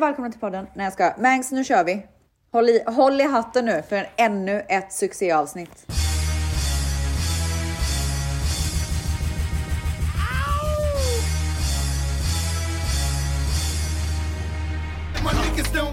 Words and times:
och 0.00 0.08
välkomna 0.08 0.30
till 0.30 0.40
podden. 0.40 0.66
Nej 0.74 0.84
jag 0.84 0.92
ska. 0.92 1.14
Mangs, 1.18 1.52
nu 1.52 1.64
kör 1.64 1.84
vi. 1.84 2.06
Håll 2.52 2.68
i, 2.68 2.82
håll 2.86 3.20
i 3.20 3.24
hatten 3.24 3.64
nu 3.64 3.82
för 3.88 4.10
ännu 4.16 4.66
ett 4.68 4.92
succéavsnitt. 4.92 5.86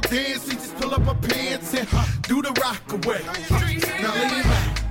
Dance, 0.09 0.47
we 0.47 0.53
just 0.53 0.73
pull 0.77 0.93
up 0.93 1.05
our 1.05 1.15
pants 1.15 1.73
and 1.73 1.87
do 2.23 2.41
the 2.41 2.49
rock 2.61 2.93
away. 2.93 3.21
Now 4.01 4.13
lean 4.15 4.43
back, 4.43 4.85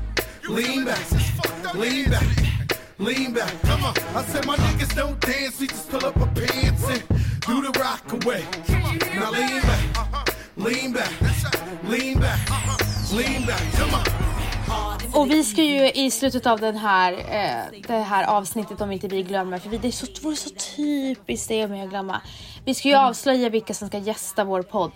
lean 0.48 0.84
back, 0.84 1.74
lean 1.74 2.10
back, 2.10 2.78
lean 2.98 3.32
back. 3.32 3.62
Come 3.62 3.84
on. 3.84 3.94
I 4.14 4.22
said 4.24 4.46
my 4.46 4.56
niggas 4.56 4.94
don't 4.94 5.18
dance, 5.20 5.58
we 5.58 5.68
just 5.68 5.88
pull 5.88 6.04
up 6.04 6.16
our 6.18 6.26
pants 6.34 6.84
and 6.90 7.02
do 7.46 7.62
the 7.72 7.78
rock 7.80 8.24
away. 8.24 8.42
Now 9.14 9.30
lean 9.32 9.62
back, 9.62 9.84
lean 10.56 10.92
back, 10.92 11.12
lean 11.90 12.20
back, 12.20 12.40
lean 13.12 13.46
back. 13.46 13.62
Come 13.78 13.92
on. 13.92 15.20
Och 15.20 15.30
vi 15.30 15.44
ska 15.44 15.62
ju 15.62 15.90
i 15.90 16.10
slutet 16.10 16.46
av 16.46 16.60
den 16.60 16.76
här, 16.76 17.12
eh, 17.12 17.80
det 17.86 17.92
här 17.98 18.24
avsnittet 18.24 18.80
om 18.80 18.92
inte 18.92 19.08
vi 19.08 19.22
glömmer, 19.22 19.58
för 19.58 19.68
vi, 19.68 19.78
det 19.78 19.88
är 19.88 19.92
så, 19.92 20.06
vore 20.22 20.36
så 20.36 20.50
typiskt 20.76 21.48
det 21.48 21.68
med 21.68 21.84
att 21.84 21.90
glömma. 21.90 22.20
Vi 22.64 22.74
ska 22.74 22.88
ju 22.88 22.94
avslöja 22.94 23.48
vilka 23.48 23.74
som 23.74 23.88
ska 23.88 23.98
gästa 23.98 24.44
vår 24.44 24.62
podd. 24.62 24.92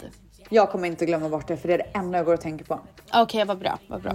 Jag 0.52 0.70
kommer 0.70 0.88
inte 0.88 1.06
glömma 1.06 1.28
bort 1.28 1.48
det 1.48 1.56
för 1.56 1.68
det 1.68 1.74
är 1.74 1.78
det 1.78 1.98
enda 1.98 2.18
jag 2.18 2.24
går 2.26 2.34
och 2.34 2.40
tänker 2.40 2.64
på. 2.64 2.80
Okej, 3.14 3.44
vad 3.44 3.58
bra. 3.58 3.78
Vad 3.86 4.02
bra. 4.02 4.12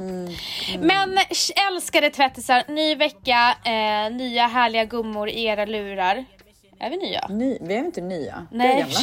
Men 0.79 1.17
sh- 1.17 1.51
älskade 1.67 2.09
tvättisar, 2.09 2.63
ny 2.67 2.95
vecka, 2.95 3.57
eh, 3.65 4.13
nya 4.15 4.47
härliga 4.47 4.85
gummor 4.85 5.29
i 5.29 5.43
era 5.45 5.65
lurar. 5.65 6.25
Är 6.85 6.89
vi 6.89 6.97
nya? 6.97 7.27
Ny, 7.29 7.57
vi 7.61 7.73
är 7.75 7.79
inte 7.79 8.01
nya. 8.01 8.47
Nej. 8.51 8.67
Vi 8.67 8.73
är 8.73 8.79
gamla. 8.85 8.99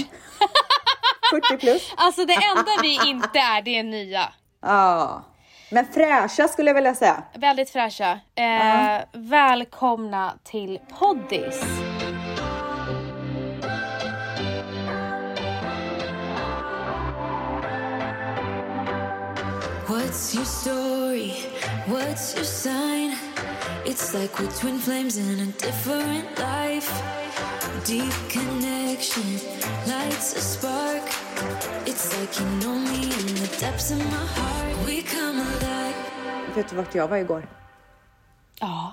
40 1.51 1.57
plus. 1.59 1.93
Alltså 1.97 2.25
det 2.25 2.33
enda 2.35 2.71
vi 2.83 3.09
inte 3.11 3.39
är, 3.39 3.63
det 3.63 3.79
är 3.79 3.83
nya. 3.83 4.33
Ja. 4.63 5.25
Men 5.71 5.87
fräscha 5.87 6.49
skulle 6.49 6.71
jag 6.71 6.75
vilja 6.75 6.95
säga. 6.95 7.23
Väldigt 7.35 7.71
fräscha. 7.71 8.21
Eh, 8.35 9.01
Välkomna 9.13 10.33
till 10.45 10.79
Poddis. 10.99 11.65
What's 19.89 20.35
your 20.35 20.45
story? 20.45 21.33
What's 21.87 22.35
your 22.37 22.45
sign? 22.45 23.17
It's 23.85 24.15
like 24.15 24.39
we're 24.39 24.51
twin 24.61 24.79
flames 24.79 25.17
in 25.19 25.41
a 25.41 25.47
different 25.67 26.39
life. 26.39 26.91
Deep 27.87 28.13
connection 28.31 29.25
lights 29.87 30.37
a 30.37 30.41
spark. 30.41 31.03
It's 31.87 32.21
like 32.21 32.41
you 32.41 32.47
know 32.61 32.75
me 32.79 33.03
in 33.03 33.35
the 33.35 33.57
depths 33.61 33.91
of 33.91 33.99
my 33.99 34.27
heart. 34.37 34.87
We 34.87 35.03
come 35.03 35.41
alive. 35.41 35.95
Vet 36.55 36.69
du 36.71 36.77
vart 36.77 36.95
jag 36.95 37.09
var 37.09 37.17
igår? 37.17 37.49
Ja, 38.61 38.93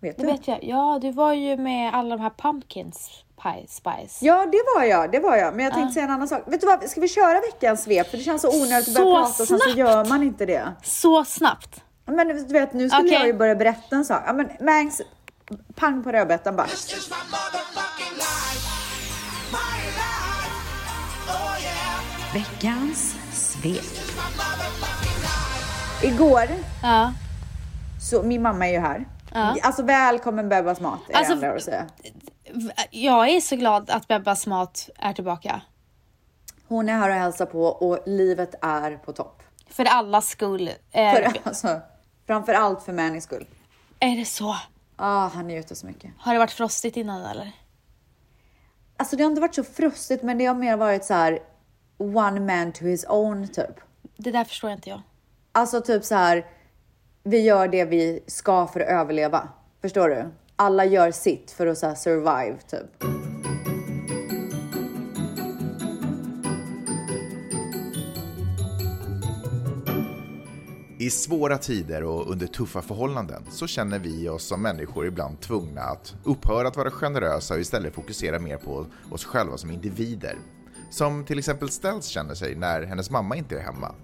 Vet 0.00 0.16
det 0.16 0.22
du? 0.22 0.32
vet 0.32 0.48
jag. 0.48 0.64
Ja, 0.64 0.98
du 1.02 1.10
var 1.12 1.32
ju 1.32 1.56
med 1.56 1.94
alla 1.94 2.16
de 2.16 2.22
här 2.22 2.30
pumpkins 2.38 3.10
pie 3.42 3.66
spice. 3.68 4.24
Ja, 4.26 4.46
det 4.46 4.62
var 4.76 4.84
jag. 4.84 5.12
Det 5.12 5.20
var 5.20 5.36
jag. 5.36 5.54
Men 5.56 5.64
jag 5.64 5.74
tänkte 5.74 5.94
säga 5.94 6.04
en 6.04 6.10
annan 6.10 6.28
sak. 6.28 6.42
Vet 6.46 6.60
du 6.60 6.66
vad? 6.66 6.90
Ska 6.90 7.00
vi 7.00 7.08
köra 7.08 7.40
veckans 7.40 7.82
svep? 7.82 8.10
För 8.10 8.16
det 8.18 8.22
känns 8.24 8.42
så 8.42 8.48
onödigt 8.62 8.88
att 8.88 8.94
börja 8.94 9.06
Så 9.06 9.14
prata 9.16 9.28
och 9.28 9.34
sen 9.34 9.46
så 9.46 9.58
snabbt. 9.58 9.76
gör 9.78 10.04
man 10.04 10.22
inte 10.22 10.46
det. 10.46 10.72
Så 10.82 11.24
snabbt. 11.24 11.80
Men 12.06 12.28
du 12.28 12.44
vet, 12.52 12.72
nu 12.72 12.88
skulle 12.90 13.02
Okej. 13.08 13.14
jag 13.18 13.26
ju 13.26 13.32
börja 13.32 13.54
berätta 13.54 13.96
en 13.96 14.04
sak. 14.04 14.22
Ja, 14.26 14.32
men 14.32 14.50
Mangs, 14.60 15.00
pang 15.74 16.02
på 16.04 16.12
rödbetan 16.12 16.56
bara. 16.56 16.66
Oh. 16.66 16.72
Veckans 22.34 23.16
svep. 23.32 23.84
Igår, 26.02 26.48
Ja. 26.82 27.12
så 28.10 28.22
min 28.22 28.42
mamma 28.42 28.68
är 28.68 28.72
ju 28.72 28.78
här. 28.78 29.04
Ja. 29.32 29.56
Alltså 29.62 29.82
välkommen 29.82 30.48
Bebbas 30.48 30.80
mat 30.80 31.00
är 31.08 31.14
Alltså, 31.16 31.34
det 31.34 31.46
enda 31.46 31.56
att 31.56 31.62
säga. 31.62 31.86
Jag 32.90 33.28
är 33.28 33.40
så 33.40 33.56
glad 33.56 33.90
att 33.90 34.08
Bebbas 34.08 34.46
mat 34.46 34.88
är 34.98 35.12
tillbaka. 35.12 35.60
Hon 36.68 36.88
är 36.88 36.92
här 36.98 37.08
och 37.08 37.14
hälsar 37.14 37.46
på 37.46 37.62
och 37.64 37.98
livet 38.06 38.54
är 38.62 38.96
på 38.96 39.12
topp. 39.12 39.42
För 39.70 39.84
allas 39.84 40.28
skull. 40.28 40.70
Eh, 40.92 41.12
För, 41.14 41.32
alltså, 41.42 41.80
framför 42.26 42.54
allt 42.54 42.82
för 42.82 42.92
Mannys 42.92 43.24
skull. 43.24 43.46
Är 44.00 44.16
det 44.16 44.24
så? 44.24 44.56
Ah, 44.96 45.28
han 45.28 45.46
njuter 45.46 45.74
så 45.74 45.86
mycket. 45.86 46.10
Har 46.18 46.32
det 46.32 46.38
varit 46.38 46.50
frostigt 46.50 46.96
innan 46.96 47.22
eller? 47.22 47.52
Alltså 48.96 49.16
det 49.16 49.22
har 49.22 49.30
inte 49.30 49.40
varit 49.40 49.54
så 49.54 49.64
frustigt 49.64 50.22
men 50.22 50.38
det 50.38 50.46
har 50.46 50.54
mer 50.54 50.76
varit 50.76 51.04
så 51.04 51.14
här 51.14 51.38
one 51.98 52.40
man 52.40 52.72
to 52.72 52.84
his 52.84 53.04
own 53.08 53.48
typ. 53.48 53.80
Det 54.16 54.30
där 54.30 54.44
förstår 54.44 54.70
inte 54.70 54.90
jag. 54.90 55.02
Alltså 55.52 55.80
typ 55.80 56.04
så 56.04 56.14
här. 56.14 56.46
Vi 57.22 57.40
gör 57.40 57.68
det 57.68 57.84
vi 57.84 58.24
ska 58.26 58.66
för 58.66 58.80
att 58.80 58.88
överleva. 58.88 59.48
Förstår 59.82 60.08
du? 60.08 60.30
Alla 60.56 60.84
gör 60.84 61.10
sitt 61.10 61.50
för 61.50 61.66
att 61.66 61.78
så 61.78 61.94
survive 61.94 62.56
typ. 62.68 63.04
I 71.04 71.10
svåra 71.10 71.58
tider 71.58 72.04
och 72.04 72.30
under 72.30 72.46
tuffa 72.46 72.82
förhållanden 72.82 73.42
så 73.50 73.66
känner 73.66 73.98
vi 73.98 74.28
oss 74.28 74.44
som 74.44 74.62
människor 74.62 75.06
ibland 75.06 75.40
tvungna 75.40 75.80
att 75.80 76.14
upphöra 76.24 76.68
att 76.68 76.76
vara 76.76 76.90
generösa 76.90 77.54
och 77.54 77.60
istället 77.60 77.94
fokusera 77.94 78.38
mer 78.38 78.56
på 78.56 78.86
oss 79.10 79.24
själva 79.24 79.56
som 79.56 79.70
individer. 79.70 80.38
Som 80.90 81.24
till 81.24 81.38
exempel 81.38 81.70
Stells 81.70 82.06
känner 82.06 82.34
sig 82.34 82.54
när 82.54 82.82
hennes 82.82 83.10
mamma 83.10 83.36
inte 83.36 83.58
är 83.58 83.62
hemma. 83.62 83.94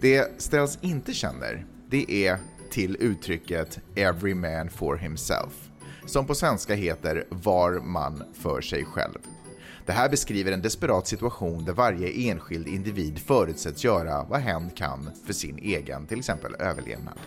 Det 0.00 0.42
Stells 0.42 0.78
inte 0.80 1.14
känner, 1.14 1.66
det 1.90 2.26
är 2.26 2.38
till 2.70 2.96
uttrycket 3.00 3.78
“every 3.94 4.34
man 4.34 4.70
for 4.70 4.96
himself” 4.96 5.70
som 6.06 6.26
på 6.26 6.34
svenska 6.34 6.74
heter 6.74 7.24
“var 7.30 7.72
man 7.72 8.22
för 8.34 8.60
sig 8.60 8.84
själv”. 8.84 9.18
Det 9.90 9.94
här 9.94 10.08
beskriver 10.08 10.52
en 10.52 10.62
desperat 10.62 11.06
situation 11.06 11.64
där 11.64 11.72
varje 11.72 12.30
enskild 12.30 12.68
individ 12.68 13.18
förutsätts 13.18 13.84
göra 13.84 14.24
vad 14.24 14.40
hen 14.40 14.70
kan 14.70 15.10
för 15.26 15.32
sin 15.32 15.58
egen, 15.58 16.06
till 16.06 16.18
exempel 16.18 16.54
överlevnad. 16.58 17.18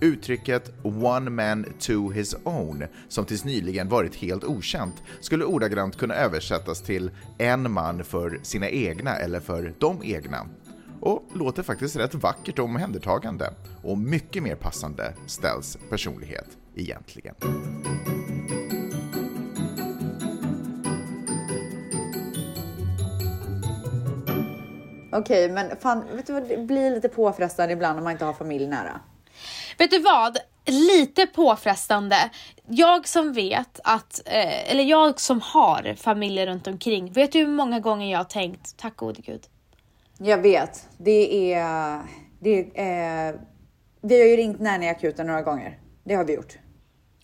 Uttrycket 0.00 0.72
“one 0.82 1.30
man 1.30 1.66
to 1.78 2.10
his 2.10 2.36
own” 2.44 2.84
som 3.08 3.24
tills 3.24 3.44
nyligen 3.44 3.88
varit 3.88 4.14
helt 4.16 4.44
okänt 4.44 4.94
skulle 5.20 5.44
ordagrant 5.44 5.96
kunna 5.96 6.14
översättas 6.14 6.82
till 6.82 7.10
“en 7.38 7.72
man 7.72 8.04
för 8.04 8.40
sina 8.42 8.68
egna” 8.68 9.16
eller 9.16 9.40
för 9.40 9.74
“de 9.78 10.00
egna” 10.04 10.46
och 11.00 11.28
låter 11.34 11.62
faktiskt 11.62 11.96
rätt 11.96 12.14
vackert 12.14 12.58
och 12.58 12.64
omhändertagande 12.64 13.52
och 13.82 13.98
mycket 13.98 14.42
mer 14.42 14.54
passande 14.54 15.14
ställs 15.26 15.78
personlighet 15.90 16.48
egentligen. 16.74 17.34
Okej, 25.12 25.48
men 25.50 25.76
fan, 25.76 26.04
vet 26.16 26.26
du 26.26 26.32
vad? 26.32 26.48
Det 26.48 26.56
blir 26.56 26.90
lite 26.90 27.08
påfrestande 27.08 27.72
ibland 27.72 27.98
om 27.98 28.04
man 28.04 28.12
inte 28.12 28.24
har 28.24 28.32
familj 28.32 28.66
nära. 28.66 29.00
Vet 29.78 29.90
du 29.90 29.98
vad? 29.98 30.38
Lite 30.66 31.26
påfrestande. 31.26 32.30
Jag 32.66 33.08
som 33.08 33.32
vet 33.32 33.80
att, 33.84 34.20
eh, 34.26 34.70
eller 34.70 34.84
jag 34.84 35.20
som 35.20 35.40
har 35.40 35.94
familjer 35.94 36.46
runt 36.46 36.66
omkring. 36.66 37.12
Vet 37.12 37.32
du 37.32 37.38
hur 37.38 37.46
många 37.46 37.80
gånger 37.80 38.12
jag 38.12 38.18
har 38.18 38.24
tänkt, 38.24 38.76
tack 38.76 38.96
gode 38.96 39.20
gud. 39.22 39.42
Jag 40.18 40.38
vet. 40.38 40.88
Det 40.98 41.54
är... 41.54 42.00
Det 42.42 42.80
är 42.80 43.40
vi 44.02 44.20
har 44.20 44.28
ju 44.28 44.36
ringt 44.36 44.60
nannyakuten 44.60 45.26
några 45.26 45.42
gånger. 45.42 45.78
Det 46.04 46.14
har 46.14 46.24
vi 46.24 46.34
gjort. 46.34 46.58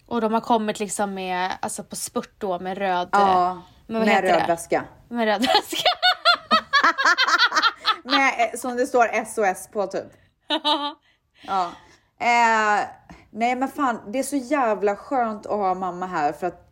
Och 0.06 0.20
de 0.20 0.32
har 0.32 0.40
kommit 0.40 0.80
liksom 0.80 1.14
med, 1.14 1.50
alltså 1.60 1.84
på 1.84 1.96
spurt 1.96 2.34
då 2.38 2.58
med 2.58 2.78
röd, 2.78 3.08
Ja, 3.12 3.50
eh, 3.50 3.56
med 3.86 4.08
heter 4.08 4.22
röd 4.22 4.46
väska. 4.46 4.84
Med 5.08 5.24
röd 5.26 5.40
väska. 5.54 5.88
Med, 8.06 8.32
eh, 8.38 8.58
som 8.58 8.76
det 8.76 8.86
står 8.86 9.24
SOS 9.24 9.68
på 9.72 9.86
typ. 9.86 10.12
Ja. 11.46 11.72
Eh, 12.18 12.88
nej 13.30 13.56
men 13.56 13.68
fan, 13.68 14.00
det 14.12 14.18
är 14.18 14.22
så 14.22 14.36
jävla 14.36 14.96
skönt 14.96 15.46
att 15.46 15.52
ha 15.52 15.74
mamma 15.74 16.06
här 16.06 16.32
för 16.32 16.46
att 16.46 16.66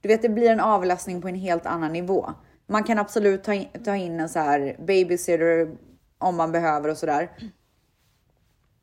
du 0.00 0.08
vet, 0.08 0.22
det 0.22 0.28
blir 0.28 0.50
en 0.50 0.60
avlastning 0.60 1.22
på 1.22 1.28
en 1.28 1.34
helt 1.34 1.66
annan 1.66 1.92
nivå. 1.92 2.32
Man 2.66 2.84
kan 2.84 2.98
absolut 2.98 3.44
ta 3.44 3.54
in, 3.54 3.68
ta 3.84 3.96
in 3.96 4.20
en 4.20 4.28
så 4.28 4.38
här 4.38 4.76
babysitter 4.78 5.76
om 6.18 6.36
man 6.36 6.52
behöver 6.52 6.88
och 6.88 6.96
sådär. 6.96 7.30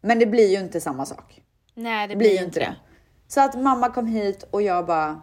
Men 0.02 0.20
det 0.20 0.26
blir 0.26 0.48
ju 0.48 0.60
inte 0.60 0.82
samma 0.82 1.06
sak. 1.06 1.44
Nej, 1.74 2.08
det 2.08 2.16
blir 2.16 2.38
ju 2.40 2.46
inte 2.46 2.60
det. 2.60 2.76
Så 3.28 3.42
att 3.42 3.62
mamma 3.62 3.90
kom 3.90 4.08
hit 4.08 4.44
och 4.52 4.62
jag 4.62 4.86
bara, 4.86 5.22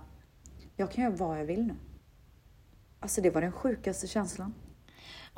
jag 0.77 0.91
kan 0.91 1.05
göra 1.05 1.15
vad 1.17 1.39
jag 1.39 1.45
vill 1.45 1.67
nu. 1.67 1.75
Alltså 3.01 3.21
det 3.21 3.31
var 3.31 3.41
den 3.41 3.53
sjukaste 3.53 4.07
känslan. 4.07 4.55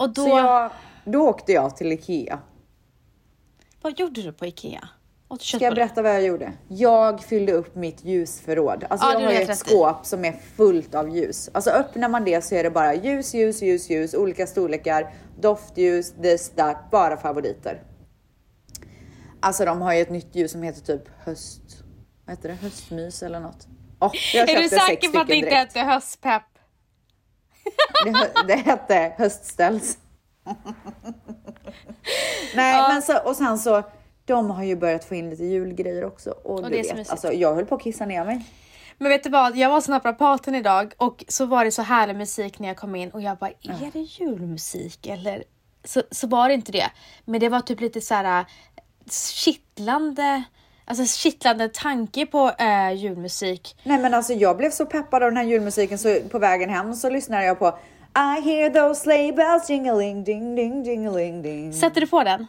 Och 0.02 0.10
då, 0.10 0.22
Så 0.22 0.28
jag, 0.28 0.70
då 1.04 1.28
åkte 1.28 1.52
jag 1.52 1.76
till 1.76 1.92
Ikea. 1.92 2.38
vad 3.82 3.98
gjorde 3.98 4.22
du 4.22 4.32
på 4.32 4.46
Ikea? 4.46 4.88
Ska 5.40 5.58
jag 5.58 5.74
berätta 5.74 6.02
vad 6.02 6.14
jag 6.14 6.22
gjorde? 6.22 6.52
Jag 6.68 7.22
fyllde 7.22 7.52
upp 7.52 7.74
mitt 7.74 8.04
ljusförråd. 8.04 8.84
Alltså 8.90 9.06
Ja, 9.06 9.20
jag 9.20 9.26
har 9.26 9.32
ju 9.32 9.38
ett 9.38 9.58
skåp 9.58 10.06
som 10.06 10.24
är 10.24 10.32
fullt 10.56 10.94
av 10.94 11.16
ljus. 11.16 11.50
Alltså 11.54 11.70
öppnar 11.70 12.08
man 12.08 12.24
det 12.24 12.44
så 12.44 12.54
är 12.54 12.62
det 12.62 12.70
bara 12.70 12.94
ljus, 12.94 13.34
ljus, 13.34 13.62
ljus, 13.62 13.90
ljus, 13.90 14.14
olika 14.14 14.46
storlekar, 14.46 15.14
doftljus, 15.40 16.12
this, 16.22 16.50
that, 16.50 16.90
bara 16.90 17.16
favoriter. 17.16 17.82
Alltså 19.40 19.64
de 19.64 19.82
har 19.82 19.94
ju 19.94 20.00
ett 20.00 20.10
nytt 20.10 20.34
ljus 20.34 20.52
som 20.52 20.62
heter 20.62 20.80
typ 20.80 21.08
höst... 21.24 21.62
Vad 22.24 22.36
heter 22.36 22.48
det? 22.48 22.54
Höstmys 22.54 23.22
eller 23.22 23.40
något. 23.40 23.66
Åh, 24.00 24.12
jag 24.34 24.50
Är 24.50 24.62
du 24.62 24.68
säker 24.68 25.08
på 25.08 25.18
att 25.18 25.28
det 25.28 25.34
inte 25.34 25.54
hette 25.54 25.80
höstpepp? 25.80 26.51
Det, 28.04 28.32
det 28.46 28.54
hette 28.54 29.14
höstställs. 29.18 29.98
Nej, 32.54 32.76
Ja. 32.76 32.88
men 32.88 33.02
så, 33.02 33.18
och 33.18 33.36
sen 33.36 33.58
så, 33.58 33.82
de 34.24 34.50
har 34.50 34.64
ju 34.64 34.76
börjat 34.76 35.04
få 35.04 35.14
in 35.14 35.30
lite 35.30 35.44
julgrejer 35.44 36.04
också. 36.04 36.30
Och, 36.30 36.62
det 36.62 36.68
du 36.68 36.76
vet, 36.94 37.10
alltså, 37.10 37.32
jag 37.32 37.54
höll 37.54 37.66
på 37.66 37.74
att 37.74 37.82
kissa 37.82 38.06
ner 38.06 38.24
mig. 38.24 38.44
Men 38.98 39.08
vet 39.08 39.22
du 39.24 39.30
vad, 39.30 39.56
jag 39.56 39.68
var 39.68 39.76
hos 39.76 39.88
naprapaten 39.88 40.54
idag 40.54 40.94
och 40.96 41.24
så 41.28 41.46
var 41.46 41.64
det 41.64 41.70
så 41.70 41.82
härlig 41.82 42.16
musik 42.16 42.58
när 42.58 42.68
jag 42.68 42.76
kom 42.76 42.94
in 42.94 43.10
och 43.10 43.22
jag 43.22 43.38
bara, 43.38 43.50
är 43.50 43.90
det 43.92 43.98
julmusik 43.98 45.06
eller? 45.06 45.44
Så, 45.84 46.02
så 46.10 46.26
var 46.26 46.48
det 46.48 46.54
inte 46.54 46.72
det. 46.72 46.90
Men 47.24 47.40
det 47.40 47.48
var 47.48 47.60
typ 47.60 47.80
lite 47.80 48.00
så 48.00 48.14
här 48.14 48.40
äh, 48.40 48.46
kittlande, 49.10 50.42
alltså 50.84 51.04
kittlande 51.06 51.68
tanke 51.68 52.26
på 52.26 52.52
äh, 52.58 52.92
julmusik. 52.92 53.76
Nej 53.82 53.98
men 53.98 54.14
alltså 54.14 54.32
jag 54.32 54.56
blev 54.56 54.70
så 54.70 54.86
peppad 54.86 55.22
av 55.22 55.30
den 55.30 55.36
här 55.36 55.44
julmusiken 55.44 55.98
så 55.98 56.20
på 56.30 56.38
vägen 56.38 56.70
hem 56.70 56.94
så 56.94 57.10
lyssnade 57.10 57.44
jag 57.44 57.58
på 57.58 57.78
I 58.14 58.40
hear 58.40 58.70
those 58.70 59.00
sleigh 59.00 59.36
bells 59.36 59.70
jingling 59.70 60.24
ding 60.24 60.56
ding 60.56 60.84
jingling 60.84 61.42
ding. 61.42 61.72
Sätter 61.72 62.00
du 62.00 62.06
på 62.06 62.24
den? 62.24 62.46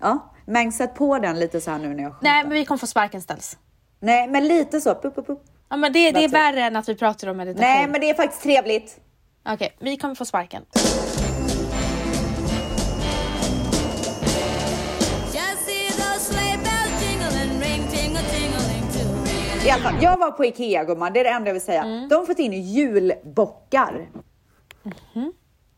Ja, 0.00 0.32
men 0.46 0.72
sätt 0.72 0.94
på 0.94 1.18
den 1.18 1.40
lite 1.40 1.60
så 1.60 1.70
här 1.70 1.78
nu 1.78 1.94
när 1.94 2.02
jag 2.02 2.12
sjunger. 2.12 2.32
Nej, 2.32 2.42
men 2.42 2.52
vi 2.52 2.64
kommer 2.64 2.78
få 2.78 2.86
sparken 2.86 3.22
ställs. 3.22 3.58
Nej 4.00 4.28
men 4.28 4.48
lite 4.48 4.80
så. 4.80 4.94
Pup, 4.94 5.14
pup, 5.14 5.26
pup. 5.26 5.38
Ja, 5.68 5.76
men 5.76 5.92
det, 5.92 6.10
det 6.10 6.24
är 6.24 6.28
värre 6.28 6.62
än 6.62 6.76
att 6.76 6.88
vi 6.88 6.94
pratar 6.94 7.28
om 7.28 7.36
meditation. 7.36 7.70
Nej 7.70 7.88
men 7.88 8.00
det 8.00 8.10
är 8.10 8.14
faktiskt 8.14 8.42
trevligt. 8.42 9.00
Okej, 9.48 9.76
vi 9.78 9.96
kommer 9.96 10.14
få 10.14 10.24
sparken. 10.24 10.62
I 19.66 19.70
alla 19.70 19.82
fall, 19.82 20.02
jag 20.02 20.16
var 20.18 20.30
på 20.30 20.44
Ikea 20.44 20.84
gumman, 20.84 21.12
det 21.12 21.20
är 21.20 21.24
det 21.24 21.30
enda 21.30 21.48
jag 21.48 21.52
vill 21.52 21.62
säga. 21.62 21.82
Mm. 21.82 22.08
De 22.08 22.14
har 22.14 22.26
fått 22.26 22.38
in 22.38 22.52
julbockar. 22.52 24.08
Mhm. 24.82 25.32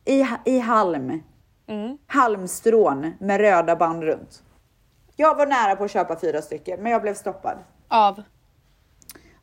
I, 0.04 0.26
I 0.44 0.58
halm. 0.58 1.22
Mm. 1.68 1.98
Halmstrån 2.06 3.12
med 3.20 3.40
röda 3.40 3.76
band 3.76 4.02
runt. 4.02 4.42
Jag 5.16 5.34
var 5.34 5.46
nära 5.46 5.76
på 5.76 5.84
att 5.84 5.90
köpa 5.90 6.20
fyra 6.20 6.42
stycken 6.42 6.82
men 6.82 6.92
jag 6.92 7.02
blev 7.02 7.14
stoppad. 7.14 7.58
Av? 7.88 8.22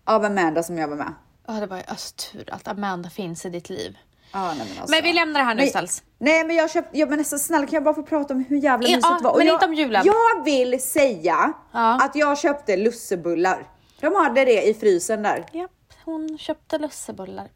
Av 0.04 0.26
Amanda 0.26 0.64
som 0.64 0.78
jag 0.78 0.88
var 0.88 0.96
med. 0.96 1.14
Ja, 1.48 1.54
det 1.54 1.66
var 1.68 1.78
ju 1.78 1.84
alltså, 1.88 2.16
tur 2.16 2.54
att 2.54 2.68
Amanda 2.68 3.10
finns 3.10 3.46
i 3.46 3.50
ditt 3.50 3.70
liv. 3.70 3.98
Ja, 4.34 4.48
nej, 4.48 4.58
men, 4.58 4.80
alltså. 4.82 4.96
Men 4.96 5.04
vi 5.04 5.14
lämnar 5.14 5.40
det 5.40 5.46
här 5.46 5.56
nu 5.56 5.68
ställs. 5.68 6.04
Nej 6.18 6.44
men 6.44 6.56
jag 6.56 6.72
köpte, 6.72 7.00
ja, 7.00 7.06
men 7.06 7.18
nästan 7.18 7.40
snälla 7.40 7.66
kan 7.66 7.74
jag 7.74 7.84
bara 7.84 7.94
få 7.96 8.04
prata 8.04 8.34
om 8.34 8.46
hur 8.50 8.58
jävla 8.58 8.88
Ja, 8.88 8.96
mysigt 8.98 9.18
det 9.20 9.24
var? 9.24 9.32
Och 9.32 9.38
men 9.38 9.48
jag, 9.48 9.56
inte 9.56 9.66
om 9.66 9.74
julen. 9.74 10.02
Jag 10.06 10.44
vill 10.46 10.82
säga 10.84 11.54
Ja. 11.72 12.04
att 12.06 12.16
jag 12.16 12.38
köpte 12.38 12.78
lussebullar. 12.78 13.68
De 14.02 14.16
hade 14.16 14.46
det 14.46 14.68
i 14.68 14.74
frysen 14.74 15.24
där. 15.24 15.46
Japp, 15.54 15.72
hon 16.06 16.38
köpte 16.38 16.78
lussebullar. 16.78 17.48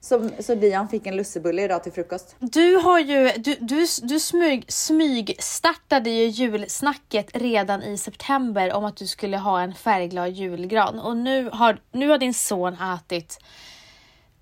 Så, 0.00 0.30
så 0.40 0.54
Dian 0.54 0.88
fick 0.88 1.06
en 1.06 1.16
lussebulle 1.16 1.62
idag 1.62 1.82
till 1.82 1.92
frukost. 1.92 2.36
Du 2.38 2.76
har 2.76 2.98
ju, 2.98 3.32
du, 3.36 3.56
du, 3.60 3.86
du 4.02 4.20
smyg, 4.20 4.64
smyg 4.72 5.36
startade 5.38 6.10
ju 6.10 6.26
julsnacket 6.26 7.30
redan 7.34 7.82
i 7.82 7.98
september 7.98 8.72
om 8.72 8.84
att 8.84 8.96
du 8.96 9.06
skulle 9.06 9.36
ha 9.36 9.60
en 9.60 9.74
färgglad 9.74 10.30
julgran 10.30 11.00
och 11.00 11.16
nu 11.16 11.50
har, 11.52 11.78
nu 11.92 12.08
har 12.08 12.18
din 12.18 12.34
son 12.34 12.76
ätit 12.94 13.38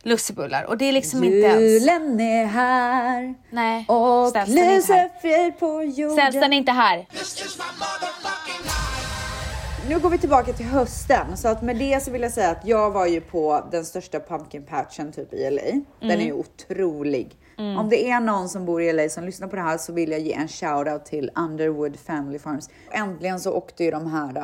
lussebullar 0.02 0.64
och 0.64 0.78
det 0.78 0.84
är 0.84 0.92
liksom 0.92 1.24
inte 1.24 1.36
ens... 1.36 1.60
Julen 1.60 2.20
är 2.20 2.46
här 2.46 3.34
Nej, 3.50 3.84
och 3.88 4.28
ställs 4.28 4.48
den 4.48 4.58
inte 4.58 4.74
lyser 4.74 4.94
här. 4.94 5.10
frid 5.20 5.58
på 5.58 5.82
jorden. 5.82 6.16
Ställs 6.16 6.34
den 6.34 6.52
inte 6.52 6.72
här. 6.72 7.06
Nu 9.88 9.98
går 9.98 10.10
vi 10.10 10.18
tillbaka 10.18 10.52
till 10.52 10.66
hösten 10.66 11.36
så 11.36 11.48
att 11.48 11.62
med 11.62 11.76
det 11.76 12.02
så 12.02 12.10
vill 12.10 12.22
jag 12.22 12.32
säga 12.32 12.50
att 12.50 12.66
jag 12.66 12.90
var 12.90 13.06
ju 13.06 13.20
på 13.20 13.64
den 13.70 13.84
största 13.84 14.20
pumpkin 14.20 14.62
patchen 14.66 15.12
typ 15.12 15.32
i 15.34 15.50
LA. 15.50 15.62
Den 16.00 16.10
är 16.10 16.16
ju 16.24 16.30
Mm. 16.30 16.36
otrolig. 16.40 17.36
Om 17.58 17.88
det 17.90 18.10
är 18.10 18.20
någon 18.20 18.48
som 18.48 18.64
bor 18.64 18.82
i 18.82 18.92
LA 18.92 19.08
som 19.08 19.24
lyssnar 19.24 19.48
på 19.48 19.56
det 19.56 19.62
här 19.62 19.78
så 19.78 19.92
vill 19.92 20.10
jag 20.10 20.20
ge 20.20 20.32
en 20.32 20.48
shout 20.48 20.88
out 20.88 21.04
till 21.04 21.30
Underwood 21.36 21.96
Family 21.98 22.38
Farms. 22.38 22.70
Äntligen 22.90 23.40
så 23.40 23.52
åkte 23.52 23.84
ju 23.84 23.90
de 23.90 24.06
här 24.06 24.36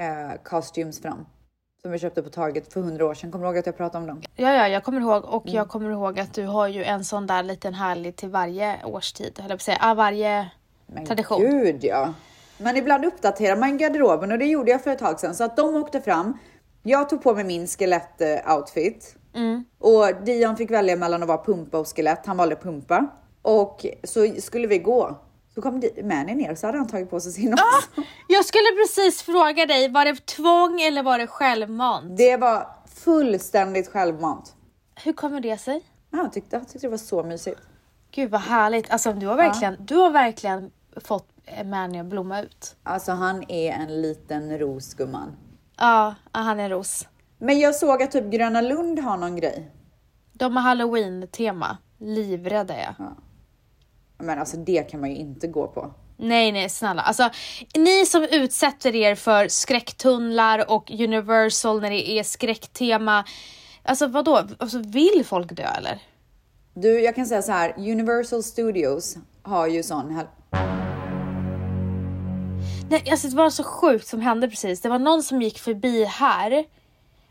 uh, 0.00 0.36
costumes 0.44 1.00
fram 1.02 1.26
som 1.82 1.90
vi 1.90 1.98
köpte 1.98 2.22
på 2.22 2.28
Target 2.30 2.72
för 2.72 2.80
100 2.80 3.06
år 3.06 3.14
sedan. 3.14 3.32
Kommer 3.32 3.44
du 3.44 3.48
ihåg 3.50 3.58
att 3.58 3.66
jag 3.66 3.76
pratade 3.76 4.02
om 4.02 4.06
dem? 4.08 4.22
Ja, 4.36 4.52
ja, 4.54 4.68
jag 4.68 4.84
kommer 4.84 5.00
ihåg 5.00 5.24
och 5.24 5.44
Mm. 5.46 5.56
jag 5.56 5.68
kommer 5.68 5.90
ihåg 5.90 6.20
att 6.20 6.34
du 6.34 6.46
har 6.46 6.68
ju 6.68 6.84
en 6.84 7.04
sån 7.04 7.26
där 7.26 7.42
liten 7.42 7.74
härlig 7.74 8.16
till 8.16 8.28
varje 8.28 8.84
årstid, 8.84 9.42
att 9.50 9.62
säga, 9.62 9.78
ah, 9.80 9.94
varje 9.94 10.50
Men 10.86 11.06
tradition. 11.06 11.40
gud 11.40 11.84
ja. 11.84 12.14
Men 12.60 12.76
ibland 12.76 13.04
uppdaterar 13.04 13.56
man 13.56 13.78
garderoben 13.78 14.32
och 14.32 14.38
det 14.38 14.46
gjorde 14.46 14.70
jag 14.70 14.84
för 14.84 14.90
ett 14.90 14.98
tag 14.98 15.20
sedan. 15.20 15.34
Så 15.34 15.44
att 15.44 15.56
de 15.56 15.76
åkte 15.76 16.00
fram. 16.00 16.38
Jag 16.82 17.08
tog 17.08 17.22
på 17.22 17.34
mig 17.34 17.44
min 17.44 17.66
skelett-outfit. 17.66 19.16
Mm. 19.34 19.64
Och 19.78 20.06
Dion 20.24 20.56
fick 20.56 20.70
välja 20.70 20.96
mellan 20.96 21.22
att 21.22 21.28
vara 21.28 21.44
pumpa 21.44 21.78
och 21.78 21.96
skelett. 21.96 22.26
Han 22.26 22.36
valde 22.36 22.56
pumpa. 22.56 23.06
Och 23.42 23.86
så 24.04 24.34
skulle 24.40 24.66
vi 24.66 24.78
gå. 24.78 25.18
Så 25.54 25.62
kom 25.62 25.82
Manny 26.02 26.34
ner 26.34 26.54
så 26.54 26.66
hade 26.66 26.78
han 26.78 26.86
tagit 26.88 27.10
på 27.10 27.20
sig 27.20 27.32
sin 27.32 27.52
också. 27.52 28.02
Jag 28.28 28.44
skulle 28.44 28.68
precis 28.82 29.22
fråga 29.22 29.66
dig, 29.66 29.88
var 29.88 30.04
det 30.04 30.26
tvång 30.26 30.80
eller 30.80 31.02
var 31.02 31.18
det 31.18 31.26
självmant? 31.26 32.16
Det 32.16 32.36
var 32.36 32.68
fullständigt 32.94 33.88
självmant. 33.88 34.54
Hur 35.04 35.12
kommer 35.12 35.40
det 35.40 35.58
sig? 35.58 35.82
Ja, 36.10 36.18
Jag 36.18 36.32
tyckte, 36.32 36.56
jag 36.56 36.68
tyckte 36.68 36.86
det 36.86 36.90
var 36.90 36.96
så 36.98 37.22
mysigt. 37.22 37.60
Gud 38.10 38.30
vad 38.30 38.40
härligt. 38.40 38.90
Alltså 38.90 39.12
du 39.12 39.26
har 39.26 39.36
verkligen, 39.36 39.76
du 39.80 39.94
har 39.94 40.10
verkligen 40.10 40.70
fått 41.04 41.29
Manny 41.64 41.98
att 41.98 42.06
blomma 42.06 42.42
ut. 42.42 42.76
Alltså 42.82 43.12
han 43.12 43.50
är 43.50 43.72
en 43.72 44.02
liten 44.02 44.58
ros 44.58 44.94
gumman. 44.94 45.36
Ja, 45.76 46.14
ja, 46.32 46.40
han 46.40 46.60
är 46.60 46.70
ros. 46.70 47.08
Men 47.38 47.58
jag 47.58 47.74
såg 47.74 48.02
att 48.02 48.10
typ 48.10 48.30
Gröna 48.30 48.60
Lund 48.60 48.98
har 48.98 49.16
någon 49.16 49.36
grej. 49.36 49.70
De 50.32 50.56
har 50.56 50.62
halloween-tema. 50.62 51.78
Livrädda 51.98 52.74
är 52.74 52.94
jag. 52.98 53.14
Men 54.18 54.38
alltså 54.38 54.56
det 54.56 54.90
kan 54.90 55.00
man 55.00 55.10
ju 55.10 55.16
inte 55.16 55.46
gå 55.46 55.66
på. 55.66 55.94
Nej, 56.16 56.52
nej, 56.52 56.68
snälla. 56.68 57.02
Alltså, 57.02 57.30
ni 57.74 58.06
som 58.06 58.22
utsätter 58.30 58.94
er 58.94 59.14
för 59.14 59.48
skräcktunnlar 59.48 60.70
och 60.70 60.90
Universal 60.90 61.80
när 61.80 61.90
det 61.90 62.10
är 62.10 62.22
skräcktema. 62.22 63.24
Alltså 63.82 64.06
vadå? 64.06 64.42
Alltså, 64.58 64.78
vill 64.78 65.24
folk 65.24 65.52
dö 65.52 65.66
eller? 65.78 66.02
Du, 66.74 67.00
jag 67.00 67.14
kan 67.14 67.26
säga 67.26 67.42
så 67.42 67.52
här. 67.52 67.74
Universal 67.78 68.42
Studios 68.42 69.16
har 69.42 69.66
ju 69.66 69.82
sån 69.82 70.14
här. 70.14 70.26
Nej, 72.90 73.10
alltså 73.10 73.28
det 73.28 73.36
var 73.36 73.50
så 73.50 73.64
sjukt 73.64 74.06
som 74.06 74.20
hände 74.20 74.48
precis. 74.48 74.80
Det 74.80 74.88
var 74.88 74.98
någon 74.98 75.22
som 75.22 75.42
gick 75.42 75.58
förbi 75.58 76.04
här. 76.04 76.64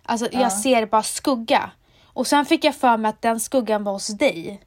Alltså 0.04 0.28
jag 0.32 0.52
ser 0.52 0.86
bara 0.86 1.04
skugga. 1.04 1.72
Och 2.06 2.28
sen 2.28 2.46
fick 2.46 2.64
jag 2.64 2.76
för 2.76 2.98
mig 2.98 3.10
att 3.10 3.22
den 3.22 3.40
skuggan 3.40 3.84
var 3.84 3.94
hos 3.94 4.08
dig. 4.08 4.62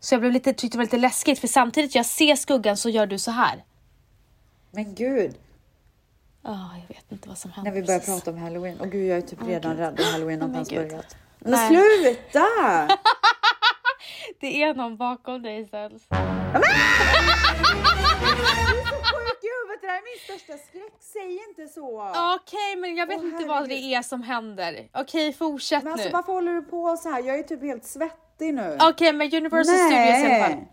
Så 0.00 0.14
jag 0.14 0.20
blev 0.20 0.32
lite, 0.32 0.52
tyckte 0.52 0.68
det 0.68 0.78
var 0.78 0.84
lite 0.84 0.96
läskigt 0.96 1.38
för 1.38 1.48
samtidigt 1.48 1.94
jag 1.94 2.06
ser 2.06 2.36
skuggan 2.36 2.76
så 2.76 2.88
gör 2.88 3.06
du 3.06 3.18
så 3.18 3.30
här. 3.30 3.64
Men 4.70 4.94
gud, 4.94 5.34
Ja, 6.42 6.70
jag 6.80 6.94
vet 6.94 7.12
inte 7.12 7.28
vad 7.28 7.38
som 7.38 7.50
hände 7.50 7.70
när 7.70 7.80
vi 7.80 7.86
börjar 7.86 8.00
prata 8.00 8.30
om 8.30 8.38
halloween. 8.38 8.80
Och 8.80 8.90
gud, 8.90 9.10
jag 9.10 9.18
är 9.18 9.22
typ 9.22 9.42
redan 9.46 9.76
rädd 9.76 10.00
att 10.00 10.06
halloween 10.06 10.40
har 10.40 10.48
inte 10.48 10.74
ens 10.74 10.90
börjat. 10.90 11.16
Men 11.38 11.52
Nej. 11.52 11.68
sluta! 11.68 12.40
Det 14.40 14.62
är 14.62 14.74
någon 14.74 14.96
bakom 14.96 15.42
dig 15.42 15.66
Stels. 15.66 16.02
Det 19.80 19.86
här 19.86 19.96
är 19.96 20.02
min 20.02 20.38
största 20.38 20.64
skräck. 20.68 20.92
Säg 21.00 21.40
inte 21.48 21.72
så. 21.72 22.12
Okej, 22.42 22.76
men 22.76 22.96
jag 22.96 23.06
vet 23.06 23.18
Åh, 23.18 23.24
inte 23.24 23.44
vad 23.44 23.68
det 23.68 23.94
är 23.94 24.02
som 24.02 24.22
händer. 24.22 24.88
Okej, 24.94 25.32
fortsätt 25.32 25.82
Men 25.84 25.92
alltså 25.92 26.08
nu. 26.08 26.12
varför 26.12 26.32
håller 26.32 26.52
du 26.52 26.62
på 26.62 26.96
så 26.96 27.10
här? 27.10 27.22
Jag 27.22 27.38
är 27.38 27.42
typ 27.42 27.62
helt 27.62 27.84
svettig 27.84 28.54
nu. 28.54 28.78
Okej, 28.80 29.12
men 29.12 29.34
Universal 29.34 29.74
Studios 29.74 30.18
i 30.18 30.26
alla 30.26 30.40
fall. 30.42 30.50
Nej. 30.50 30.72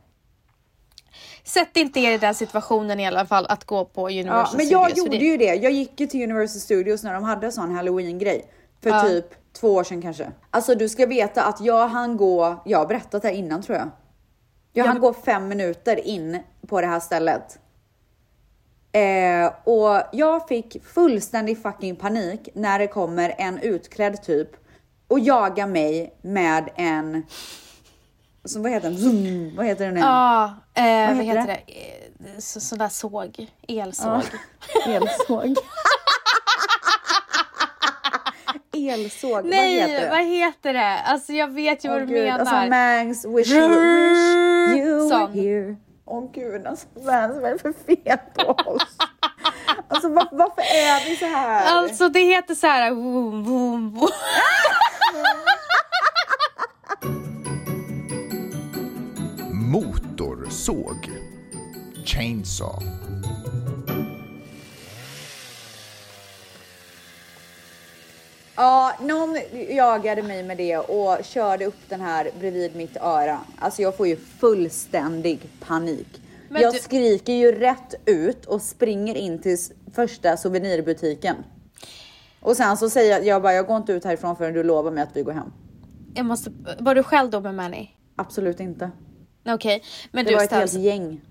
Sätt 1.44 1.78
inte 1.78 2.00
er 2.00 2.12
i 2.12 2.18
den 2.18 2.36
situationen 2.36 3.00
i 3.00 3.08
alla 3.08 3.26
fall 3.26 3.46
att 3.50 3.64
gå 3.66 3.86
på 3.86 4.08
Universal 4.08 4.48
Ja, 4.52 4.58
men 4.58 4.68
jag 4.70 4.86
Studios. 4.92 5.06
gjorde 5.06 5.18
det- 5.18 5.26
ju 5.26 5.38
det. 5.38 5.56
Jag 5.56 5.72
gick 5.72 6.00
ju 6.00 6.08
till 6.08 6.24
Universal 6.24 6.60
Studios 6.62 7.04
när 7.04 7.14
de 7.14 7.24
hade 7.24 7.52
sån 7.52 7.76
halloween-grej. 7.76 8.46
För 8.84 8.90
Ja. 8.90 9.04
typ 9.04 9.26
två 9.54 9.74
år 9.74 9.84
sedan 9.84 10.02
kanske. 10.02 10.32
Alltså 10.52 10.76
du 10.76 10.90
ska 10.90 11.06
veta 11.06 11.44
att 11.44 11.62
jag 11.62 11.88
hann 11.88 12.18
gå, 12.18 12.62
jag 12.66 12.80
har 12.80 12.86
berättat 12.86 13.22
det 13.22 13.28
här 13.28 13.36
innan 13.36 13.62
tror 13.62 13.78
jag. 13.78 13.90
Jag 14.74 14.86
hann 14.86 15.00
gå 15.00 15.14
fem 15.14 15.48
minuter 15.48 16.08
in 16.08 16.40
på 16.68 16.82
det 16.82 16.88
här 16.88 17.00
stället. 17.00 17.60
Eh, 18.98 19.52
och 19.64 20.02
jag 20.12 20.48
fick 20.48 20.84
fullständig 20.86 21.62
fucking 21.62 21.96
panik 21.96 22.50
när 22.54 22.80
det 22.80 22.88
kommer 22.88 23.36
en 23.38 23.60
utklädd 23.60 24.24
typ 24.24 24.50
och 25.08 25.20
jagar 25.20 25.68
mig 25.68 26.14
med 26.22 26.70
en 26.76 27.24
så 28.46 28.62
vad 28.62 28.72
heter 28.72 28.90
den? 28.90 28.98
Zoom, 28.98 29.56
vad 29.56 29.66
heter 29.66 29.86
den 29.86 29.94
nu? 29.94 30.00
Ja, 30.00 30.46
eh, 30.74 30.84
vad 30.84 31.26
heter 31.26 31.40
heter 31.42 31.48
det? 31.68 31.74
Eh, 31.74 32.40
Så, 32.40 32.60
sån 32.60 32.78
där 32.80 32.90
såg. 32.90 33.48
Elsåg. 33.68 34.22
Elsåg. 34.88 35.56
Elsåg, 38.78 39.46
Nej, 39.46 39.80
vad 39.80 39.90
heter 39.90 40.02
det? 40.06 40.10
vad 40.10 40.26
heter 40.26 40.74
det? 40.74 41.00
Alltså 41.06 41.34
jag 41.34 41.48
vet 41.54 41.86
ju 41.86 41.90
vad 41.90 42.02
Åh, 42.02 42.08
du 42.08 42.14
gud, 42.14 42.24
menar. 42.24 42.40
Alltså 42.40 42.56
Mangs, 42.70 43.26
wish 43.26 43.52
you, 43.52 43.70
wish 43.70 44.78
you 44.78 45.10
were 45.10 45.42
here. 45.42 45.76
Åh 46.08 46.32
gud, 46.34 46.68
alltså 46.68 46.88
Mangs, 46.96 47.36
vad 47.36 47.46
är 47.46 47.52
det 47.54 47.60
för 47.60 47.74
fel 47.74 48.18
på 48.34 48.52
oss? 48.72 48.98
alltså 49.88 50.10
var, 50.10 50.28
varför 50.32 50.62
är 50.62 51.10
vi 51.10 51.16
så 51.16 51.26
här? 51.26 51.78
Alltså 51.78 52.10
det 52.10 52.20
heter 52.20 52.56
så 52.56 52.68
här. 52.68 52.92
Boom, 52.92 53.44
boom, 53.44 53.92
boom. 53.94 54.10
Motorsåg. 59.52 61.12
Chainsaw. 62.06 62.84
Ja, 68.58 68.94
någon 69.02 69.38
jagade 69.70 70.24
mig 70.24 70.44
med 70.44 70.58
det 70.58 70.78
och 70.78 71.26
körde 71.26 71.66
upp 71.66 71.90
den 71.90 72.02
här 72.02 72.32
bredvid 72.40 72.76
mitt 72.76 72.98
öra. 72.98 73.40
Alltså 73.60 73.82
jag 73.82 73.98
får 73.98 74.08
ju 74.08 74.16
fullständig 74.18 75.40
panik. 75.60 76.22
Men 76.50 76.62
jag 76.62 76.74
du- 76.74 76.80
skriker 76.80 77.34
ju 77.34 77.52
rätt 77.52 77.94
ut 78.06 78.46
och 78.46 78.62
springer 78.62 79.16
in 79.16 79.42
till 79.42 79.58
första 79.94 80.38
souvenirbutiken. 80.38 81.36
Och 82.40 82.58
sen 82.58 82.78
så 82.78 82.90
säger 82.90 83.12
jag, 83.12 83.26
jag 83.26 83.42
bara, 83.42 83.54
jag 83.54 83.68
går 83.68 83.78
inte 83.78 83.94
ut 83.94 84.04
härifrån 84.04 84.36
förrän 84.36 84.54
du 84.54 84.64
lovar 84.64 84.92
mig 84.92 85.04
att 85.04 85.16
vi 85.16 85.24
går 85.24 85.32
hem. 85.32 85.54
Jag 86.16 86.26
måste, 86.26 86.52
var 86.80 86.96
du 86.96 87.04
själv 87.04 87.30
då 87.30 87.40
med 87.40 87.56
Manny? 87.56 87.90
Absolut 88.16 88.60
inte. 88.60 88.92
Okej, 89.48 89.84
men 90.12 90.26
Det 90.26 90.32
du 90.32 90.36
var 90.36 90.44
ett 90.44 90.52
helt 90.52 90.74
gäng. 90.74 91.22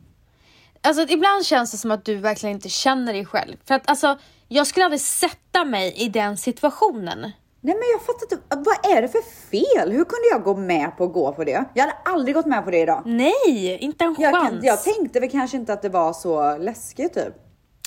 Alltså 0.81 1.03
ibland 1.09 1.45
känns 1.45 1.71
det 1.71 1.77
som 1.77 1.91
att 1.91 2.05
du 2.05 2.15
verkligen 2.17 2.55
inte 2.57 2.69
känner 2.69 3.13
dig 3.13 3.25
själv. 3.25 3.57
För 3.65 3.75
att 3.75 3.91
alltså, 3.91 4.19
jag 4.49 4.67
skulle 4.67 4.85
aldrig 4.85 5.01
sätta 5.01 5.65
mig 5.65 5.95
i 5.97 6.09
den 6.09 6.37
situationen. 6.37 7.21
Nej 7.61 7.75
men 7.75 7.85
jag 7.93 8.01
fattar 8.03 8.23
inte, 8.23 8.39
vad 8.71 8.97
är 8.97 9.03
det 9.03 9.09
för 9.09 9.23
fel? 9.51 9.91
Hur 9.93 10.05
kunde 10.05 10.29
jag 10.31 10.43
gå 10.43 10.57
med 10.57 10.97
på 10.97 11.05
att 11.05 11.13
gå 11.13 11.33
på 11.33 11.45
det? 11.45 11.65
Jag 11.75 11.83
hade 11.83 11.97
aldrig 12.05 12.35
gått 12.35 12.47
med 12.47 12.65
på 12.65 12.71
det 12.71 12.79
idag. 12.79 13.03
Nej, 13.07 13.79
inte 13.81 14.05
en 14.05 14.17
Jag, 14.19 14.35
chans. 14.35 14.49
kan, 14.51 14.61
jag 14.65 14.83
tänkte 14.83 15.21
väl 15.21 15.31
kanske 15.31 15.57
inte 15.57 15.73
att 15.73 15.83
det 15.83 15.89
var 15.89 16.13
så 16.13 16.57
läskigt 16.59 17.15
typ. 17.15 17.35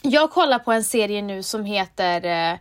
Jag 0.01 0.31
kollar 0.31 0.59
på 0.59 0.71
en 0.71 0.83
serie 0.83 1.21
nu 1.21 1.43
som 1.43 1.65
heter... 1.65 2.25
Eh, 2.25 2.51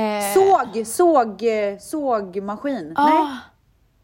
eh, 0.00 0.34
Såg, 0.34 0.86
såg, 0.86 1.42
sågmaskin. 1.80 2.92
ah, 2.96 3.06
Nej, 3.08 3.36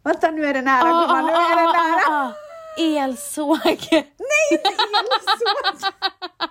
vänta 0.05 0.31
nu 0.31 0.47
är 0.47 0.55
det 0.55 0.63
nära 0.63 0.95
ah, 0.95 1.01
gumman, 1.01 1.27
nu 1.27 1.33
är 1.33 1.57
det 1.57 1.63
nära. 1.63 2.09
ah, 2.09 2.25
ah, 2.27 2.33
Elsåg. 2.79 3.59
Nej, 3.91 4.53
inte 4.53 4.69
elsåg. 4.69 5.93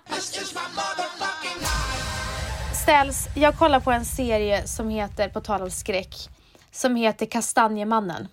Ställs, 2.90 3.28
jag 3.36 3.58
kollar 3.58 3.80
på 3.80 3.92
en 3.92 4.06
serie 4.06 4.68
som 4.68 4.90
heter, 4.90 5.30
på 5.30 5.42
tal 5.42 5.62
om 5.62 5.72
skräck, 5.72 6.16
som 6.72 6.96
heter 6.96 7.26
Kastanjemannen. 7.26 8.28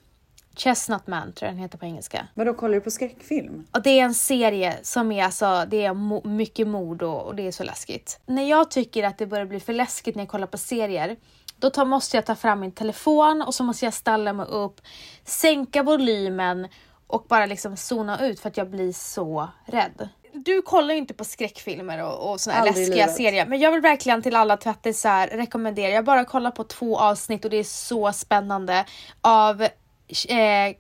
Chestnut 0.56 1.06
Man 1.06 1.32
tror 1.32 1.46
jag 1.46 1.54
den 1.54 1.62
heter 1.62 1.78
på 1.78 1.84
engelska. 1.84 2.26
Vadå, 2.34 2.54
kollar 2.54 2.74
du 2.74 2.80
på 2.80 2.90
skräckfilm? 2.90 3.66
Och 3.72 3.82
det 3.82 3.90
är 3.90 4.04
en 4.04 4.14
serie 4.14 4.76
som 4.82 5.12
är 5.12 5.24
alltså, 5.24 5.64
det 5.68 5.84
är 5.84 5.90
mo- 5.90 6.26
mycket 6.26 6.66
mord 6.68 7.02
och, 7.02 7.22
och 7.22 7.36
det 7.36 7.46
är 7.46 7.52
så 7.52 7.64
läskigt. 7.64 8.20
När 8.26 8.50
jag 8.50 8.70
tycker 8.70 9.04
att 9.04 9.18
det 9.18 9.26
börjar 9.26 9.46
bli 9.46 9.60
för 9.60 9.72
läskigt 9.72 10.14
när 10.14 10.22
jag 10.22 10.30
kollar 10.30 10.46
på 10.46 10.58
serier, 10.58 11.16
då 11.56 11.70
tar, 11.70 11.84
måste 11.84 12.16
jag 12.16 12.26
ta 12.26 12.34
fram 12.34 12.60
min 12.60 12.72
telefon 12.72 13.42
och 13.42 13.54
så 13.54 13.64
måste 13.64 13.84
jag 13.84 13.94
ställa 13.94 14.32
mig 14.32 14.46
upp, 14.46 14.80
sänka 15.24 15.82
volymen 15.82 16.68
och 17.06 17.26
bara 17.28 17.46
liksom 17.46 17.76
zona 17.76 18.26
ut 18.26 18.40
för 18.40 18.48
att 18.48 18.56
jag 18.56 18.70
blir 18.70 18.92
så 18.92 19.48
rädd. 19.66 20.08
Du 20.44 20.62
kollar 20.62 20.94
ju 20.94 20.98
inte 20.98 21.14
på 21.14 21.24
skräckfilmer 21.24 22.04
och, 22.04 22.30
och 22.30 22.40
såna 22.40 22.56
här 22.56 22.66
Aldrig 22.66 22.88
läskiga 22.88 23.08
serier, 23.08 23.46
men 23.46 23.60
jag 23.60 23.72
vill 23.72 23.80
verkligen 23.80 24.22
till 24.22 24.36
alla 24.36 24.56
tvättisar 24.56 25.26
rekommendera. 25.26 25.90
Jag 25.90 26.04
bara 26.04 26.24
kollar 26.24 26.50
på 26.50 26.64
två 26.64 26.98
avsnitt 26.98 27.44
och 27.44 27.50
det 27.50 27.56
är 27.56 27.64
så 27.64 28.12
spännande 28.12 28.84
av 29.20 29.62
eh, 29.62 29.68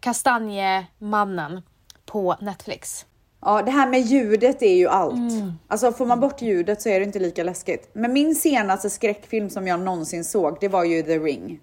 Kastanjemannen 0.00 1.62
på 2.06 2.36
Netflix. 2.40 3.06
Ja, 3.40 3.62
det 3.62 3.70
här 3.70 3.88
med 3.88 4.00
ljudet 4.00 4.62
är 4.62 4.74
ju 4.74 4.88
allt. 4.88 5.32
Alltså 5.68 5.92
får 5.92 6.06
man 6.06 6.20
bort 6.20 6.42
ljudet 6.42 6.82
så 6.82 6.88
är 6.88 7.00
det 7.00 7.06
inte 7.06 7.18
lika 7.18 7.44
läskigt. 7.44 7.90
Men 7.92 8.12
min 8.12 8.34
senaste 8.34 8.90
skräckfilm 8.90 9.50
som 9.50 9.66
jag 9.66 9.80
någonsin 9.80 10.24
såg, 10.24 10.58
det 10.60 10.68
var 10.68 10.84
ju 10.84 11.02
The 11.02 11.18
Ring. 11.18 11.60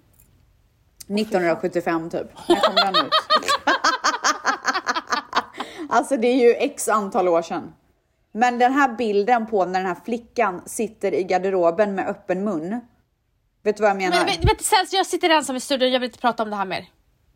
1975 1.08 2.10
typ. 2.10 2.26
När 2.48 2.56
kom 2.56 2.74
den 2.74 3.06
ut? 3.06 3.12
alltså 5.88 6.16
det 6.16 6.28
är 6.28 6.36
ju 6.36 6.54
x 6.54 6.88
antal 6.88 7.28
år 7.28 7.42
sedan. 7.42 7.72
Men 8.36 8.58
den 8.58 8.72
här 8.72 8.88
bilden 8.88 9.46
på 9.46 9.64
när 9.64 9.80
den 9.80 9.86
här 9.86 9.96
flickan 10.04 10.62
sitter 10.66 11.14
i 11.14 11.24
garderoben 11.24 11.94
med 11.94 12.08
öppen 12.08 12.44
mun. 12.44 12.80
Vet 13.62 13.76
du 13.76 13.82
vad 13.82 13.90
jag 13.90 13.96
menar? 13.96 14.16
Men, 14.16 14.26
vet, 14.26 14.44
vet, 14.44 14.62
Sels, 14.62 14.92
jag 14.92 15.06
sitter 15.06 15.30
ensam 15.30 15.56
i 15.56 15.60
studion, 15.60 15.92
jag 15.92 16.00
vill 16.00 16.08
inte 16.08 16.18
prata 16.18 16.42
om 16.42 16.50
det 16.50 16.56
här 16.56 16.64
mer. 16.64 16.86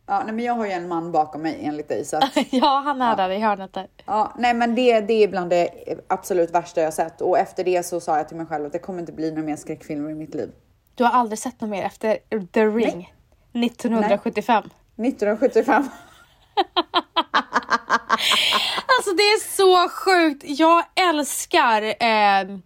Ja, 0.06 0.22
nej, 0.24 0.34
men 0.34 0.44
jag 0.44 0.54
har 0.54 0.66
ju 0.66 0.72
en 0.72 0.88
man 0.88 1.12
bakom 1.12 1.42
mig 1.42 1.58
enligt 1.62 1.88
dig 1.88 2.04
så 2.04 2.16
att, 2.16 2.36
ja, 2.50 2.82
han 2.84 3.02
är 3.02 3.16
där 3.16 3.30
i 3.30 3.38
hörnet 3.38 3.72
där. 3.72 3.88
Ja, 4.06 4.32
nej 4.38 4.54
men 4.54 4.74
det, 4.74 5.00
det 5.00 5.24
är 5.24 5.28
bland 5.28 5.50
det 5.50 5.68
absolut 6.08 6.50
värsta 6.50 6.80
jag 6.80 6.94
sett 6.94 7.20
och 7.20 7.38
efter 7.38 7.64
det 7.64 7.82
så 7.86 8.00
sa 8.00 8.16
jag 8.16 8.28
till 8.28 8.36
mig 8.36 8.46
själv 8.46 8.66
att 8.66 8.72
det 8.72 8.78
kommer 8.78 9.00
inte 9.00 9.12
bli 9.12 9.30
några 9.30 9.42
mer 9.42 9.56
skräckfilmer 9.56 10.10
i 10.10 10.14
mitt 10.14 10.34
liv. 10.34 10.50
Du 10.94 11.04
har 11.04 11.10
aldrig 11.10 11.38
sett 11.38 11.60
något 11.60 11.70
mer 11.70 11.82
efter 11.82 12.18
The 12.52 12.66
Ring 12.66 13.14
1975. 13.52 14.64
1975. 14.96 15.88
Alltså 18.98 19.12
det 19.16 19.22
är 19.22 19.56
så 19.56 19.88
sjukt. 19.88 20.44
Jag 20.46 20.84
älskar 21.10 21.82
eh, 21.82 22.58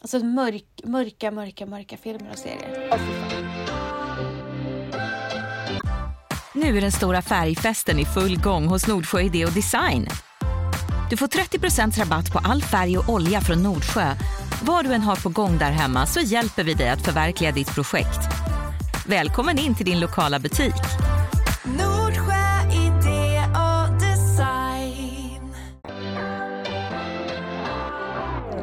alltså 0.00 0.18
mörk, 0.18 0.64
mörka, 0.84 1.30
mörka, 1.30 1.66
mörka 1.66 1.96
filmer 1.96 2.30
och 2.32 2.38
serier. 2.38 3.00
Nu 6.52 6.76
är 6.76 6.80
den 6.80 6.92
stora 6.92 7.22
färgfesten 7.22 7.98
i 7.98 8.04
full 8.04 8.40
gång 8.40 8.66
hos 8.66 8.86
Nordsjö 8.86 9.20
Idé 9.20 9.44
och 9.44 9.52
Design. 9.52 10.08
Du 11.10 11.16
får 11.16 11.26
30 11.26 12.00
rabatt 12.00 12.32
på 12.32 12.38
all 12.38 12.62
färg 12.62 12.98
och 12.98 13.08
olja 13.08 13.40
från 13.40 13.62
Nordsjö. 13.62 14.14
Vad 14.62 14.84
du 14.84 14.92
än 14.92 15.02
har 15.02 15.16
på 15.16 15.28
gång 15.28 15.58
där 15.58 15.70
hemma 15.70 16.06
så 16.06 16.20
hjälper 16.20 16.64
vi 16.64 16.74
dig 16.74 16.88
att 16.88 17.04
förverkliga 17.04 17.52
ditt 17.52 17.74
projekt. 17.74 18.20
Välkommen 19.06 19.58
in 19.58 19.74
till 19.74 19.86
din 19.86 20.00
lokala 20.00 20.38
butik. 20.38 20.74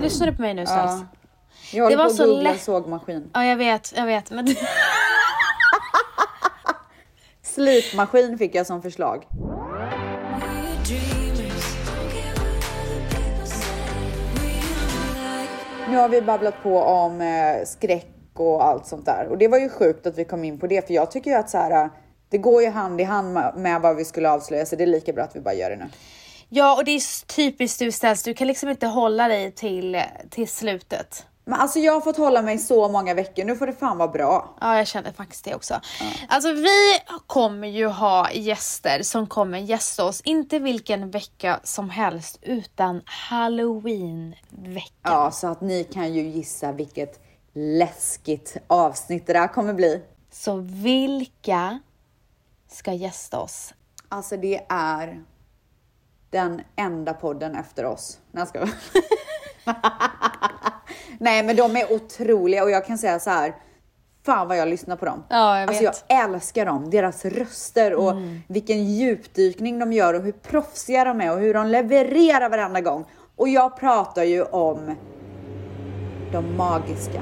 Lyssnar 0.06 0.28
du 0.28 0.36
på 0.36 0.42
mig 0.42 0.54
nu 0.54 0.66
Stels? 0.66 0.92
Ja. 0.92 1.06
Jag 1.74 1.84
håller 1.84 1.98
Det 1.98 2.04
var 2.04 2.06
på 2.06 2.12
att 2.12 2.18
så 2.18 2.26
googla 2.26 2.58
sågmaskin. 2.58 3.30
Ja, 3.34 3.46
jag 3.46 3.58
vet, 3.58 3.94
jag 3.96 4.06
vet. 4.06 4.32
Men 4.32 4.48
Slipmaskin 7.42 8.38
fick 8.38 8.56
jag 8.56 8.68
som 8.68 8.82
förslag. 8.82 9.28
Nu 15.90 15.98
har 15.98 16.10
vi 16.10 16.22
babblat 16.22 16.64
på 16.64 16.80
om 16.80 17.22
eh, 17.22 17.66
skräck 17.66 18.12
och 18.34 18.66
allt 18.66 18.86
sånt 18.86 19.06
där 19.06 19.28
och 19.30 19.38
det 19.38 19.48
var 19.48 19.58
ju 19.58 19.70
sjukt 19.70 20.08
att 20.08 20.18
vi 20.18 20.26
kom 20.26 20.44
in 20.44 20.60
på 20.60 20.68
det 20.68 20.88
för 20.88 20.94
jag 20.94 21.12
tycker 21.12 21.32
ju 21.32 21.38
att 21.38 21.50
så 21.50 21.58
här, 21.58 21.90
det 22.30 22.38
går 22.38 22.62
ju 22.62 22.70
hand 22.70 23.02
i 23.02 23.04
hand 23.04 23.34
med 23.56 23.82
vad 23.82 23.96
vi 23.96 24.06
skulle 24.06 24.30
avslöja 24.30 24.66
så 24.66 24.76
det 24.76 24.84
är 24.84 24.88
lika 24.88 25.14
bra 25.14 25.24
att 25.24 25.36
vi 25.36 25.40
bara 25.40 25.54
gör 25.54 25.70
det 25.70 25.76
nu. 25.76 25.86
Ja, 26.56 26.76
och 26.76 26.86
det 26.86 26.92
är 26.92 27.26
typiskt 27.26 27.80
du 27.80 27.92
Stels. 27.92 28.24
Du 28.24 28.34
kan 28.34 28.48
liksom 28.48 28.70
inte 28.70 28.88
hålla 28.88 29.28
dig 29.28 29.52
till, 29.52 30.02
till 30.30 30.48
slutet. 30.48 31.26
Men 31.46 31.60
alltså 31.60 31.80
jag 31.80 31.94
har 31.94 32.02
fått 32.02 32.18
hålla 32.18 32.42
mig 32.42 32.58
så 32.58 32.90
många 32.90 33.14
veckor, 33.14 33.44
nu 33.44 33.56
får 33.56 33.68
det 33.68 33.74
fan 33.74 33.98
vara 33.98 34.08
bra. 34.08 34.56
Ja, 34.62 34.78
jag 34.78 34.88
känner 34.88 35.12
faktiskt 35.12 35.46
det 35.46 35.56
också. 35.56 35.82
Alltså 36.28 36.52
vi 36.52 37.00
kommer 37.28 37.68
ju 37.68 37.88
ha 37.88 38.32
gäster 38.32 39.04
som 39.04 39.28
kommer 39.28 39.58
gästa 39.58 40.06
oss, 40.06 40.22
inte 40.22 40.60
vilken 40.60 41.12
vecka 41.12 41.60
som 41.64 41.90
helst, 41.90 42.40
utan 42.42 43.02
halloween-veckan. 43.06 44.92
Ja, 45.02 45.32
så 45.32 45.48
att 45.48 45.62
ni 45.62 45.84
kan 45.84 46.14
ju 46.14 46.22
gissa 46.22 46.72
vilket 46.72 47.20
läskigt 47.54 48.58
avsnitt 48.68 49.28
det 49.28 49.34
där 49.34 49.48
kommer 49.48 49.74
bli. 49.74 50.02
Så 50.32 50.56
vilka 50.66 51.80
ska 52.72 52.94
gästa 52.94 53.40
oss? 53.40 53.74
Alltså 54.10 54.38
det 54.38 54.66
är 54.70 55.24
den 56.30 56.62
enda 56.76 57.14
podden 57.14 57.56
efter 57.56 57.86
oss. 57.86 58.20
Nej, 58.32 58.48
skojar. 58.48 58.70
Nej, 61.20 61.44
men 61.44 61.56
de 61.56 61.76
är 61.76 61.94
otroliga 61.94 62.64
och 62.64 62.72
jag 62.72 62.86
kan 62.86 62.98
säga 62.98 63.20
så 63.20 63.30
här. 63.30 63.56
Fan 64.26 64.48
vad 64.48 64.58
jag 64.58 64.68
lyssnar 64.68 64.96
på 64.96 65.06
dem. 65.06 65.24
Ja, 65.30 65.60
jag 65.60 65.70
alltså 65.70 65.84
vet. 65.84 66.06
jag 66.08 66.24
älskar 66.24 66.66
dem, 66.66 66.90
deras 66.90 67.26
röster 67.26 67.94
och 67.94 68.14
vilken 68.48 68.86
djupdykning 68.86 69.80
de 69.80 69.94
gör 69.94 70.14
och 70.14 70.22
hur 70.22 70.32
proffsiga 70.32 71.04
de 71.04 71.22
är 71.22 71.32
och 71.32 71.40
hur 71.40 71.54
de 71.54 71.68
levererar 71.68 72.50
varenda 72.50 72.82
gång. 72.82 73.06
Och 73.36 73.50
jag 73.50 73.78
pratar 73.80 74.24
ju 74.24 74.44
om 74.44 74.96
de 76.32 76.58
magiska, 76.58 77.22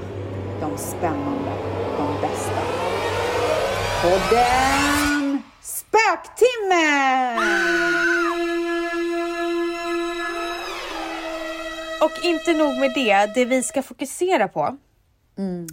de 0.62 0.78
spännande, 0.78 1.52
de 1.98 2.22
bästa. 2.22 2.62
Podden 4.02 5.42
Spöktimmen! 5.62 7.38
Och 12.04 12.26
inte 12.26 12.54
nog 12.54 12.80
med 12.80 12.92
det, 12.96 13.34
det 13.36 13.46
vi 13.46 13.64
ska 13.64 13.84
fokusera 13.84 14.48
på. 14.48 14.78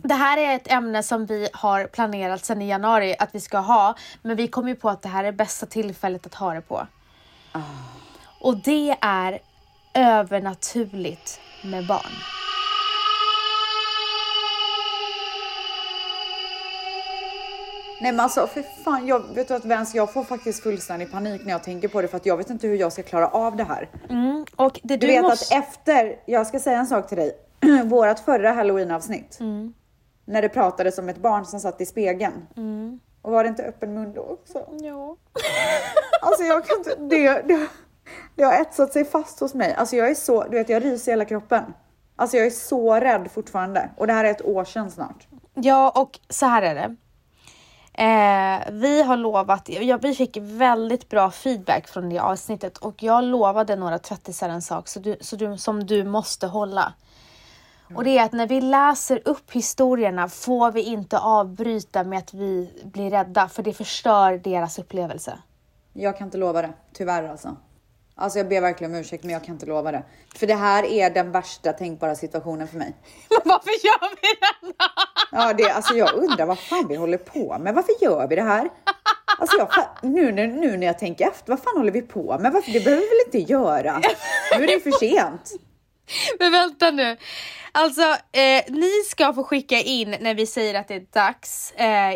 Det 0.03 0.15
här 0.15 0.39
är 0.39 0.57
ett 0.57 0.73
ämne 0.73 1.03
som 1.03 1.27
vi 1.27 1.49
har 1.53 1.87
planerat 1.87 2.45
sedan 2.45 2.63
i 2.63 2.69
januari 2.69 3.17
att 3.19 3.35
vi 3.35 3.41
ska 3.41 3.59
ha, 3.59 3.95
men 4.23 4.37
vi 4.37 4.49
kom 4.49 4.69
ju 4.69 4.75
på 4.75 4.91
att 4.91 5.03
det 5.03 5.09
här 5.09 5.25
är 5.25 5.33
bästa 5.33 5.67
tillfället 5.67 6.27
att 6.27 6.35
ha 6.35 6.55
det 6.55 6.61
på. 6.61 6.87
Och 8.41 8.57
det 8.57 8.97
är 9.01 9.39
övernaturligt 9.95 11.41
med 11.65 11.87
barn. 11.87 12.40
Nej 18.01 18.13
men 18.13 18.21
alltså 18.21 18.47
för 18.47 18.63
fan, 18.85 19.07
jag 19.07 19.35
vet 19.35 19.49
du 19.49 19.55
att 19.55 19.65
Vens, 19.65 19.95
jag 19.95 20.13
får 20.13 20.25
faktiskt 20.25 20.63
fullständig 20.63 21.13
panik 21.13 21.43
när 21.45 21.53
jag 21.53 21.63
tänker 21.63 21.89
på 21.89 22.03
det 22.03 22.09
för 22.09 22.17
att 22.17 22.27
jag 22.27 22.37
vet 22.37 22.51
inte 22.51 22.67
hur 22.67 22.77
jag 22.77 22.93
ska 22.93 23.03
klara 23.03 23.29
av 23.29 23.57
det 23.57 23.65
här. 23.65 23.89
Och 24.57 24.81
det 24.83 24.97
Du, 24.97 25.07
du, 25.07 25.13
vet 25.13 25.23
måste... 25.23 25.59
att 25.59 25.65
efter, 25.65 26.17
jag 26.27 26.47
ska 26.47 26.59
säga 26.59 26.79
en 26.79 26.87
sak 26.87 27.09
till 27.09 27.17
dig, 27.19 27.33
vårat 27.85 28.21
förra 28.21 28.53
halloween-avsnitt, 28.53 29.39
när 30.25 30.43
det 30.43 30.49
pratades 30.49 30.99
om 30.99 31.09
ett 31.09 31.19
barn 31.19 31.45
som 31.45 31.61
satt 31.61 31.81
i 31.81 31.87
spegeln. 31.87 32.47
Och 33.23 33.33
var 33.33 33.45
det 33.45 33.49
inte 33.49 33.63
öppen 33.63 33.95
mun 33.95 34.13
då 34.13 34.21
också? 34.23 34.67
Ja. 34.81 35.17
Alltså 36.23 36.43
jag 36.45 36.67
kan 36.67 36.79
inte, 36.79 36.97
det, 36.97 37.43
det, 37.49 37.67
det 38.35 38.43
har 38.43 38.53
etsat 38.53 38.93
sig 38.93 39.05
fast 39.05 39.41
hos 39.41 39.55
mig. 39.55 39.75
Alltså 39.75 39.97
jag 39.97 40.11
är 40.11 40.15
så, 40.15 40.45
du 40.45 40.51
vet 40.59 40.69
jag 40.69 40.85
ryser 40.85 41.11
i 41.11 41.13
hela 41.13 41.25
kroppen. 41.25 41.63
Alltså 42.17 42.37
jag 42.37 42.47
är 42.47 42.51
så 42.51 42.95
rädd 42.95 43.29
fortfarande. 43.35 43.91
Och 43.97 44.07
det 44.07 44.13
här 44.13 44.25
är 44.25 44.31
ett 44.31 44.45
år 44.45 44.65
sedan 44.65 44.91
snart. 44.91 45.27
Ja, 45.55 45.91
och 45.97 46.19
så 46.29 46.47
här 46.47 46.63
är 46.63 46.75
det. 46.75 46.97
Eh, 48.01 48.61
vi 48.73 49.03
har 49.03 49.17
lovat, 49.17 49.69
ja, 49.69 49.99
vi 50.03 50.15
fick 50.15 50.37
väldigt 50.41 51.09
bra 51.09 51.31
feedback 51.31 51.89
från 51.89 52.09
det 52.09 52.19
avsnittet 52.19 52.79
och 52.79 53.03
jag 53.03 53.25
lovade 53.25 53.77
några 53.77 53.99
tvättisar 53.99 54.49
en 54.49 54.63
sak 54.63 54.89
så 54.89 55.01
du, 55.01 55.17
så 55.21 55.37
du, 55.37 55.59
som 55.59 55.87
du 55.87 56.05
måste 56.05 56.47
hålla. 56.47 56.93
Och 57.95 58.05
det 58.05 58.19
är 58.19 58.25
att 58.25 58.33
när 58.33 58.47
vi 58.47 58.61
läser 58.61 59.21
upp 59.25 59.53
historierna 59.53 60.29
får 60.29 60.73
vi 60.73 60.83
inte 60.83 61.19
avbryta 61.19 62.05
med 62.05 62.19
att 62.19 62.35
vi 62.35 62.71
blir 62.85 63.11
rädda 63.11 63.49
för 63.49 63.63
det 63.63 63.73
förstör 63.73 64.39
deras 64.39 64.79
upplevelse. 64.79 65.39
Jag 65.93 66.19
kan 66.19 66.27
inte 66.27 66.39
lova 66.39 66.63
det, 66.63 66.73
tyvärr 66.93 67.29
alltså. 67.29 67.57
Alltså 68.21 68.39
jag 68.39 68.49
ber 68.49 68.61
verkligen 68.61 68.95
om 68.95 69.01
ursäkt 69.01 69.25
men 69.25 69.33
jag 69.33 69.45
kan 69.45 69.55
inte 69.55 69.67
lova 69.67 69.93
det. 69.93 70.03
För 70.35 70.47
det 70.47 70.55
här 70.55 70.85
är 70.85 71.11
den 71.11 71.33
värsta 71.33 71.73
tänkbara 71.73 72.15
situationen 72.15 72.69
för 72.69 72.79
mig. 72.79 72.97
Men 73.31 73.41
varför 73.45 73.87
gör 73.87 74.11
vi 74.23 74.29
då? 74.41 74.73
Ja, 75.33 75.53
det, 75.53 75.71
alltså 75.71 75.95
jag 75.95 76.15
undrar 76.15 76.47
vad 76.47 76.59
fan 76.59 76.89
vi 76.89 76.97
håller 76.97 77.19
på 77.19 77.59
med. 77.59 77.75
Varför 77.75 78.05
gör 78.05 78.29
vi 78.29 78.37
det 78.37 78.43
här? 78.43 78.71
Alltså 79.39 79.57
jag, 79.59 79.69
nu, 80.03 80.33
nu, 80.33 80.47
nu 80.47 80.77
när 80.77 80.87
jag 80.87 80.99
tänker 80.99 81.29
efter, 81.29 81.53
vad 81.53 81.63
fan 81.63 81.77
håller 81.77 81.93
vi 81.93 82.03
på 82.03 82.39
med? 82.39 82.53
Varför, 82.53 82.73
det 82.73 82.85
behöver 82.85 83.03
vi 83.03 83.09
väl 83.09 83.27
inte 83.27 83.53
göra? 83.53 84.03
Nu 84.59 84.65
är 84.65 84.67
det 84.67 84.81
för 84.81 84.91
sent. 84.91 85.53
Men 86.39 86.53
vänta 86.53 86.91
nu. 86.91 87.17
Alltså, 87.73 88.03
eh, 88.33 88.65
ni 88.69 88.91
ska 89.11 89.33
få 89.33 89.45
skicka 89.45 89.79
in 89.79 90.17
när 90.21 90.35
vi 90.35 90.47
säger 90.47 90.75
att 90.75 90.89
det 90.89 90.95
är 90.95 91.07
dags. 91.13 91.73
Eh, 91.73 92.15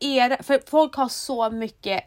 er, 0.00 0.42
för 0.42 0.70
folk 0.70 0.94
har 0.94 1.08
så 1.08 1.50
mycket 1.50 2.04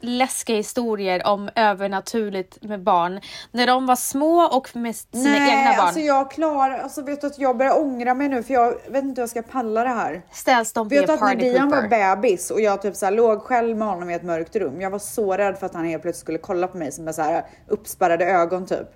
läskiga 0.00 0.56
historier 0.56 1.26
om 1.26 1.50
övernaturligt 1.54 2.62
med 2.62 2.82
barn. 2.82 3.20
När 3.52 3.66
de 3.66 3.86
var 3.86 3.96
små 3.96 4.42
och 4.42 4.76
med 4.76 4.96
sina 4.96 5.22
Nej, 5.30 5.50
egna 5.58 5.70
barn. 5.76 5.80
alltså 5.86 6.00
jag 6.00 6.30
klarar, 6.30 6.78
alltså 6.78 7.02
vet 7.02 7.20
du 7.20 7.26
att 7.26 7.38
jag 7.38 7.56
börjar 7.56 7.80
ångra 7.80 8.14
mig 8.14 8.28
nu 8.28 8.42
för 8.42 8.54
jag 8.54 8.70
vet 8.88 9.04
inte 9.04 9.20
hur 9.20 9.22
jag 9.22 9.28
ska 9.30 9.42
palla 9.42 9.82
det 9.84 9.88
här. 9.90 10.22
Ställs 10.32 10.72
de 10.72 10.88
Vet 10.88 11.06
du 11.06 11.12
att 11.12 11.20
när 11.20 11.34
Dian 11.34 11.68
var 11.70 11.88
bebis 12.16 12.50
och 12.50 12.60
jag 12.60 12.82
typ 12.82 12.96
så 12.96 13.04
här 13.06 13.12
låg 13.12 13.42
själv 13.42 13.76
med 13.76 13.88
honom 13.88 14.10
i 14.10 14.14
ett 14.14 14.22
mörkt 14.22 14.56
rum. 14.56 14.80
Jag 14.80 14.90
var 14.90 14.98
så 14.98 15.36
rädd 15.36 15.58
för 15.58 15.66
att 15.66 15.74
han 15.74 15.84
helt 15.84 16.02
plötsligt 16.02 16.20
skulle 16.22 16.38
kolla 16.38 16.66
på 16.66 16.76
mig 16.78 16.92
som 16.92 17.04
med 17.04 17.14
så 17.14 17.22
här 17.22 17.44
uppspärrade 17.68 18.24
ögon 18.24 18.66
typ. 18.66 18.88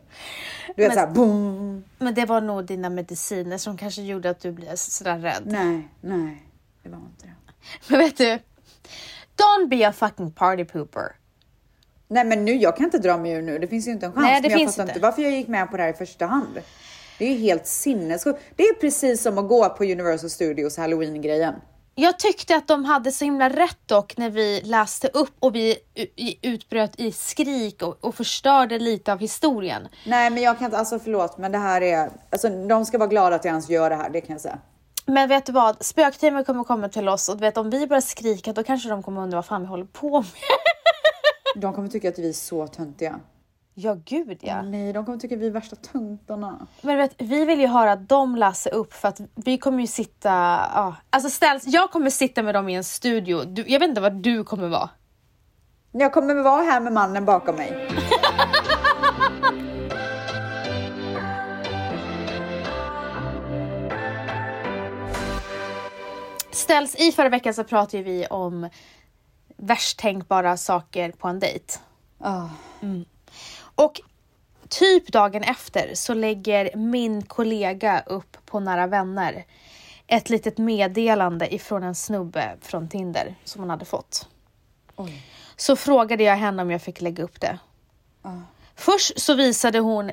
Du 0.77 0.83
vet 0.83 0.89
Men- 0.89 0.93
så 0.93 1.01
här 1.01 1.07
boom. 1.15 1.85
Men 1.99 2.15
det 2.15 2.25
var 2.27 2.41
nog 2.41 2.65
dina 2.65 2.91
mediciner 2.91 3.59
som 3.59 3.77
kanske 3.77 4.03
gjorde 4.03 4.31
att 4.31 4.41
du 4.41 4.53
blev 4.53 4.77
sådär 4.77 5.19
rädd. 5.19 5.43
Nej, 5.45 5.89
nej, 6.01 6.43
det 6.83 6.89
var 6.89 6.99
inte 6.99 7.27
det. 7.27 7.33
Men 7.89 7.99
vet 7.99 8.17
du? 8.17 8.39
Don't 9.37 9.69
be 9.69 9.89
a 9.89 9.93
fucking 9.93 10.31
party 10.31 10.65
pooper. 10.65 11.17
Nej 12.09 12.25
men 12.25 12.45
nu, 12.45 12.53
jag 12.55 12.77
kan 12.77 12.85
inte 12.85 12.99
dra 12.99 13.19
mig 13.19 13.33
ur 13.33 13.43
nu. 13.43 13.59
Det 13.59 13.67
finns 13.67 13.89
ju 13.89 13.93
inte 13.93 14.07
en 14.07 14.13
chans. 14.13 14.23
Nej, 14.23 14.41
det 14.41 14.49
men 14.49 14.59
jag 14.59 14.75
fattar 14.75 14.89
inte. 14.89 15.01
varför 15.01 15.23
jag 15.23 15.33
gick 15.33 15.49
med 15.49 15.71
på 15.71 15.77
det 15.77 15.83
här 15.83 15.91
i 15.91 15.93
första 15.93 16.27
hand. 16.27 16.61
Det 17.19 17.25
är 17.25 17.31
ju 17.31 17.39
helt 17.39 17.67
sinnessjukt. 17.67 18.41
Det 18.57 18.63
är 18.63 18.75
precis 18.75 19.23
som 19.23 19.39
att 19.39 19.49
gå 19.49 19.69
på 19.69 19.85
Universal 19.85 20.31
Studios 20.31 20.77
halloween-grejen. 20.77 21.55
Jag 21.95 22.19
tyckte 22.19 22.57
att 22.57 22.69
de 22.69 22.85
hade 22.85 23.13
så 23.13 23.25
himla 23.25 23.49
rätt 23.49 23.79
dock 23.87 24.17
när 24.17 24.31
vi 24.31 24.61
läste 24.65 25.09
upp 25.09 25.35
och 25.41 25.55
vi 25.55 25.77
utbröt 26.43 27.01
i 27.01 27.13
skrik 27.13 27.83
och, 27.83 28.05
och 28.05 28.15
förstörde 28.15 28.79
lite 28.79 29.13
av 29.13 29.19
historien. 29.19 29.89
Nej 30.07 30.31
men 30.31 30.43
jag 30.43 30.59
kan 30.59 30.65
inte, 30.65 30.79
alltså 30.79 30.99
förlåt 30.99 31.39
men 31.39 31.53
det 31.53 31.59
här 31.59 31.81
är, 31.81 32.11
alltså 32.31 32.49
de 32.49 32.87
ska 32.87 32.99
vara 32.99 33.09
glada 33.09 33.37
att 33.37 33.45
jag 33.45 33.53
ens 33.53 33.69
gör 33.69 33.91
det 33.91 33.97
här, 33.97 34.11
det 34.11 34.21
kan 34.21 34.35
jag 34.35 34.41
säga. 34.41 34.59
Men 35.07 35.29
vet 35.29 35.47
du 35.47 35.53
vad? 35.53 35.85
Spökteamet 35.85 36.47
kommer 36.47 36.65
komma 36.65 36.89
till 36.89 37.09
oss 37.09 37.29
och 37.29 37.37
du 37.37 37.41
vet 37.41 37.57
om 37.57 37.71
vi 37.71 37.87
börjar 37.87 38.01
skrika 38.01 38.53
då 38.53 38.63
kanske 38.63 38.89
de 38.89 39.03
kommer 39.03 39.23
undra 39.23 39.39
vad 39.39 39.47
fan 39.47 39.61
vi 39.61 39.67
håller 39.67 39.85
på 39.85 40.21
med. 40.21 40.31
De 41.57 41.73
kommer 41.75 41.89
tycka 41.89 42.09
att 42.09 42.19
vi 42.19 42.29
är 42.29 42.33
så 42.33 42.67
töntiga. 42.67 43.21
Ja 43.75 43.97
gud 44.05 44.39
ja. 44.41 44.63
Nej, 44.63 44.93
de 44.93 45.05
kommer 45.05 45.19
tycka 45.19 45.35
att 45.35 45.41
vi 45.41 45.47
är 45.47 45.51
värsta 45.51 45.77
töntarna. 45.77 46.67
Men 46.83 46.97
vet, 46.97 47.15
vi 47.19 47.45
vill 47.45 47.61
ju 47.61 47.67
höra 47.67 47.93
att 47.93 48.09
de 48.09 48.37
läser 48.37 48.75
upp 48.75 48.93
för 48.93 49.09
att 49.09 49.21
vi 49.35 49.59
kommer 49.59 49.81
ju 49.81 49.87
sitta, 49.87 50.31
ja. 50.75 50.97
Alltså 51.11 51.31
ställs, 51.31 51.67
jag 51.67 51.91
kommer 51.91 52.11
sitta 52.11 52.43
med 52.43 52.55
dem 52.55 52.69
i 52.69 52.75
en 52.75 52.85
studio. 52.85 53.45
Du, 53.45 53.65
jag 53.67 53.81
vet 53.81 53.89
inte 53.89 54.01
vad 54.01 54.13
du 54.13 54.45
kommer 54.45 54.69
vara. 54.69 54.91
Jag 55.93 56.13
kommer 56.13 56.35
vara 56.35 56.63
här 56.63 56.81
med 56.81 56.93
mannen 56.93 57.25
bakom 57.25 57.57
mig. 57.57 57.89
Ställs, 66.55 66.95
i 66.95 67.13
förra 67.13 67.29
veckan 67.29 67.55
så 67.55 67.65
pratade 67.65 68.03
vi 68.03 68.27
om 68.27 68.69
värst 69.57 69.99
tänkbara 69.99 70.57
saker 70.57 71.13
på 71.13 71.29
en 71.29 71.39
dejt. 71.41 71.79
Ah. 72.19 72.49
Och 73.75 74.01
typ 74.69 75.13
dagen 75.13 75.43
efter 75.43 75.95
så 75.95 76.15
lägger 76.15 76.77
min 76.77 77.23
kollega 77.23 78.03
upp 78.07 78.37
på 78.47 78.61
Nära 78.61 78.87
Vänner 78.87 79.45
ett 80.07 80.31
litet 80.31 80.59
meddelande 80.59 81.55
ifrån 81.55 81.83
en 81.83 81.95
snubbe 81.95 82.57
från 82.61 82.89
Tinder 82.89 83.35
som 83.45 83.61
hon 83.61 83.71
hade 83.71 83.85
fått. 83.85 84.29
Så 85.57 85.77
frågade 85.77 86.23
jag 86.23 86.37
henne 86.37 86.63
om 86.63 86.71
jag 86.71 86.83
fick 86.83 87.01
lägga 87.01 87.25
upp 87.25 87.41
det. 87.41 87.59
Först 88.75 89.21
så 89.21 89.35
visade 89.35 89.79
hon 89.79 90.11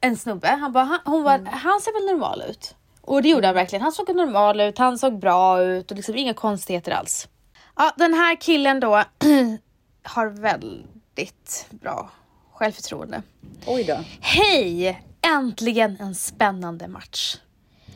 en 0.00 0.16
snubbe, 0.16 0.48
han, 0.48 0.72
bara, 0.72 0.84
han, 0.84 1.00
hon 1.04 1.22
var, 1.22 1.38
han 1.38 1.80
ser 1.80 1.92
väl 1.92 2.12
normal 2.12 2.42
ut? 2.50 2.74
Och 3.08 3.22
det 3.22 3.28
gjorde 3.28 3.46
han 3.46 3.54
verkligen. 3.54 3.82
Han 3.82 3.92
såg 3.92 4.14
normal 4.14 4.60
ut, 4.60 4.78
han 4.78 4.98
såg 4.98 5.18
bra 5.18 5.62
ut 5.62 5.90
och 5.90 5.96
liksom 5.96 6.16
inga 6.16 6.34
konstigheter 6.34 6.92
alls. 6.92 7.28
Ja, 7.76 7.92
den 7.96 8.14
här 8.14 8.36
killen 8.36 8.80
då 8.80 9.02
har 10.02 10.26
väldigt 10.26 11.66
bra 11.70 12.10
självförtroende. 12.52 13.22
Oj 13.66 13.84
då. 13.84 13.96
Hej! 14.20 15.02
Äntligen 15.22 15.96
en 16.00 16.14
spännande 16.14 16.88
match. 16.88 17.36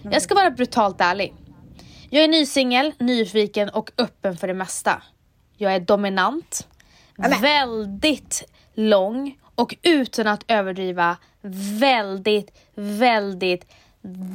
Jag 0.03 0.23
ska 0.23 0.35
vara 0.35 0.51
brutalt 0.51 1.01
ärlig. 1.01 1.35
Jag 2.11 2.25
är 2.25 2.29
ny 2.29 2.47
singel, 2.47 2.93
nyfiken 2.99 3.69
och 3.69 3.91
öppen 3.99 4.37
för 4.37 4.47
det 4.47 4.55
mesta. 4.55 5.03
Jag 5.57 5.75
är 5.75 5.81
dominant, 5.81 6.69
väldigt 7.41 8.45
lång 8.75 9.39
och 9.55 9.75
utan 9.83 10.27
att 10.27 10.45
överdriva 10.49 11.17
väldigt, 11.81 12.59
väldigt, 12.75 13.73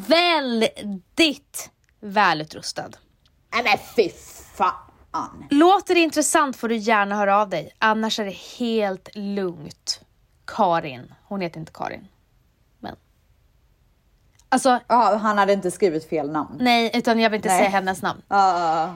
väldigt 0.07 1.71
välutrustad. 1.99 2.89
Nej 3.53 3.63
men 3.63 3.77
fy 3.95 4.09
fan. 4.55 4.73
Låter 5.49 5.95
det 5.95 5.99
intressant 6.01 6.55
får 6.57 6.69
du 6.69 6.75
gärna 6.75 7.15
höra 7.15 7.41
av 7.41 7.49
dig, 7.49 7.71
annars 7.79 8.19
är 8.19 8.25
det 8.25 8.37
helt 8.59 9.09
lugnt. 9.15 10.01
Karin, 10.45 11.13
hon 11.23 11.41
heter 11.41 11.59
inte 11.59 11.71
Karin. 11.71 12.07
Men. 12.79 12.95
Alltså, 14.49 14.79
Ja, 14.87 15.15
han 15.15 15.37
hade 15.37 15.53
inte 15.53 15.71
skrivit 15.71 16.09
fel 16.09 16.31
namn. 16.31 16.57
nej, 16.59 16.91
utan 16.93 17.19
jag 17.19 17.29
vill 17.29 17.37
inte 17.37 17.49
Nej. 17.49 17.57
säga 17.59 17.69
hennes 17.69 18.01
namn. 18.01 18.21
Ah. 18.27 18.89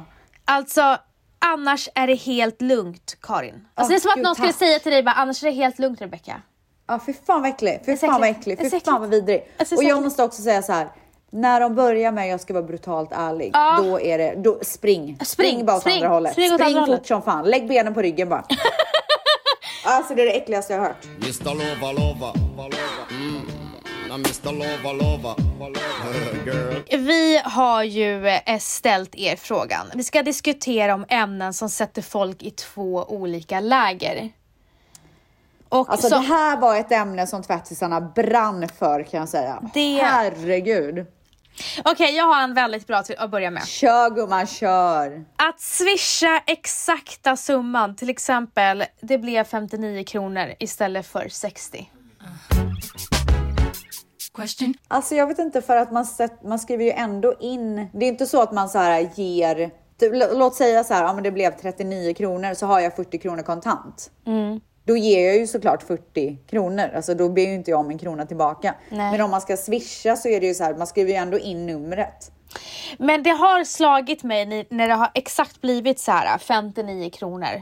Alltså, 0.45 0.97
annars 1.39 1.89
är 1.95 2.07
det 2.07 2.15
helt 2.15 2.61
lugnt, 2.61 3.17
Karin. 3.21 3.67
Alltså, 3.75 3.83
Åh, 3.83 3.89
det 3.89 3.95
är 3.95 3.99
som 3.99 4.11
att 4.11 4.23
någon 4.25 4.35
skulle 4.35 4.47
tack. 4.51 4.59
säga 4.59 4.79
till 4.79 4.91
dig 4.91 5.03
bara, 5.03 5.15
annars 5.15 5.43
är 5.43 5.47
det 5.47 5.53
helt 5.53 5.79
lugnt 5.79 6.01
Rebecca. 6.01 6.41
Ja, 6.91 6.99
fy 7.05 7.13
fan 7.13 7.41
vad 7.41 7.49
äcklig. 7.49 7.81
Fy 7.85 7.97
fan 7.97 8.21
vad 8.21 8.29
äcklig. 8.29 8.71
Fy 8.71 8.79
fan 8.79 9.01
vad 9.01 9.09
vidrig. 9.09 9.47
Jag 9.57 9.67
ser 9.67 9.75
så 9.75 9.81
Och 9.81 9.83
jag 9.83 10.03
måste 10.03 10.23
också 10.23 10.41
säga 10.41 10.61
så 10.61 10.73
här. 10.73 10.87
När 11.31 11.59
de 11.59 11.75
börjar 11.75 12.11
med 12.11 12.29
jag 12.29 12.41
ska 12.41 12.53
vara 12.53 12.63
brutalt 12.63 13.09
ärlig, 13.11 13.51
Ja. 13.53 13.79
då 13.83 14.01
är 14.01 14.17
det, 14.17 14.35
då, 14.37 14.59
spring. 14.61 15.17
Spring, 15.25 15.65
bara 15.65 15.75
åt 15.75 15.81
spring, 15.81 15.95
andra 15.95 16.09
hållet. 16.09 16.31
spring 16.31 16.49
Spring, 16.49 16.73
fort 16.73 16.79
hållet. 16.79 17.07
som 17.07 17.21
fan. 17.21 17.45
Lägg 17.49 17.67
benen 17.67 17.93
på 17.93 18.01
ryggen 18.01 18.29
bara. 18.29 18.43
alltså 19.85 20.15
det 20.15 20.21
är 20.21 20.25
det 20.25 20.31
äckligaste 20.31 20.73
jag 20.73 20.79
har 20.79 20.87
hört. 20.87 21.05
Mr. 21.05 21.45
Lova 21.45 21.91
Lova. 21.91 22.33
Mm. 23.11 23.41
Mr. 24.11 24.51
Lova 24.51 24.93
Lova. 24.93 25.35
Girl. 26.45 26.97
Vi 26.99 27.41
har 27.43 27.83
ju 27.83 28.27
eh, 28.27 28.57
ställt 28.59 29.15
er 29.15 29.35
frågan. 29.35 29.91
Vi 29.95 30.03
ska 30.03 30.23
diskutera 30.23 30.93
om 30.93 31.05
ämnen 31.09 31.53
som 31.53 31.69
sätter 31.69 32.01
folk 32.01 32.43
i 32.43 32.51
två 32.51 33.05
olika 33.07 33.59
läger. 33.59 34.29
Och 35.71 35.89
Alltså 35.91 36.09
så, 36.09 36.15
det 36.15 36.21
här 36.21 36.57
var 36.57 36.75
ett 36.75 36.91
ämne 36.91 37.27
som 37.27 37.43
tvättisarna 37.43 38.01
brann 38.01 38.67
för 38.79 39.03
kan 39.03 39.19
jag 39.19 39.29
säga. 39.29 39.61
Det- 39.73 40.01
Herregud. 40.03 41.05
Okej, 41.85 42.15
jag 42.15 42.25
har 42.25 42.43
en 42.43 42.53
väldigt 42.53 42.87
bra 42.87 43.03
till 43.03 43.15
att 43.19 43.31
börja 43.31 43.51
med. 43.51 43.67
Kör 43.67 44.09
gumman, 44.09 44.47
kör. 44.47 45.25
Att 45.35 45.59
swisha 45.61 46.41
exakta 46.47 47.37
summan, 47.37 47.95
till 47.95 48.09
exempel 48.09 48.83
det 49.01 49.17
blev 49.17 49.43
59 49.43 50.03
kronor 50.03 50.53
istället 50.59 51.07
för 51.07 51.27
60. 51.29 51.89
Question. 54.33 54.73
Alltså 54.87 55.15
jag 55.15 55.27
vet 55.27 55.39
inte 55.39 55.61
för 55.61 55.75
att 55.77 55.91
man, 55.91 56.05
sett, 56.05 56.43
man 56.43 56.59
skriver 56.59 56.83
ju 56.83 56.91
ändå 56.91 57.33
in. 57.39 57.89
Det 57.93 58.05
är 58.05 58.09
inte 58.09 58.25
så 58.25 58.41
att 58.41 58.51
man 58.51 58.69
så 58.69 58.77
här 58.79 59.09
ger. 59.15 59.71
typ, 59.99 60.13
lå- 60.13 60.33
Låt 60.37 60.55
säga 60.55 60.83
så 60.83 60.93
här, 60.93 61.03
ja 61.03 61.13
men 61.13 61.23
det 61.23 61.31
blev 61.31 61.51
39 61.61 62.13
kronor 62.13 62.53
så 62.53 62.65
har 62.65 62.79
jag 62.79 62.95
40 62.95 63.17
kronor 63.17 63.43
kontant. 63.43 64.11
Då 64.83 64.97
ger 64.97 65.27
jag 65.27 65.37
ju 65.37 65.47
såklart 65.47 65.83
40 65.83 66.37
kronor, 66.49 66.91
alltså 66.95 67.13
då 67.13 67.29
ber 67.29 67.41
ju 67.41 67.53
inte 67.53 67.71
jag 67.71 67.79
om 67.79 67.89
en 67.89 67.97
krona 67.97 68.25
tillbaka. 68.25 68.75
Nej. 68.89 69.11
Men 69.11 69.21
om 69.21 69.31
man 69.31 69.41
ska 69.41 69.57
swisha 69.57 70.15
så 70.15 70.27
är 70.27 70.39
det 70.39 70.47
ju 70.47 70.53
så 70.53 70.63
här, 70.63 70.73
man 70.73 70.87
skriver 70.87 71.11
ju 71.11 71.17
ändå 71.17 71.39
in 71.39 71.65
numret. 71.65 72.31
Men 72.97 73.23
det 73.23 73.29
har 73.29 73.63
slagit 73.63 74.23
mig 74.23 74.67
när 74.69 74.87
det 74.87 74.93
har 74.93 75.11
exakt 75.13 75.61
blivit 75.61 75.99
så 75.99 76.11
här 76.11 76.37
59 76.37 77.09
kronor. 77.09 77.61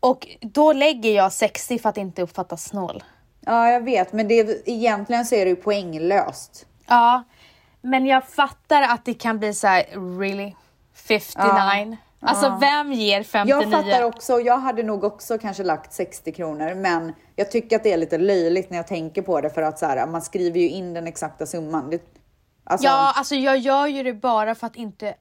Och 0.00 0.28
då 0.40 0.72
lägger 0.72 1.10
jag 1.10 1.32
60 1.32 1.78
för 1.78 1.88
att 1.88 1.96
inte 1.96 2.22
uppfattas 2.22 2.64
snål. 2.64 3.04
Ja, 3.40 3.70
jag 3.70 3.84
vet, 3.84 4.12
men 4.12 4.28
det, 4.28 4.68
egentligen 4.68 5.26
så 5.26 5.34
är 5.34 5.44
det 5.44 5.50
ju 5.50 5.56
poänglöst. 5.56 6.66
Ja, 6.86 7.24
men 7.82 8.06
jag 8.06 8.28
fattar 8.28 8.82
att 8.82 9.04
det 9.04 9.14
kan 9.14 9.38
bli 9.38 9.54
så 9.54 9.66
här, 9.66 9.84
really? 10.20 10.52
59? 10.94 11.96
Alltså 12.20 12.58
vem 12.60 12.92
ger 12.92 13.22
59? 13.22 13.62
Jag 13.62 13.70
fattar 13.70 14.02
också, 14.02 14.40
jag 14.40 14.58
hade 14.58 14.82
nog 14.82 15.04
också 15.04 15.38
kanske 15.38 15.64
lagt 15.64 15.92
60 15.92 16.32
kronor, 16.32 16.74
men 16.74 17.12
jag 17.36 17.50
tycker 17.50 17.76
att 17.76 17.82
det 17.82 17.92
är 17.92 17.96
lite 17.96 18.18
löjligt 18.18 18.70
när 18.70 18.76
jag 18.76 18.86
tänker 18.86 19.22
på 19.22 19.40
det 19.40 19.50
för 19.50 19.62
att 19.62 19.78
så 19.78 19.86
här, 19.86 20.06
man 20.06 20.22
skriver 20.22 20.60
ju 20.60 20.68
in 20.68 20.94
den 20.94 21.06
exakta 21.06 21.46
summan. 21.46 21.90
Det, 21.90 22.02
alltså, 22.64 22.86
Ja, 22.86 23.12
alltså 23.16 23.34
jag 23.34 23.58
gör 23.58 23.86
ju 23.86 24.02
det 24.02 24.12
bara 24.12 24.54
för 24.54 24.66
att 24.66 24.76
inte 24.76 25.14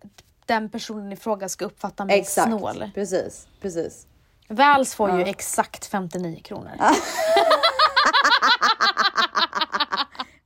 den 0.46 0.70
personen 0.70 1.12
i 1.12 1.16
fråga 1.16 1.50
ska 1.50 1.66
uppfatta 1.66 2.06
mig 2.06 2.20
exakt. 2.20 2.48
snål. 2.48 2.92
Precis, 2.94 3.48
precis. 3.62 4.08
Väls 4.48 4.96
får 4.96 5.18
ju 5.18 5.24
exakt 5.24 5.86
59 5.86 6.40
kronor. 6.44 6.72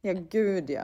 Ja, 0.04 0.14
gud 0.14 0.70
ja. 0.70 0.84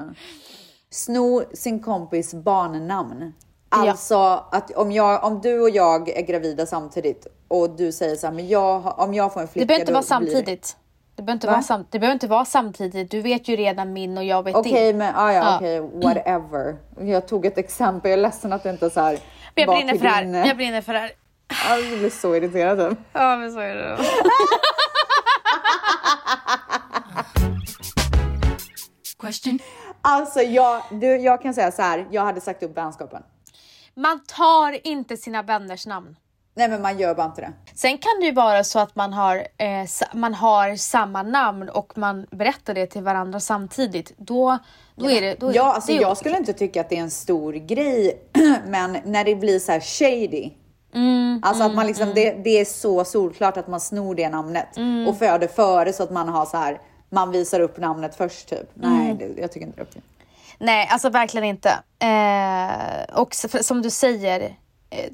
Sno 0.89 1.43
sin 1.53 1.84
kompis 1.84 2.34
barnnamn. 2.34 3.34
Alltså 3.69 4.43
att 4.51 4.71
om, 4.75 4.91
jag, 4.91 5.23
om 5.23 5.41
du 5.41 5.62
och 5.62 5.69
jag 5.69 6.10
är 6.10 6.21
gravida 6.21 6.65
samtidigt 6.65 7.27
och 7.47 7.69
du 7.69 7.91
säger 7.91 8.15
så 8.15 8.27
här, 8.27 8.34
men 8.34 8.47
jag, 8.47 8.99
om 8.99 9.13
jag 9.13 9.34
får 9.34 9.41
en 9.41 9.47
flicka 9.47 9.63
Det 9.63 9.67
behöver 9.67 9.82
inte 9.82 9.93
vara 9.93 10.03
samtidigt. 10.03 10.77
Det 11.15 11.23
behöver, 11.23 11.34
inte 11.34 11.47
Va? 11.47 11.53
vara 11.53 11.62
sam- 11.63 11.86
det 11.89 11.99
behöver 11.99 12.13
inte 12.13 12.27
vara 12.27 12.45
samtidigt. 12.45 13.12
Du 13.12 13.21
vet 13.21 13.47
ju 13.47 13.56
redan 13.56 13.93
min 13.93 14.17
och 14.17 14.23
jag 14.23 14.43
vet 14.43 14.56
Okej, 14.56 14.88
din. 14.88 14.97
men 14.97 15.15
ah, 15.15 15.34
ja, 15.34 15.43
Ja. 15.43 15.56
okej, 15.58 15.80
whatever. 15.82 16.77
Jag 16.99 17.27
tog 17.27 17.45
ett 17.45 17.58
exempel, 17.58 18.12
jag 18.12 18.17
är 18.17 18.21
ledsen 18.21 18.53
att 18.53 18.63
det 18.63 18.69
inte 18.69 18.86
är 18.86 18.89
så 18.89 19.01
här. 19.01 19.19
Men 19.56 19.65
jag 19.65 19.75
brinner 19.75 19.93
för 19.97 20.03
det 20.03 20.10
här. 20.10 20.47
Jag 20.47 20.58
brinner 20.58 20.82
för 20.82 20.93
det 20.93 20.99
här. 20.99 21.12
Ja, 21.69 21.77
jag 21.77 21.99
blir 21.99 22.10
så 22.10 22.36
irriterad. 22.36 22.89
typ. 22.89 22.99
Ja, 23.13 23.36
men 23.38 23.51
så 23.51 23.60
är 23.60 23.75
det. 23.75 23.97
Question. 29.19 29.60
Alltså 30.01 30.41
jag, 30.41 30.82
du, 30.91 31.08
jag 31.17 31.41
kan 31.41 31.53
säga 31.53 31.71
så 31.71 31.82
här, 31.82 32.08
jag 32.12 32.21
hade 32.21 32.41
sagt 32.41 32.63
upp 32.63 32.77
vänskapen. 32.77 33.23
Man 33.97 34.19
tar 34.27 34.88
inte 34.88 35.17
sina 35.17 35.41
vänners 35.41 35.86
namn. 35.88 36.15
Nej 36.55 36.67
men 36.69 36.81
man 36.81 36.99
gör 36.99 37.15
bara 37.15 37.25
inte 37.25 37.41
det. 37.41 37.53
Sen 37.75 37.97
kan 37.97 38.12
det 38.19 38.25
ju 38.25 38.31
vara 38.31 38.63
så 38.63 38.79
att 38.79 38.95
man 38.95 39.13
har, 39.13 39.36
eh, 39.38 39.86
man 40.13 40.33
har 40.33 40.75
samma 40.75 41.23
namn 41.23 41.69
och 41.69 41.97
man 41.97 42.25
berättar 42.31 42.73
det 42.73 42.86
till 42.88 43.03
varandra 43.03 43.39
samtidigt. 43.39 44.13
Då, 44.17 44.57
då 44.95 45.12
är 45.12 45.21
det... 45.21 45.36
Då 45.39 45.47
är 45.49 45.53
Ja, 45.55 45.63
det, 45.63 45.69
alltså 45.71 45.91
det 45.91 46.01
jag 46.01 46.17
skulle 46.17 46.38
inte 46.38 46.53
tycka 46.53 46.81
att 46.81 46.89
det 46.89 46.97
är 46.97 47.01
en 47.01 47.12
stor 47.12 47.53
grej, 47.53 48.21
men 48.67 48.97
när 49.05 49.23
det 49.25 49.36
blir 49.36 49.60
så 49.60 49.71
här 49.71 49.79
shady. 49.79 50.51
Mm, 50.93 51.41
alltså 51.43 51.63
att 51.63 51.75
man 51.75 51.88
liksom, 51.88 52.12
det, 52.15 52.31
det 52.43 52.49
är 52.60 52.65
så 52.65 53.05
solklart 53.05 53.57
att 53.57 53.67
man 53.67 53.79
snor 53.79 54.15
det 54.15 54.29
namnet 54.29 54.77
Mm. 54.77 55.07
och 55.07 55.17
föder 55.17 55.47
före 55.47 55.93
så 55.93 56.03
att 56.03 56.12
man 56.12 56.29
har 56.29 56.45
så 56.45 56.57
här, 56.57 56.81
man 57.10 57.31
visar 57.31 57.60
upp 57.60 57.77
namnet 57.77 58.15
först 58.15 58.49
typ. 58.49 58.69
Nej, 58.73 59.05
Mm. 59.12 59.17
det, 59.17 59.41
jag 59.41 59.51
tycker 59.51 59.65
inte 59.67 59.77
det 59.79 59.81
är 59.83 59.88
okej. 59.91 60.01
Nej, 60.60 60.88
alltså 60.91 61.10
verkligen 61.10 61.43
inte. 61.48 61.70
Eh, 62.00 63.15
och 63.20 63.34
som 63.62 63.82
du 63.82 63.89
säger, 63.89 64.39
eh, 64.89 65.12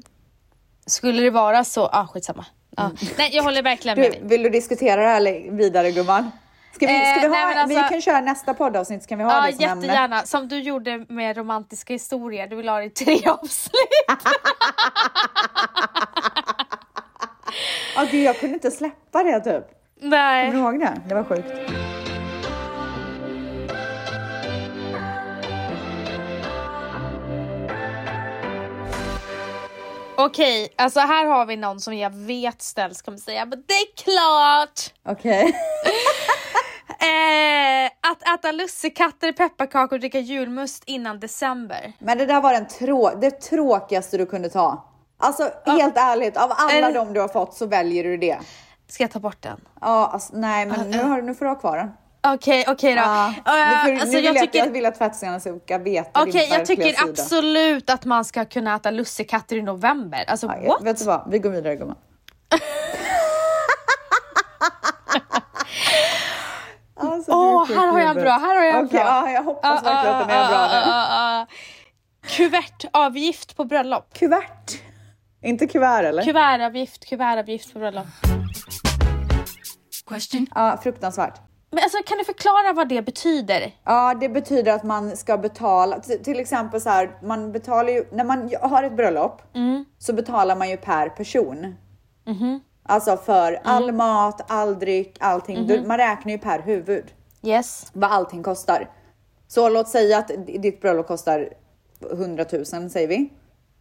skulle 0.86 1.22
det 1.22 1.30
vara 1.30 1.64
så... 1.64 1.86
Ah, 1.86 2.06
skitsamma. 2.06 2.44
Ja. 2.76 2.90
Nej, 3.18 3.30
jag 3.32 3.42
håller 3.42 3.62
verkligen 3.62 3.98
med 3.98 4.06
Mm. 4.06 4.18
Du, 4.22 4.28
dig. 4.28 4.28
vill 4.38 4.42
du 4.42 4.50
diskutera 4.50 5.02
det 5.02 5.08
här 5.08 5.50
vidare 5.56 5.90
gumman? 5.90 6.30
Ska 6.74 6.86
vi, 6.86 6.92
ska 6.94 7.02
Eh, 7.02 7.20
vi, 7.22 7.28
nej, 7.28 7.40
ha, 7.42 7.48
men 7.48 7.58
alltså- 7.58 7.82
vi 7.82 7.88
kan 7.88 8.00
köra 8.02 8.20
nästa 8.20 8.54
poddavsnitt, 8.54 9.02
så 9.02 9.08
kan 9.08 9.18
vi 9.18 9.24
ha 9.24 9.32
Ja, 9.46 9.46
det 9.50 9.56
som 9.56 9.64
ämne? 9.64 9.86
jättegärna. 9.86 10.22
Som 10.22 10.48
du 10.48 10.58
gjorde 10.60 11.06
med 11.08 11.36
romantiska 11.36 11.92
historier. 11.92 12.46
Du 12.46 12.56
vill 12.56 12.68
ha 12.68 12.78
det 12.78 12.84
i 12.84 12.90
tre 12.90 13.20
avsnitt. 13.30 14.24
Ja, 17.96 18.04
gud, 18.10 18.22
jag 18.24 18.40
kunde 18.40 18.54
inte 18.54 18.70
släppa 18.70 19.22
det 19.22 19.40
typ. 19.40 19.64
Nej. 20.00 20.46
Kommer 20.50 20.58
du 20.62 20.64
ihåg 20.70 20.80
det? 20.80 21.00
Det 21.08 21.14
var 21.14 21.24
sjukt. 21.24 21.48
Okej, 30.16 30.68
alltså 30.78 31.00
här 31.00 31.26
har 31.26 31.46
vi 31.46 31.56
någon 31.56 31.80
som 31.80 31.94
jag 31.94 32.10
vet 32.14 32.62
ställs 32.62 33.02
kommer 33.02 33.18
säga, 33.18 33.44
men 33.46 33.62
det 33.66 33.74
är 33.74 33.96
klart! 33.96 34.92
Okej. 35.18 35.52
Eh, 36.98 37.86
att 38.10 38.38
äta 38.38 38.52
lussekatter, 38.52 39.32
pepparkakor 39.32 39.96
och 39.96 40.00
dricka 40.00 40.18
julmust 40.18 40.82
innan 40.86 41.20
december. 41.20 41.92
Men 41.98 42.18
det 42.18 42.26
där 42.26 42.40
var 42.40 42.52
den 42.52 42.66
trå- 42.66 43.20
det 43.20 43.30
tråkigaste 43.30 44.16
du 44.18 44.26
kunde 44.26 44.48
ta. 44.48 44.84
Alltså 45.18 45.50
helt 45.66 45.96
ärligt, 45.96 46.36
av 46.36 46.52
alla 46.56 46.72
Eller- 46.72 46.92
de 46.94 47.12
du 47.12 47.20
har 47.20 47.28
fått 47.28 47.54
så 47.54 47.66
väljer 47.66 48.04
du 48.04 48.16
det. 48.16 48.38
Ska 48.88 49.02
jag 49.04 49.10
ta 49.10 49.18
bort 49.20 49.42
den? 49.42 49.60
Ja, 49.80 50.10
alltså, 50.12 50.36
nej 50.36 50.66
men 50.66 50.90
nu, 50.90 51.02
har, 51.02 51.16
du- 51.16 51.22
nu 51.22 51.34
får 51.34 51.44
du 51.44 51.50
ha 51.50 51.56
kvar 51.58 51.76
den. 51.76 51.90
Okej, 52.26 52.64
okej 52.68 52.94
då. 52.94 53.00
Ja. 53.00 53.28
Eh, 53.28 53.34
nu, 53.46 53.96
får, 53.96 54.00
alltså 54.00 54.06
nu 54.06 54.10
vill 54.16 54.24
jag 54.24 54.34
jag, 54.36 54.42
tycker, 54.42 54.58
jag 54.58 54.70
vill 54.70 54.86
att 54.86 54.94
tvättisarna 54.98 55.40
ska 55.40 55.78
veta 55.78 56.22
Okej, 56.22 56.32
din 56.32 56.48
jag 56.58 56.66
tycker 56.66 56.82
sida. 56.84 56.98
absolut 57.10 57.90
att 57.90 58.04
man 58.04 58.24
ska 58.24 58.44
kunna 58.44 58.74
äta 58.76 58.90
lussekatter 58.90 59.56
i 59.56 59.62
november. 59.62 60.24
Alltså 60.28 60.46
Ja, 60.46 60.68
what? 60.68 60.82
Vet 60.82 60.98
du 60.98 61.04
vad, 61.04 61.30
vi 61.30 61.38
går 61.38 61.50
vidare 61.50 61.76
gumman. 61.76 61.96
alltså, 66.96 67.64
sjuk 67.66 67.76
här 67.76 67.86
har 67.86 68.00
jag 68.00 68.08
en 68.10 68.16
bra, 68.22 68.30
här 68.32 68.56
har 68.56 68.62
jag 68.64 68.78
en 68.78 68.86
Okej, 68.86 68.98
bra. 68.98 69.06
ja, 69.06 69.30
jag 69.30 69.42
hoppas 69.42 69.84
verkligen 69.84 70.16
att 70.16 70.28
den 70.28 70.38
är 70.38 70.48
bra 70.48 70.66
nu. 70.68 70.90
ah, 70.90 71.40
ah. 71.40 71.46
Kuvertavgift 72.26 73.56
på 73.56 73.64
bröllop. 73.64 74.14
Kuvert. 74.14 74.70
Inte 75.42 75.66
kuvert 75.66 76.04
eller? 76.04 76.22
Kuvertavgift, 76.22 77.08
kuvertavgift 77.08 77.72
på 77.72 77.78
bröllop. 77.78 78.06
Question. 80.08 80.46
Ja, 80.54 80.78
fruktansvärt. 80.82 81.34
Men 81.74 81.82
alltså 81.82 81.98
kan 82.06 82.18
du 82.18 82.24
förklara 82.24 82.72
vad 82.72 82.88
det 82.88 83.02
betyder? 83.02 83.74
Ja, 83.84 84.14
det 84.14 84.28
betyder 84.28 84.72
att 84.72 84.82
man 84.82 85.16
ska 85.16 85.38
betala, 85.38 86.00
till 86.00 86.40
exempel 86.40 86.80
så 86.80 86.88
här, 86.90 87.18
man 87.22 87.52
betalar 87.52 87.90
ju, 87.90 88.04
när 88.12 88.24
man 88.24 88.50
har 88.62 88.82
ett 88.82 88.96
bröllop 88.96 89.42
så 89.98 90.12
betalar 90.12 90.56
man 90.56 90.70
ju 90.70 90.76
per 90.76 91.08
person. 91.08 91.74
Alltså 92.86 93.16
för 93.16 93.60
all 93.64 93.92
mat, 93.92 94.50
all 94.50 94.78
dryck, 94.78 95.16
allting. 95.20 95.66
Du, 95.66 95.82
man 95.86 95.96
räknar 95.98 96.32
ju 96.32 96.38
per 96.38 96.58
huvud 96.62 97.04
Yes. 97.42 97.90
vad 97.92 98.10
allting 98.12 98.42
kostar. 98.42 98.90
Så 99.48 99.68
låt 99.68 99.88
säga 99.88 100.18
att 100.18 100.30
ditt 100.46 100.80
bröllop 100.80 101.06
kostar 101.06 101.48
100 102.12 102.44
000 102.52 102.90
säger 102.90 103.08
vi. 103.08 103.32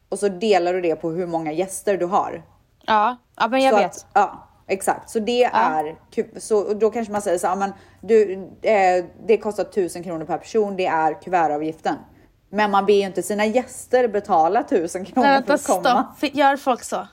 Och 0.10 0.20
så 0.20 0.28
delar 0.30 0.74
du 0.74 0.82
det 0.82 0.96
på 0.96 1.10
hur 1.12 1.28
många 1.28 1.52
gäster 1.52 1.98
du 1.98 2.06
har. 2.06 2.44
Ja, 2.86 3.18
ja 3.36 3.48
men 3.48 3.62
jag 3.62 3.74
så 3.74 3.78
vet. 3.80 3.96
Att, 3.96 4.06
ja, 4.14 4.48
exakt. 4.74 5.10
Så 5.10 5.20
det 5.20 5.44
är, 5.44 5.96
ku- 6.16 6.40
så 6.40 6.74
då 6.74 6.90
kanske 6.90 7.12
man 7.14 7.22
säger 7.22 7.38
så 7.38 7.48
här, 7.48 7.56
men 7.56 7.74
du, 8.02 8.34
eh, 8.62 9.06
det 9.28 9.38
kostar 9.38 9.64
1000 9.64 10.04
kronor 10.04 10.26
per 10.26 10.38
person, 10.38 10.76
det 10.78 10.86
är 10.86 11.22
kuvertavgiften. 11.22 11.96
Men 12.50 12.72
man 12.72 12.86
ber 12.86 12.94
ju 12.94 13.02
inte 13.06 13.24
sina 13.24 13.46
gäster 13.46 14.08
betala 14.08 14.60
1000 14.64 15.06
kronor 15.06 15.28
Nej, 15.28 15.44
för 15.46 15.54
att 15.54 15.66
komma. 15.68 16.08
stopp. 16.20 16.36
Gör 16.36 16.58
folk 16.58 16.84
så? 16.84 17.08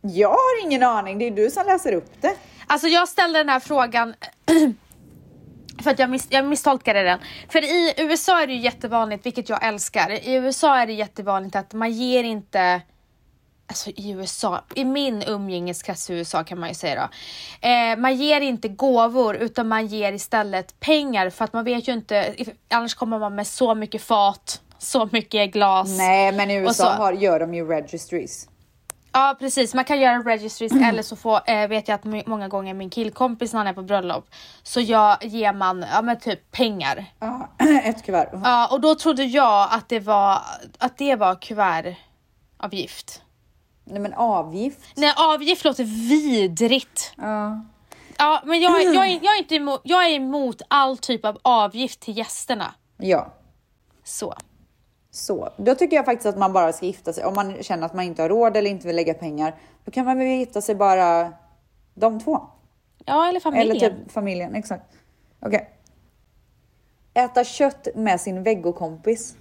Jag 0.00 0.28
har 0.28 0.62
ingen 0.66 0.82
aning, 0.82 1.18
det 1.18 1.24
är 1.26 1.30
du 1.30 1.50
som 1.50 1.66
läser 1.66 1.92
upp 1.92 2.10
det. 2.20 2.34
Alltså 2.66 2.86
jag 2.88 3.08
ställde 3.08 3.38
den 3.38 3.48
här 3.48 3.60
frågan 3.60 4.14
för 5.82 5.90
att 5.90 5.98
jag, 5.98 6.10
miss, 6.10 6.26
jag 6.30 6.44
misstolkade 6.44 7.02
den. 7.02 7.18
För 7.48 7.62
i 7.64 7.94
USA 7.98 8.42
är 8.42 8.46
det 8.46 8.52
ju 8.52 8.60
jättevanligt, 8.60 9.26
vilket 9.26 9.48
jag 9.48 9.64
älskar. 9.66 10.10
I 10.10 10.34
USA 10.34 10.76
är 10.76 10.86
det 10.86 10.92
jättevanligt 10.92 11.56
att 11.56 11.72
man 11.72 11.90
ger 11.92 12.24
inte 12.24 12.80
Alltså 13.66 13.90
i 13.90 14.10
USA, 14.10 14.64
i 14.74 14.84
min 14.84 15.22
umgängeskrets 15.22 16.10
i 16.10 16.14
USA 16.14 16.44
kan 16.44 16.58
man 16.60 16.68
ju 16.68 16.74
säga 16.74 16.94
då. 16.94 17.08
Eh, 17.68 17.96
man 17.96 18.16
ger 18.16 18.40
inte 18.40 18.68
gåvor 18.68 19.36
utan 19.36 19.68
man 19.68 19.86
ger 19.86 20.12
istället 20.12 20.80
pengar 20.80 21.30
för 21.30 21.44
att 21.44 21.52
man 21.52 21.64
vet 21.64 21.88
ju 21.88 21.92
inte, 21.92 22.34
annars 22.70 22.94
kommer 22.94 23.18
man 23.18 23.34
med 23.34 23.46
så 23.46 23.74
mycket 23.74 24.02
fat, 24.02 24.60
så 24.78 25.08
mycket 25.12 25.52
glas. 25.52 25.98
Nej, 25.98 26.32
men 26.32 26.50
i 26.50 26.54
USA 26.54 26.92
har, 26.92 27.12
gör 27.12 27.40
de 27.40 27.54
ju 27.54 27.66
registries. 27.66 28.48
Ja 29.12 29.36
precis, 29.38 29.74
man 29.74 29.84
kan 29.84 30.00
göra 30.00 30.18
registries 30.18 30.72
eller 30.88 31.02
så 31.02 31.16
får, 31.16 31.50
eh, 31.50 31.68
vet 31.68 31.88
jag 31.88 31.94
att 31.94 32.26
många 32.26 32.48
gånger 32.48 32.74
min 32.74 32.90
killkompis 32.90 33.52
när 33.52 33.58
han 33.58 33.66
är 33.66 33.72
på 33.72 33.82
bröllop 33.82 34.26
så 34.62 34.80
jag, 34.80 35.24
ger 35.24 35.52
man 35.52 35.84
ja, 35.92 36.02
men 36.02 36.20
typ 36.20 36.50
pengar. 36.50 37.04
Ja, 37.20 37.48
ett 37.84 38.04
kuvert. 38.04 38.28
Ja 38.32 38.68
och 38.72 38.80
då 38.80 38.94
trodde 38.94 39.24
jag 39.24 39.68
att 39.70 39.88
det 39.88 40.00
var, 40.00 40.38
att 40.78 40.98
det 40.98 41.16
var 41.16 41.34
kuvertavgift. 41.34 43.20
Nej 43.84 44.00
men 44.00 44.14
avgift. 44.14 44.80
Nej 44.96 45.12
avgift 45.16 45.64
låter 45.64 45.84
vidrigt. 45.84 47.12
Ja. 47.16 47.64
Ja 48.18 48.42
men 48.44 48.60
jag, 48.60 48.80
är- 48.82 48.94
jag, 48.94 49.06
är, 49.06 49.20
jag, 49.22 49.34
är 49.34 49.38
inte 49.38 49.54
emot, 49.54 49.80
jag 49.84 50.04
är 50.04 50.10
emot 50.14 50.62
all 50.68 50.98
typ 50.98 51.24
av 51.24 51.38
avgift 51.42 52.00
till 52.00 52.18
gästerna. 52.18 52.74
Ja. 52.96 53.32
Så. 54.04 54.34
Så, 55.10 55.52
då 55.56 55.74
tycker 55.74 55.96
jag 55.96 56.04
faktiskt 56.04 56.26
att 56.26 56.38
man 56.38 56.52
bara 56.52 56.72
ska 56.72 56.86
gifta 56.86 57.12
sig. 57.12 57.24
Om 57.24 57.34
man 57.34 57.62
känner 57.62 57.86
att 57.86 57.94
man 57.94 58.04
inte 58.04 58.22
har 58.22 58.28
råd 58.28 58.56
eller 58.56 58.70
inte 58.70 58.86
vill 58.86 58.96
lägga 58.96 59.14
pengar, 59.14 59.54
då 59.84 59.90
kan 59.90 60.04
man 60.04 60.18
väl 60.18 60.26
gifta 60.28 60.60
sig 60.60 60.74
bara 60.74 61.32
de 61.94 62.20
två. 62.20 62.40
Ja 63.04 63.28
eller 63.28 63.40
familjen. 63.40 63.76
Eller 63.76 63.90
typ 64.04 64.12
familjen, 64.12 64.54
exakt. 64.54 64.92
Okej. 65.40 65.70
Äta 67.14 67.44
kött 67.44 67.88
med 67.94 68.20
sin 68.20 68.42
vegokompis. 68.42 69.34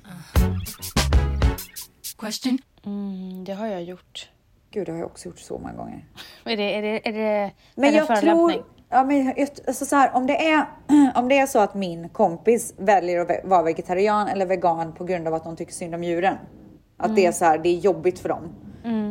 Question. 2.17 2.57
Mm, 2.85 3.43
det 3.43 3.53
har 3.53 3.67
jag 3.67 3.83
gjort. 3.83 4.29
Gud, 4.71 4.85
det 4.85 4.91
har 4.91 4.99
jag 4.99 5.07
också 5.07 5.27
gjort 5.29 5.39
så 5.39 5.57
många 5.57 5.73
gånger. 5.73 6.05
Är 6.45 6.57
det, 6.57 6.75
är 6.77 6.81
det, 6.81 7.07
är 7.09 7.13
det, 7.13 7.51
Men 7.75 7.85
är 7.85 7.91
det 7.91 7.97
jag 7.97 8.07
förolämpning? 8.07 8.49
tror, 8.49 8.65
ja, 8.89 9.03
men 9.03 9.33
alltså 9.67 9.85
så 9.85 9.95
här, 9.95 10.15
om, 10.15 10.27
det 10.27 10.47
är, 10.49 10.65
om 11.15 11.27
det 11.27 11.37
är 11.37 11.45
så 11.47 11.59
att 11.59 11.75
min 11.75 12.09
kompis 12.09 12.73
väljer 12.77 13.19
att 13.19 13.45
vara 13.49 13.63
vegetarian 13.63 14.27
eller 14.27 14.45
vegan 14.45 14.93
på 14.93 15.03
grund 15.03 15.27
av 15.27 15.33
att 15.33 15.43
de 15.43 15.55
tycker 15.55 15.73
synd 15.73 15.95
om 15.95 16.03
djuren. 16.03 16.37
Att 16.97 17.05
Mm. 17.05 17.15
det 17.15 17.25
är 17.25 17.31
så 17.31 17.45
här, 17.45 17.57
det 17.57 17.69
är 17.69 17.77
jobbigt 17.79 18.19
för 18.19 18.29
dem. 18.29 18.55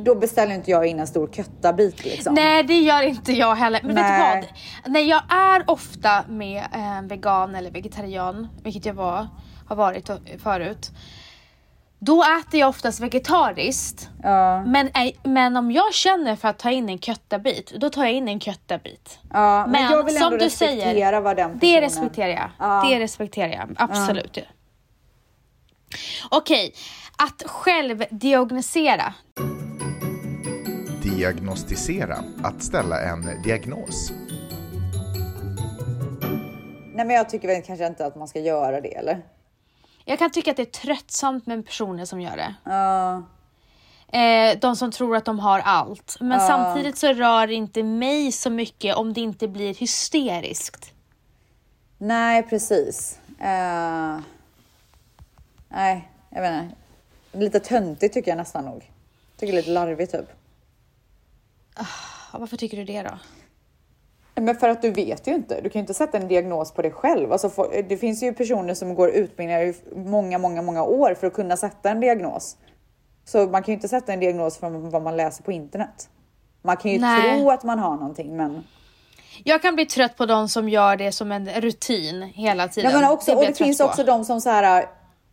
Då 0.05 0.15
beställer 0.15 0.55
inte 0.55 0.71
jag 0.71 0.87
in 0.87 1.01
en 1.01 1.07
stor 1.07 1.29
köttabit 1.33 2.05
liksom. 2.05 2.35
Nej 2.35 2.63
det 2.63 2.75
gör 2.79 3.03
inte 3.03 3.33
jag 3.33 3.55
heller. 3.55 3.81
Men 3.85 3.95
Nej. 3.95 4.35
vet 4.35 4.43
du 4.43 4.49
vad? 4.83 4.93
Nej 4.93 5.09
jag 5.09 5.23
är 5.29 5.71
ofta 5.71 6.25
med 6.29 6.59
eh, 6.75 7.03
vegan 7.09 7.55
eller 7.55 7.71
vegetarian, 7.71 8.49
vilket 8.63 8.87
jag 8.87 8.95
var, 8.95 9.27
har 9.69 9.77
varit 9.77 10.11
förut. 10.43 10.91
Då 12.05 12.25
äter 12.41 12.61
jag 12.61 12.69
oftast 12.69 13.01
vegetariskt. 13.01 14.09
Ja, 14.23 14.65
Men, 14.67 14.91
ej- 14.95 15.17
men 15.23 15.57
om 15.57 15.71
jag 15.73 15.95
känner 15.95 16.37
för 16.37 16.49
att 16.49 16.59
ta 16.59 16.71
in 16.71 16.89
en 16.89 16.99
köttabit, 16.99 17.73
då 17.81 17.91
tar 17.91 18.05
jag 18.05 18.13
in 18.13 18.29
en 18.29 18.41
köttabit. 18.41 19.19
ja, 19.33 19.61
men, 19.67 19.71
Men 19.71 19.93
jag 19.93 20.05
vill 20.05 20.15
som 20.17 20.25
ändå 20.25 20.37
du 20.39 20.45
respektera 20.45 20.81
säger, 20.93 21.21
vad 21.21 21.37
den 21.37 21.59
personen... 21.59 21.59
Det 21.61 21.81
respekterar 21.87 22.29
jag. 22.29 22.51
Ja. 22.59 22.85
Det 22.89 23.01
respekterar 23.01 23.53
jag. 23.53 23.69
Absolut. 23.77 24.39
Okej, 26.31 26.75
att 27.19 27.43
själv 27.47 28.05
diagnosera. 28.11 29.15
Diagnostisera, 31.03 32.19
att 32.43 32.63
ställa 32.63 33.01
en 33.03 33.43
diagnos. 33.43 34.13
Nej 36.95 37.07
men 37.07 37.17
jag 37.17 37.29
tycker 37.29 37.49
väl 37.49 37.63
kanske 37.63 37.87
inte 37.87 38.07
att 38.07 38.17
man 38.17 38.29
ska 38.29 38.39
göra 38.41 38.81
det 38.81 38.95
eller? 38.95 39.23
Jag 40.05 40.19
kan 40.19 40.31
tycka 40.31 40.51
att 40.51 40.57
det 40.57 40.63
är 40.63 40.81
tröttsamt 40.81 41.47
med 41.47 41.67
personer 41.67 42.05
som 42.05 42.21
gör 42.21 42.37
det. 42.37 42.55
Ja, 42.65 43.23
Eh, 44.13 44.59
de 44.59 44.77
som 44.77 44.91
tror 44.91 45.17
att 45.17 45.25
de 45.25 45.39
har 45.39 45.61
allt. 45.61 46.17
Men 46.21 46.41
samtidigt 46.41 46.99
så 46.99 47.13
rör 47.13 47.47
det 47.47 47.55
inte 47.55 47.83
mig 47.83 48.33
så 48.33 48.51
mycket 48.51 48.97
om 48.97 49.13
det 49.13 49.21
inte 49.21 49.49
blir 49.49 49.75
hysteriskt. 49.75 50.93
nej 51.99 52.43
precis. 52.43 53.19
Eh, 53.41 54.19
nej, 55.69 56.09
jag 56.31 56.43
vet 56.43 56.63
inte. 56.63 56.77
Lite 57.33 57.61
töntigt 57.61 58.15
tycker 58.15 58.31
jag 58.31 58.39
nästan 58.39 58.65
nog. 58.65 58.91
Tycker 59.37 59.53
lite 59.53 59.71
larvigt 59.71 60.13
typ. 60.13 60.31
Ja, 61.77 61.87
Varför 62.33 62.57
tycker 62.57 62.77
du 62.77 62.85
det 62.85 63.03
då? 63.03 63.19
Men 64.35 64.57
för 64.57 64.69
att 64.69 64.83
du 64.83 64.91
vet 64.91 65.27
ju 65.27 65.35
inte. 65.35 65.55
Du 65.61 65.71
kan 65.71 65.79
ju 65.79 65.81
inte 65.81 65.95
sätta 65.95 66.19
en 66.19 66.29
diagnos 66.29 66.73
på 66.73 66.83
dig 66.83 66.91
själv. 66.91 67.33
Alltså, 67.33 67.49
det 67.89 67.97
finns 67.97 68.23
ju 68.23 68.33
personer 68.33 68.75
som 68.75 68.95
går 68.95 69.11
utbildningar 69.11 69.61
i 69.61 69.75
många, 69.95 70.39
många, 70.39 70.63
många 70.63 70.83
år 70.83 71.15
för 71.15 71.27
att 71.27 71.33
kunna 71.33 71.57
sätta 71.57 71.91
en 71.91 72.01
diagnos. 72.01 72.57
Så 73.25 73.39
man 73.47 73.63
kan 73.63 73.73
ju 73.73 73.75
inte 73.75 73.89
sätta 73.89 74.13
en 74.13 74.21
diagnos 74.21 74.59
från 74.59 74.91
vad 74.91 75.03
man 75.03 75.17
läser 75.17 75.43
på 75.45 75.53
internet. 75.53 76.09
Man 76.63 76.77
kan 76.77 76.91
ju 76.91 76.99
Nej. 76.99 77.39
tro 77.41 77.51
att 77.51 77.63
man 77.65 77.79
har 77.79 77.97
någonting, 77.97 78.37
men... 78.37 78.65
Jag 79.45 79.63
kan 79.63 79.75
bli 79.75 79.87
trött 79.87 80.17
på 80.17 80.27
de 80.27 80.49
som 80.49 80.69
gör 80.69 80.97
det 80.97 81.13
som 81.13 81.33
en 81.33 81.49
rutin 81.49 82.23
hela 82.23 82.69
tiden. 82.69 82.93
Men 83.01 83.11
också, 83.11 83.31
blir 83.31 83.37
och 83.37 83.45
jag 83.45 83.51
det 83.53 83.57
finns 83.65 83.79
på. 83.79 83.85
också 83.85 84.05
de 84.05 84.25
som 84.25 84.41
så 84.41 84.51
här 84.51 84.87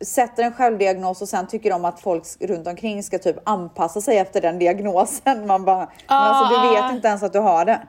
sätter 0.04 0.42
en 0.42 0.52
självdiagnos 0.52 1.22
och 1.22 1.28
sen 1.28 1.46
tycker 1.46 1.70
de 1.70 1.84
att 1.84 2.00
folk 2.00 2.24
runt 2.40 2.66
omkring 2.66 3.02
ska 3.02 3.18
typ 3.18 3.36
anpassa 3.48 4.00
sig 4.00 4.18
efter 4.18 4.40
den 4.40 4.58
diagnosen. 4.58 5.46
Man 5.46 5.64
bara, 5.64 5.78
men 5.78 5.88
alltså 6.08 6.54
du 6.54 6.68
Ah. 6.78 6.82
vet 6.82 6.94
inte 6.94 7.08
ens 7.08 7.22
att 7.22 7.32
du 7.32 7.38
har 7.38 7.64
det. 7.64 7.80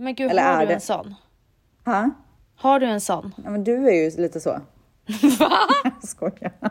Men 0.00 0.14
gud, 0.14 0.30
Eller 0.30 0.42
har 0.42 0.52
är 0.52 0.60
du 0.60 0.66
det? 0.66 0.74
en 0.74 0.80
sån? 0.80 1.14
Ha? 1.84 2.10
Har 2.56 2.80
du 2.80 2.86
en 2.86 3.00
sån? 3.00 3.34
Ja, 3.44 3.50
men 3.50 3.64
du 3.64 3.88
är 3.88 3.92
ju 3.92 4.10
lite 4.22 4.40
så. 4.40 4.50
Va? 5.38 5.50
Jag 5.84 5.92
skojar. 6.08 6.52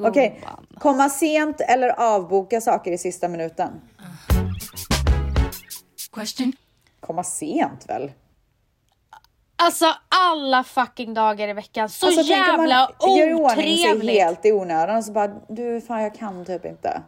Okej, 0.00 0.38
Gumman. 0.40 0.66
komma 0.78 1.08
sent 1.08 1.60
eller 1.60 1.88
avboka 2.00 2.60
saker 2.60 2.92
i 2.92 2.98
sista 2.98 3.28
minuten. 3.28 3.70
Question. 6.12 6.52
Komma 7.00 7.24
sent 7.24 7.88
väl? 7.88 8.12
Alltså 9.56 9.86
alla 10.08 10.64
fucking 10.64 11.14
dagar 11.14 11.48
i 11.48 11.52
veckan. 11.52 11.88
Så 11.88 12.06
Alltså, 12.06 12.22
tänk 12.22 12.48
om 12.48 12.56
man 12.56 12.68
jävla 12.68 12.90
gör 13.18 13.30
i 13.30 13.34
ordning 13.34 13.76
sig 13.76 13.90
otrevligt. 13.92 14.10
helt 14.22 14.44
i 14.46 14.52
onödan 14.52 14.96
och 14.96 15.04
så 15.04 15.12
bara, 15.12 15.28
du 15.48 15.80
fan 15.80 16.02
jag 16.02 16.14
kan 16.14 16.44
typ 16.44 16.64
inte. 16.64 17.02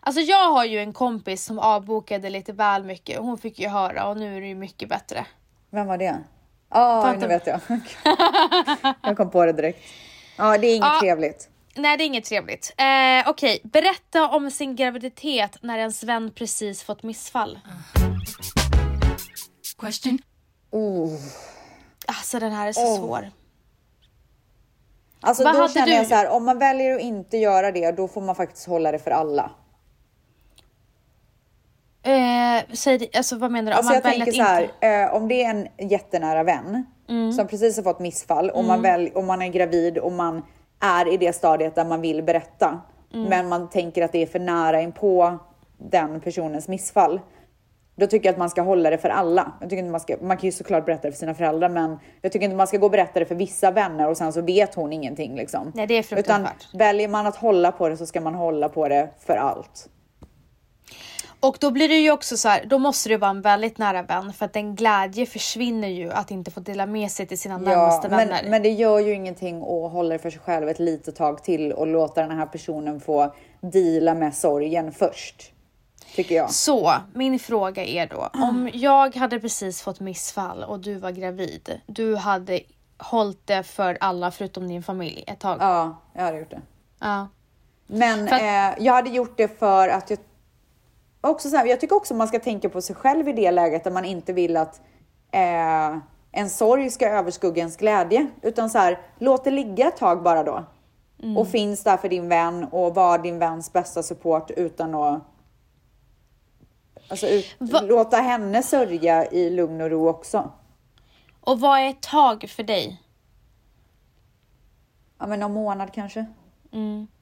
Alltså 0.00 0.20
jag 0.20 0.52
har 0.52 0.64
ju 0.64 0.78
en 0.78 0.92
kompis 0.92 1.44
som 1.44 1.58
avbokade 1.58 2.30
lite 2.30 2.52
väl 2.52 2.84
mycket. 2.84 3.18
Hon 3.18 3.38
fick 3.38 3.58
ju 3.58 3.68
höra 3.68 4.06
och 4.08 4.16
nu 4.16 4.36
är 4.36 4.40
det 4.40 4.46
ju 4.46 4.54
mycket 4.54 4.88
bättre. 4.88 5.26
Vem 5.70 5.86
var 5.86 5.98
det? 5.98 6.18
Ja, 6.70 7.02
Tante- 7.02 7.20
nu 7.20 7.26
vet 7.26 7.46
jag. 7.46 7.60
jag 9.02 9.16
kom 9.16 9.30
på 9.30 9.44
det 9.46 9.52
direkt. 9.52 9.78
Ja, 10.38 10.58
det 10.58 10.66
är 10.66 10.76
inget 10.76 10.88
Ja. 10.88 11.00
trevligt. 11.00 11.48
Nej 11.76 11.96
det 11.96 12.04
är 12.04 12.06
inget 12.06 12.24
trevligt. 12.24 12.74
Eh, 12.76 13.30
Okej, 13.30 13.60
berätta 13.64 14.28
om 14.28 14.50
sin 14.50 14.76
graviditet 14.76 15.56
när 15.62 15.78
ens 15.78 16.02
vän 16.04 16.30
precis 16.34 16.82
fått 16.82 17.02
missfall. 17.02 17.58
Question. 19.78 20.18
Oh. 20.70 21.10
Alltså 22.06 22.38
den 22.38 22.52
här 22.52 22.68
är 22.68 22.72
så 22.72 22.96
svår. 22.96 23.30
Alltså 25.20 25.44
Vad 25.44 25.54
då 25.54 25.60
hade 25.60 25.72
känner 25.72 25.86
du? 25.86 25.92
jag 25.92 26.06
så 26.06 26.14
här, 26.14 26.28
om 26.28 26.44
man 26.44 26.58
väljer 26.58 26.94
att 26.96 27.00
inte 27.00 27.36
göra 27.36 27.72
det, 27.72 27.92
då 27.92 28.08
får 28.08 28.20
man 28.20 28.34
faktiskt 28.34 28.66
hålla 28.66 28.92
det 28.92 28.98
för 28.98 29.10
alla. 29.10 29.50
Eh, 32.02 32.64
säg, 32.74 33.10
alltså 33.16 33.36
vad 33.38 33.50
menar 33.50 33.70
du? 33.72 33.74
Om 33.74 33.78
Alltså 33.78 33.94
jag 33.94 34.02
tänker 34.02 34.32
så 34.32 34.42
här, 34.42 34.62
eh, 34.80 35.14
om 35.14 35.28
det 35.28 35.42
är 35.44 35.50
en 35.50 35.88
jättenära 35.90 36.42
vän 36.42 36.86
Mm. 37.08 37.32
som 37.32 37.46
precis 37.46 37.76
har 37.76 37.82
fått 37.84 37.98
missfall 38.00 38.50
och 38.50 38.64
man, 38.64 38.82
väl, 38.82 39.10
och 39.14 39.24
man 39.24 39.42
är 39.42 39.48
gravid 39.48 39.98
och 39.98 40.12
man 40.12 40.42
är 40.80 41.12
i 41.12 41.16
det 41.16 41.32
stadiet 41.32 41.74
där 41.74 41.84
man 41.84 42.00
vill 42.00 42.22
berätta, 42.22 42.80
Mm. 43.14 43.28
men 43.28 43.48
man 43.48 43.68
tänker 43.70 44.04
att 44.04 44.12
det 44.12 44.18
är 44.22 44.26
för 44.26 44.38
nära 44.38 44.80
in 44.80 44.92
på 44.92 45.38
den 45.78 46.20
personens 46.20 46.68
missfall. 46.68 47.20
Då 47.96 48.06
tycker 48.06 48.26
jag 48.28 48.32
att 48.32 48.38
man 48.38 48.50
ska 48.50 48.62
hålla 48.62 48.90
det 48.90 48.98
för 48.98 49.08
alla. 49.08 49.52
Jag 49.60 49.70
tycker 49.70 49.78
inte 49.80 49.90
man, 49.90 50.00
ska, 50.00 50.16
man 50.20 50.36
kan 50.36 50.46
ju 50.46 50.52
såklart 50.52 50.86
berätta 50.86 51.02
det 51.08 51.12
för 51.12 51.18
sina 51.18 51.34
föräldrar, 51.34 51.68
men 51.68 51.98
jag 52.22 52.32
tycker 52.32 52.44
inte 52.44 52.56
man 52.56 52.66
ska 52.66 52.78
gå 52.78 52.86
och 52.86 52.92
berätta 52.92 53.20
det 53.20 53.26
för 53.26 53.34
vissa 53.34 53.70
vänner 53.70 54.08
och 54.08 54.16
sen 54.16 54.32
så 54.32 54.40
vet 54.40 54.74
hon 54.74 54.92
ingenting. 54.92 55.36
Liksom. 55.36 55.72
Nej, 55.74 55.86
det 55.86 55.94
är 55.94 55.98
Utan 55.98 56.16
fruktansvärt. 56.16 56.74
väljer 56.74 57.08
man 57.08 57.26
att 57.26 57.36
hålla 57.36 57.72
på 57.72 57.88
det 57.88 57.96
så 57.96 58.06
ska 58.06 58.20
man 58.20 58.34
hålla 58.34 58.68
på 58.68 58.88
det 58.88 59.08
för 59.18 59.36
allt. 59.36 59.88
Och 61.40 61.56
då 61.60 61.70
blir 61.70 61.88
det 61.88 61.96
ju 61.98 62.10
också 62.10 62.36
så 62.36 62.48
här, 62.48 62.64
då 62.66 62.78
måste 62.78 63.08
det 63.08 63.16
vara 63.16 63.30
en 63.30 63.40
väldigt 63.42 63.78
nära 63.78 64.02
vän 64.02 64.32
för 64.32 64.44
att 64.46 64.52
den 64.52 64.74
glädje 64.74 65.26
försvinner 65.26 65.88
ju 65.88 66.12
att 66.12 66.30
inte 66.30 66.50
få 66.50 66.60
dela 66.60 66.86
med 66.86 67.10
sig 67.10 67.26
till 67.26 67.38
sina 67.38 67.58
närmaste 67.58 68.08
vänner. 68.08 68.40
men, 68.42 68.50
men 68.50 68.62
det 68.62 68.68
gör 68.70 68.98
ju 68.98 69.12
ingenting 69.14 69.56
att 69.62 69.92
hålla 69.92 70.08
det 70.08 70.18
för 70.18 70.30
sig 70.30 70.40
själv 70.40 70.68
ett 70.68 70.78
litet 70.78 71.16
tag 71.16 71.42
till 71.44 71.72
och 71.72 71.86
låta 71.86 72.22
den 72.26 72.38
här 72.38 72.46
personen 72.46 73.00
få 73.00 73.34
deala 73.60 74.14
med 74.14 74.34
sorgen 74.34 74.92
först. 74.92 75.52
Tycker 76.14 76.34
jag. 76.34 76.50
Så 76.50 76.92
min 77.14 77.38
fråga 77.38 77.84
är 77.84 78.06
då, 78.06 78.30
om 78.32 78.70
jag 78.72 79.16
hade 79.16 79.40
precis 79.40 79.82
fått 79.82 80.00
missfall 80.00 80.64
och 80.64 80.78
du 80.80 80.94
var 80.94 81.10
gravid, 81.10 81.80
du 81.86 82.16
hade 82.16 82.60
hållit 82.98 83.46
det 83.46 83.62
för 83.62 83.98
alla 84.00 84.30
förutom 84.30 84.68
din 84.68 84.82
familj 84.82 85.24
ett 85.26 85.40
tag. 85.40 85.56
Ja, 85.60 85.96
jag 86.14 86.22
hade 86.22 86.38
gjort 86.38 86.50
det. 86.50 86.60
Ja. 87.00 87.28
Men 87.86 88.24
att- 88.24 88.40
eh, 88.78 88.84
jag 88.84 88.92
hade 88.94 89.10
gjort 89.10 89.36
det 89.36 89.58
för 89.58 89.88
att 89.88 90.10
jag 90.10 90.18
också 91.20 91.50
så 91.50 91.56
här, 91.56 91.66
jag 91.66 91.80
tycker 91.80 91.96
också 91.96 92.14
man 92.14 92.28
ska 92.28 92.38
tänka 92.38 92.68
på 92.68 92.82
sig 92.82 92.96
själv 92.96 93.28
i 93.28 93.32
det 93.32 93.50
läget 93.50 93.84
där 93.84 93.90
man 93.90 94.04
inte 94.04 94.32
vill 94.32 94.56
att 94.56 94.80
eh, 95.32 95.96
en 96.32 96.50
sorg 96.50 96.90
ska 96.90 97.08
överskugga 97.08 97.58
ens 97.58 97.76
glädje. 97.76 98.26
Utan 98.42 98.70
så 98.70 98.78
här, 98.78 98.98
låt 99.18 99.44
det 99.44 99.50
ligga 99.50 99.88
ett 99.88 99.96
tag 99.96 100.22
bara 100.22 100.42
då. 100.42 100.64
Mm. 101.22 101.36
Och 101.36 101.48
finns 101.48 101.84
där 101.84 101.96
för 101.96 102.08
din 102.08 102.28
vän 102.28 102.64
och 102.64 102.94
var 102.94 103.18
din 103.18 103.38
väns 103.38 103.72
bästa 103.72 104.02
support 104.02 104.50
utan 104.50 104.94
att 104.94 105.22
Alltså 107.08 107.26
ut, 107.26 107.56
Va- 107.58 107.80
låta 107.80 108.16
henne 108.16 108.62
sörja 108.62 109.26
i 109.30 109.50
lugn 109.50 109.80
och 109.80 109.90
ro 109.90 110.08
också. 110.08 110.50
Och 111.40 111.60
vad 111.60 111.78
är 111.78 111.88
ett 111.90 112.00
tag 112.02 112.50
för 112.50 112.62
dig? 112.62 113.02
Ja 115.18 115.26
men 115.26 115.40
någon 115.40 115.52
månad 115.52 115.92
kanske. 115.92 116.26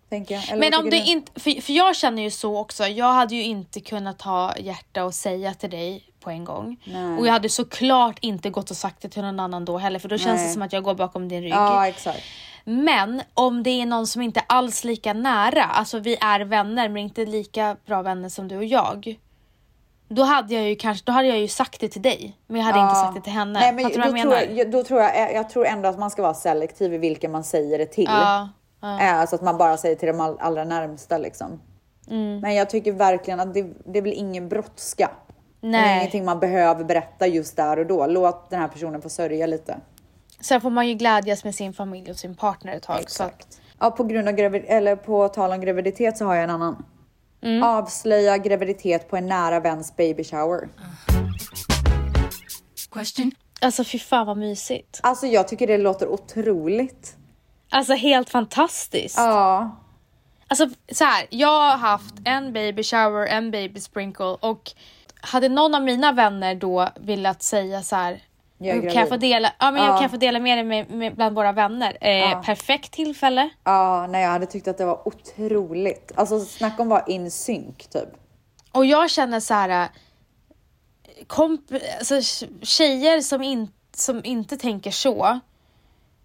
Tänker 0.09 0.35
jag. 0.35 0.49
Eller 0.49 0.71
Men 0.71 0.75
om 0.85 0.91
du? 0.91 0.97
inte, 1.05 1.41
för, 1.41 1.61
för 1.61 1.73
jag 1.73 1.97
känner 1.97 2.23
ju 2.23 2.31
så 2.31 2.59
också, 2.59 2.87
jag 2.87 3.13
hade 3.13 3.35
ju 3.35 3.43
inte 3.43 3.81
kunnat 3.81 4.23
ha 4.23 4.57
hjärta 4.59 5.05
och 5.05 5.15
säga 5.15 5.55
till 5.55 5.71
dig 5.71 6.05
på 6.21 6.31
en 6.31 6.45
gång. 6.45 6.77
Nej. 6.85 7.19
Och 7.19 7.27
jag 7.27 7.33
hade 7.33 7.49
såklart 7.49 8.19
inte 8.21 8.51
gått 8.51 8.71
och 8.71 8.77
sagt 8.77 9.03
det 9.03 9.09
till 9.09 9.23
någon 9.23 9.41
annan 9.41 9.65
då 9.65 9.79
heller 9.79 9.99
för 9.99 10.09
då 10.09 10.19
känns 10.19 10.37
Nej. 10.37 10.47
det 10.47 10.53
som 10.53 10.63
att 10.63 10.73
jag 10.73 10.83
går 10.83 10.95
bakom 10.95 11.29
din 11.29 11.43
rygg. 11.43 11.53
Ja, 11.53 11.89
exakt. 11.89 12.23
Men 12.65 13.23
om 13.35 13.63
det 13.63 13.71
är 13.71 13.87
någon 13.87 14.07
som 14.07 14.23
inte 14.23 14.41
alls 14.41 14.85
lika 14.85 15.13
nära, 15.13 15.65
alltså 15.65 15.99
vi 15.99 16.17
är 16.21 16.41
vänner 16.41 16.89
men 16.89 17.03
inte 17.03 17.27
lika 17.27 17.77
bra 17.87 18.03
vänner 18.03 18.29
som 18.29 18.49
du 18.49 18.57
och 18.57 18.65
jag. 18.65 19.19
Då 20.09 20.23
hade 20.23 20.55
jag 20.55 20.69
ju 20.69 20.77
kanske, 20.77 21.05
då 21.07 21.13
hade 21.13 21.29
jag 21.29 21.39
ju 21.39 21.49
sagt 21.49 21.81
det 21.81 21.89
till 21.89 22.03
dig. 22.03 22.37
Men 22.47 22.57
jag 22.57 22.67
hade 22.67 22.81
inte 22.81 22.95
sagt 22.95 23.15
det 23.15 23.21
till 23.21 23.33
henne. 23.33 23.61
Nej, 23.61 23.73
men 23.73 23.85
Fattar 23.85 23.99
då, 23.99 24.05
du 24.05 24.11
vad 24.11 24.19
jag 24.19 24.23
tror 24.23 24.49
menar? 24.49 24.59
jag, 24.59 24.71
då 24.71 24.85
tror 24.85 25.01
jag, 25.01 25.19
jag, 25.19 25.35
jag 25.35 25.51
tror 25.51 25.67
ändå 25.67 25.89
att 25.89 25.99
man 25.99 26.11
ska 26.11 26.23
vara 26.23 26.35
selektiv 26.35 26.95
i 26.95 26.99
vilka 26.99 27.29
man 27.29 27.45
säger 27.45 27.79
det 27.79 27.87
till. 27.87 28.05
Ja, 28.05 28.49
ja. 28.81 29.01
Eh, 29.01 29.15
Alltså 29.21 29.37
att 29.37 29.43
man 29.43 29.59
bara 29.59 29.77
säger 29.77 29.97
till 29.97 30.09
de 30.09 30.21
all, 30.21 30.37
allra 30.41 30.65
närmsta 30.65 31.19
liksom. 31.19 31.61
Mm. 32.11 32.41
Men 32.41 32.55
jag 32.55 32.71
tycker 32.71 32.93
verkligen 32.93 33.41
att 33.41 33.55
det, 33.55 33.67
det 33.85 33.99
är 33.99 34.03
väl 34.03 34.13
ingen 34.13 34.49
brådska. 34.49 35.11
Det 35.61 35.67
är 35.67 35.71
Nej. 35.71 35.99
ingenting 35.99 36.25
man 36.25 36.41
behöver 36.41 36.85
berätta 36.85 37.27
just 37.27 37.57
där 37.57 37.79
och 37.79 37.87
då. 37.87 38.07
Låt 38.07 38.51
den 38.51 38.61
här 38.61 38.69
personen 38.69 39.03
få 39.03 39.09
sörja 39.09 39.47
lite. 39.47 39.77
Sen 40.41 40.61
får 40.61 40.71
man 40.71 40.89
ju 40.89 40.95
glädjas 40.95 41.45
med 41.45 41.55
sin 41.55 41.73
familj 41.73 42.11
och 42.11 42.17
sin 42.17 42.35
partner 42.35 42.77
ett 42.77 42.83
tag. 42.83 43.11
Så 43.11 43.23
att, 43.23 43.61
Ja, 43.81 43.91
på 43.91 44.05
grund 44.05 44.29
av 44.29 44.35
gravid 44.35 44.65
eller 44.67 44.97
på 44.97 45.29
tal 45.29 45.53
om 45.53 45.61
graviditet 45.61 46.19
så 46.19 46.25
har 46.25 46.35
jag 46.35 46.45
en 46.45 46.51
annan. 46.51 46.85
Mm. 47.43 47.63
Avslöja 47.63 48.39
graviditet 48.39 49.09
på 49.11 49.17
en 49.17 49.27
nära 49.27 49.61
väns 49.61 49.97
baby 49.97 50.25
shower. 50.25 50.69
Question. 52.93 53.33
alltså 53.61 53.85
fy 53.85 53.99
fan 53.99 54.27
vad 54.27 54.37
mysigt. 54.37 55.01
Alltså 55.03 55.27
jag 55.27 55.49
tycker 55.49 55.67
det 55.67 55.79
låter 55.79 56.09
otroligt. 56.09 57.17
Alltså 57.71 57.93
helt 57.95 58.31
fantastiskt. 58.31 59.19
Ja. 59.19 59.77
Alltså 60.49 60.69
så 60.93 61.05
här, 61.05 61.27
jag 61.31 61.61
har 61.71 61.77
haft 61.77 62.15
en 62.25 62.53
baby 62.53 62.83
shower, 62.83 63.27
en 63.27 63.51
baby 63.51 63.81
sprinkle 63.81 64.25
och 64.41 64.71
hade 65.21 65.49
någon 65.49 65.75
av 65.75 65.83
mina 65.83 66.13
vänner 66.13 66.55
då 66.55 66.89
velat 67.01 67.43
säga 67.43 67.83
så 67.83 67.97
här. 67.97 68.23
Jag 68.59 68.69
är 68.69 68.73
kan 68.81 68.85
jag 68.85 68.93
gravid." 68.95 69.09
få 69.09 69.17
dela, 69.17 69.53
ja, 69.59 69.71
men 69.71 69.85
jag 69.85 69.95
Ja. 69.95 69.99
kan 70.01 70.11
få 70.11 70.17
dela 70.17 70.39
med 70.41 70.67
med, 70.91 71.15
bland 71.15 71.35
våra 71.35 71.53
vänner. 71.53 71.99
Eh, 72.01 72.43
Perfekt 72.43 72.93
tillfälle. 72.93 73.49
Ja, 73.65 74.07
nej 74.11 74.23
jag 74.23 74.31
hade 74.31 74.47
tyckt 74.47 74.69
att 74.69 74.79
det 74.79 74.85
var 74.85 75.09
otroligt. 75.09 76.13
Alltså 76.17 76.41
snacka 76.41 76.83
om 76.83 76.89
att 76.93 77.01
vara 77.01 77.07
in 77.15 77.31
sync 77.31 77.77
typ. 77.89 78.09
Och 78.73 78.87
jag 78.87 79.11
känner 79.11 79.41
så 79.41 79.55
här. 79.55 79.69
eh, 79.83 79.89
Komp 81.27 81.61
alltså, 81.99 82.21
tjejer 82.63 83.21
som, 83.21 83.43
in, 83.43 83.73
som 83.95 84.25
inte 84.25 84.57
tänker 84.57 84.91
så. 84.91 85.41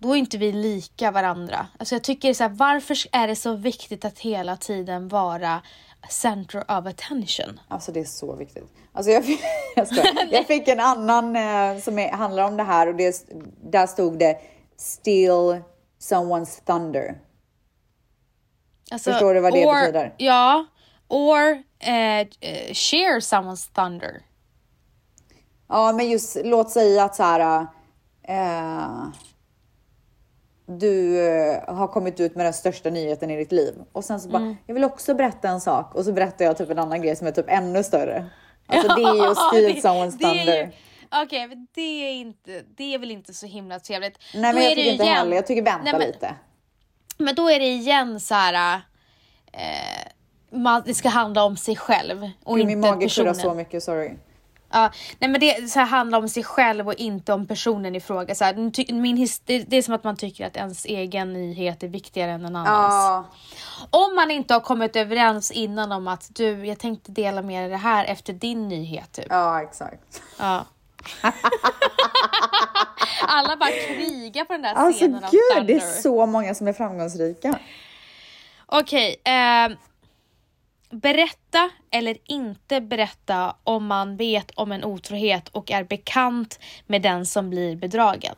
Då 0.03 0.11
är 0.11 0.15
inte 0.15 0.37
vi 0.37 0.51
lika 0.51 1.11
varandra. 1.11 1.67
Alltså 1.79 1.95
jag 1.95 2.03
tycker 2.03 2.33
så 2.33 2.43
här, 2.43 2.49
varför 2.49 2.97
är 3.11 3.27
det 3.27 3.35
så 3.35 3.55
viktigt 3.55 4.05
att 4.05 4.19
hela 4.19 4.57
tiden 4.57 5.07
vara 5.07 5.61
center 6.09 6.59
of 6.59 6.85
attention? 6.85 7.59
Alltså 7.67 7.91
det 7.91 7.99
är 7.99 8.05
så 8.05 8.35
viktigt. 8.35 8.63
Alltså 8.93 9.11
jag, 9.11 9.25
fick, 9.25 9.41
jag, 9.75 9.87
jag 10.31 10.47
fick 10.47 10.67
en 10.67 10.79
annan 10.79 11.35
eh, 11.35 11.81
som 11.81 11.99
är, 11.99 12.11
handlar 12.11 12.43
om 12.43 12.57
det 12.57 12.63
här 12.63 12.87
och 12.87 12.95
det, 12.95 13.25
där 13.63 13.87
stod 13.87 14.19
det 14.19 14.37
Steal 14.77 15.61
someone's 15.99 16.65
thunder. 16.65 17.19
Alltså, 18.91 19.11
Förstår 19.11 19.33
du 19.33 19.39
vad 19.39 19.53
det 19.53 19.65
or, 19.65 19.81
betyder? 19.81 20.13
Ja. 20.17 20.65
Or 21.07 21.63
eh, 21.79 22.19
eh, 22.19 22.73
share 22.73 23.19
someone's 23.19 23.73
thunder. 23.73 24.21
Ja, 25.67 25.93
men 25.93 26.09
just 26.09 26.37
låt 26.43 26.71
säga 26.71 27.03
att 27.03 27.15
så 27.15 27.23
här. 27.23 27.67
Eh, 28.27 29.03
du 30.79 31.25
eh, 31.27 31.75
har 31.75 31.87
kommit 31.87 32.19
ut 32.19 32.35
med 32.35 32.45
den 32.45 32.53
största 32.53 32.89
nyheten 32.89 33.31
i 33.31 33.37
ditt 33.37 33.51
liv 33.51 33.73
och 33.91 34.03
sen 34.05 34.19
så 34.19 34.29
bara, 34.29 34.41
Mm. 34.41 34.55
jag 34.65 34.73
vill 34.73 34.83
också 34.83 35.13
berätta 35.13 35.47
en 35.49 35.61
sak 35.61 35.95
och 35.95 36.05
så 36.05 36.11
berättar 36.13 36.45
jag 36.45 36.57
typ 36.57 36.69
en 36.69 36.79
annan 36.79 37.01
grej 37.01 37.15
som 37.15 37.27
är 37.27 37.31
typ 37.31 37.45
ännu 37.49 37.83
större. 37.83 38.25
Alltså 38.67 38.95
det 38.95 39.01
är 39.03 39.15
ju 39.15 39.21
att 39.31 39.37
steal 39.37 39.63
det- 39.63 39.81
someone's 39.81 40.17
det 40.19 40.25
är 40.25 40.33
ju- 40.33 40.37
thunder. 40.39 40.71
Okej, 41.23 41.47
men 41.47 41.67
det 41.75 41.81
är 41.81 42.13
inte, 42.13 42.61
det 42.77 42.93
är 42.93 42.99
väl 42.99 43.11
inte 43.11 43.33
så 43.33 43.45
himla 43.45 43.79
trevligt. 43.79 44.17
Nej, 44.33 44.41
Då 44.53 44.57
men 44.57 44.57
är 44.57 44.61
jag 44.61 44.75
tycker 44.75 44.91
inte 44.91 45.03
igen- 45.03 45.17
heller. 45.17 45.35
Jag 45.35 45.47
tycker 45.47 45.61
vänta 45.61 45.83
Nej, 45.83 45.91
men- 45.93 46.01
lite. 46.01 46.35
Men 47.17 47.35
då 47.35 47.49
är 47.49 47.59
det 47.59 47.65
igen 47.67 48.19
så 48.19 48.33
här. 48.35 48.81
Eh, 49.51 50.57
man, 50.57 50.83
det 50.85 50.93
ska 50.93 51.09
handla 51.09 51.43
om 51.43 51.57
sig 51.57 51.75
själv 51.75 52.29
och 52.43 52.55
Gud, 52.57 52.61
inte 52.63 52.75
min 52.75 52.79
mage 52.79 53.05
personen. 53.05 53.35
så 53.35 53.53
mycket, 53.53 53.83
sorry. 53.83 54.11
Ja, 54.73 54.91
nej 55.19 55.29
men 55.29 55.39
det 55.41 55.69
så 55.71 55.79
här, 55.79 55.85
handlar 55.85 56.17
om 56.17 56.29
sig 56.29 56.43
själv 56.43 56.87
och 56.87 56.93
inte 56.93 57.33
om 57.33 57.47
personen 57.47 57.95
i 57.95 57.99
fråga. 57.99 58.35
Så 58.35 58.43
här, 58.45 58.53
den 58.53 58.71
ty- 58.71 58.93
min 58.93 59.17
his- 59.17 59.41
det, 59.45 59.59
det 59.59 59.77
är 59.77 59.81
som 59.81 59.93
att 59.93 60.03
man 60.03 60.15
tycker 60.17 60.47
att 60.47 60.57
ens 60.57 60.85
egen 60.85 61.33
nyhet 61.33 61.83
är 61.83 61.87
viktigare 61.87 62.31
än 62.31 62.45
en 62.45 62.55
annans. 62.55 62.93
Ja, 62.93 63.25
Om 63.89 64.15
man 64.15 64.31
inte 64.31 64.53
har 64.53 64.61
kommit 64.61 64.95
överens 64.95 65.51
innan 65.51 65.91
om 65.91 66.07
att 66.07 66.27
du, 66.35 66.65
jag 66.65 66.79
tänkte 66.79 67.11
dela 67.11 67.41
med 67.41 67.63
dig 67.63 67.69
det 67.69 67.77
här 67.77 68.05
efter 68.05 68.33
din 68.33 68.67
nyhet. 68.67 69.11
Typ. 69.11 69.25
ja 69.29 69.61
exakt. 69.61 70.21
Ja. 70.39 70.65
Alla 73.27 73.57
bara 73.57 73.69
krigar 73.69 74.45
på 74.45 74.53
den 74.53 74.61
där 74.61 74.73
Alltså 74.73 74.99
scenen 74.99 75.23
av 75.23 75.31
gud, 75.31 75.67
det 75.67 75.73
är 75.73 75.79
så 76.01 76.25
många 76.25 76.55
som 76.55 76.67
är 76.67 76.73
framgångsrika. 76.73 77.59
Okej. 78.65 79.15
Eh, 79.23 79.71
berätta 80.93 81.69
eller 81.91 82.17
inte 82.27 82.81
berätta 82.81 83.55
om 83.63 83.85
man 83.85 84.17
vet 84.17 84.51
om 84.51 84.71
en 84.71 84.83
otrohet 84.83 85.49
och 85.49 85.71
är 85.71 85.83
bekant 85.83 86.59
med 86.87 87.01
den 87.01 87.25
som 87.25 87.49
blir 87.49 87.75
bedragen. 87.75 88.35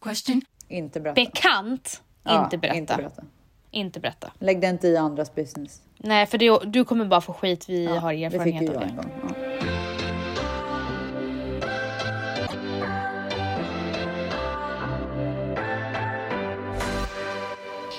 Question. 0.00 0.42
Inte 0.68 1.00
berätta. 1.00 1.14
Bekant, 1.24 2.02
Ja, 2.22 2.44
inte 2.44 2.58
berätta. 2.58 2.76
Inte 2.78 2.96
berätta. 2.96 3.22
Inte 3.70 4.00
berätta. 4.00 4.32
Lägg 4.38 4.60
det 4.60 4.66
inte 4.68 4.88
i 4.88 4.96
andras 4.96 5.34
business. 5.34 5.80
Nej, 5.98 6.26
för 6.26 6.38
det, 6.38 6.58
du 6.64 6.84
kommer 6.84 7.04
bara 7.04 7.20
få 7.20 7.32
skit. 7.32 7.68
Vi 7.68 7.84
Ja, 7.84 7.98
har 7.98 8.12
det 8.12 8.30
fick 8.30 8.34
erfarenhet 8.34 8.62
ju 8.62 8.68
av 8.68 8.74
jag 8.74 8.82
det. 8.82 8.88
en 8.88 8.96
gång. 8.96 9.10
Ja. 9.40 9.45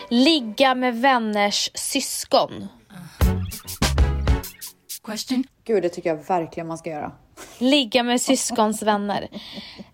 Ligga 0.09 0.75
med 0.75 0.95
vänners 1.01 1.69
syskon. 1.73 2.67
Question. 5.05 5.43
Gud, 5.63 5.83
det 5.83 5.89
tycker 5.89 6.09
jag 6.09 6.17
verkligen 6.27 6.67
man 6.67 6.77
ska 6.77 6.89
göra. 6.89 7.11
Ligga 7.57 8.03
med 8.03 8.21
syskons 8.21 8.81
vänner. 8.81 9.27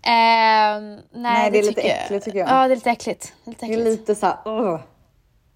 Eh, 0.06 0.10
nej, 0.12 1.00
Nej, 1.14 1.52
det 1.52 1.60
är 1.60 1.64
lite 1.64 1.82
jag- 1.88 2.04
äckligt, 2.04 2.26
tycker 2.26 2.40
jag. 2.40 2.50
Ja, 2.50 2.68
det 2.68 2.74
är 2.74 2.76
lite 2.76 2.90
äckligt. 2.92 3.34
Lite 3.46 3.66
Det 3.66 3.72
är 3.74 3.78
äckligt. 3.78 4.00
lite 4.00 4.16
så 4.16 4.26
här, 4.26 4.38
ugh. 4.46 4.80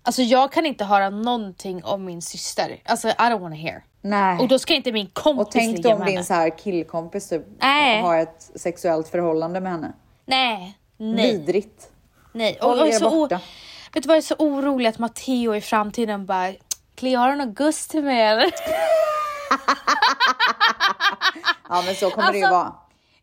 Alltså 0.04 0.22
jag 0.22 0.52
kan 0.52 0.66
inte 0.66 0.86
höra 0.86 1.10
någonting 1.10 1.84
om 1.84 2.06
min 2.06 2.22
syster. 2.22 2.80
Alltså 2.86 3.08
I 3.08 3.12
don't 3.12 3.40
wanna 3.40 3.56
hear. 3.56 3.84
Nej. 4.02 4.40
Och 4.40 4.48
då 4.48 4.60
ska 4.60 4.74
inte 4.74 4.92
min 4.92 5.08
kompis 5.14 5.46
Och 5.46 5.52
tänk 5.52 5.78
ligga 5.78 5.94
om 5.94 6.00
med 6.00 6.08
din 6.08 6.16
henne. 6.16 6.26
så 6.26 6.34
här 6.34 6.58
killkompis 6.58 7.30
typ 7.30 7.42
Nej. 7.62 8.02
har 8.02 8.18
ett 8.18 8.52
sexuellt 8.56 9.08
förhållande 9.08 9.60
med 9.62 9.72
henne. 9.72 9.94
Nej, 10.26 10.78
nej, 10.98 11.32
Vidrigt. 11.32 11.90
nej. 12.34 12.58
Och 12.62 12.78
är 12.80 12.86
er 12.88 12.92
så 12.92 13.08
o- 13.08 13.10
borta. 13.10 13.40
Vet 13.94 14.04
du 14.04 14.08
vad 14.08 14.18
jag 14.18 14.22
är 14.24 14.26
så 14.26 14.36
orolig 14.40 14.90
att 14.90 15.00
Matteo 15.00 15.56
i 15.56 15.62
framtiden 15.62 16.26
bara 16.26 16.54
Cleo 16.96 17.20
har 17.20 17.30
du 17.30 17.36
någon 17.36 17.54
gust 17.54 17.90
till 17.92 18.04
mig 18.04 18.22
eller? 18.22 18.52
Ja, 21.70 21.82
men 21.86 21.96
så 21.96 22.10
kommer 22.10 22.32
det 22.32 22.38
ju 22.38 22.44
Alltså, 22.44 22.58
vara. 22.58 22.74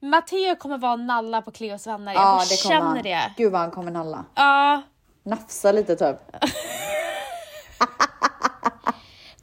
Matteo 0.00 0.56
kommer 0.56 0.78
vara 0.78 0.96
nalla 0.96 1.42
på 1.42 1.50
Cleos 1.50 1.86
vänner. 1.86 2.12
Jag 2.12 2.22
Ja, 2.22 2.42
det 2.50 2.56
känner 2.56 2.80
han. 2.80 3.02
det. 3.02 3.32
Gud 3.36 3.52
vad 3.52 3.60
han 3.60 3.70
kommer 3.70 3.90
nalla. 3.90 4.24
Ja. 4.34 4.82
Nafsa 5.22 5.72
lite 5.72 5.96
typ. 5.96 6.16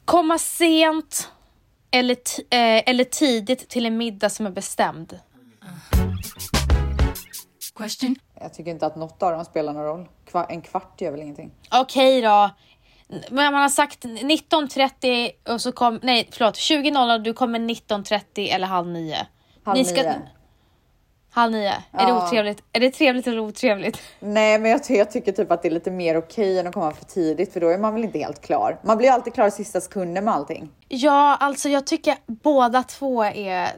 Komma 0.04 0.38
sent 0.38 1.30
eller, 1.90 2.16
eh, 2.50 2.82
eller 2.90 3.04
tidigt 3.04 3.68
till 3.68 3.86
en 3.86 3.96
middag 3.96 4.30
som 4.30 4.46
är 4.46 4.50
bestämd. 4.50 5.18
Question. 7.76 8.16
Jag 8.40 8.54
tycker 8.54 8.70
inte 8.70 8.86
att 8.86 8.96
något 8.96 9.22
av 9.22 9.32
dem 9.32 9.44
spelar 9.44 9.72
någon 9.72 9.84
roll. 9.84 10.08
Kva- 10.30 10.46
en 10.48 10.60
kvart 10.62 11.00
gör 11.00 11.10
väl 11.10 11.20
ingenting. 11.20 11.50
Okej 11.72 12.20
då. 12.22 12.50
Men 13.30 13.52
man 13.52 13.62
har 13.62 13.68
sagt 13.68 14.04
19.30 14.04 15.30
och 15.52 15.60
så 15.60 15.72
kom, 15.72 16.00
nej 16.02 16.28
förlåt 16.32 16.54
20.00 16.54 17.18
du 17.18 17.32
kommer 17.34 17.58
19.30 17.58 18.54
eller 18.54 18.66
halv 18.66 18.88
nio. 18.88 19.26
Halv 19.64 19.78
Ni 19.78 19.84
ska- 19.84 20.02
nio. 20.02 20.22
Halv 21.34 21.52
nio. 21.52 21.68
Är 21.68 22.06
det 22.06 22.08
Ja. 22.12 22.26
otrevligt? 22.26 22.62
Är 22.72 22.80
det 22.80 22.90
trevligt 22.90 23.26
eller 23.26 23.38
otrevligt? 23.40 23.98
Nej, 24.20 24.58
men 24.58 24.70
jag, 24.70 24.80
jag 24.88 25.10
tycker 25.10 25.32
typ 25.32 25.50
att 25.50 25.62
det 25.62 25.68
är 25.68 25.72
lite 25.72 25.90
mer 25.90 26.16
okej 26.16 26.58
än 26.58 26.66
att 26.66 26.74
komma 26.74 26.92
för 26.92 27.04
tidigt, 27.04 27.52
för 27.52 27.60
då 27.60 27.68
är 27.68 27.78
man 27.78 27.94
väl 27.94 28.04
inte 28.04 28.18
helt 28.18 28.40
klar. 28.42 28.78
Man 28.82 28.98
blir 28.98 29.10
alltid 29.10 29.34
klar 29.34 29.46
i 29.46 29.50
sista 29.50 29.80
sekunden 29.80 30.24
med 30.24 30.34
allting. 30.34 30.70
Ja, 30.88 31.36
alltså 31.40 31.68
jag 31.68 31.86
tycker 31.86 32.16
båda 32.26 32.82
två 32.82 33.24
är... 33.24 33.62
eh, 33.64 33.70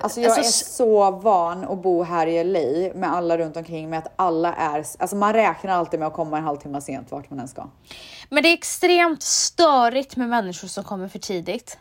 Alltså 0.00 0.20
jag 0.20 0.36
är 0.38 0.40
s- 0.40 0.76
så 0.76 1.10
van 1.10 1.64
att 1.64 1.82
bo 1.82 2.02
här 2.02 2.26
i 2.26 2.44
LA 2.44 2.94
med 2.98 3.12
alla 3.12 3.38
runt 3.38 3.56
omkring 3.56 3.90
med 3.90 3.98
att 3.98 4.12
alla 4.16 4.54
är, 4.54 4.84
alltså 4.98 5.16
man 5.16 5.32
räknar 5.32 5.72
alltid 5.72 6.00
med 6.00 6.06
att 6.06 6.14
komma 6.14 6.38
en 6.38 6.44
halvtimme 6.44 6.80
sent 6.80 7.10
vart 7.10 7.30
man 7.30 7.40
än 7.40 7.48
ska. 7.48 7.66
Men 8.28 8.42
det 8.42 8.48
är 8.48 8.54
extremt 8.54 9.22
störigt 9.22 10.16
med 10.16 10.28
människor 10.28 10.68
som 10.68 10.84
kommer 10.84 11.08
för 11.08 11.18
tidigt. 11.18 11.78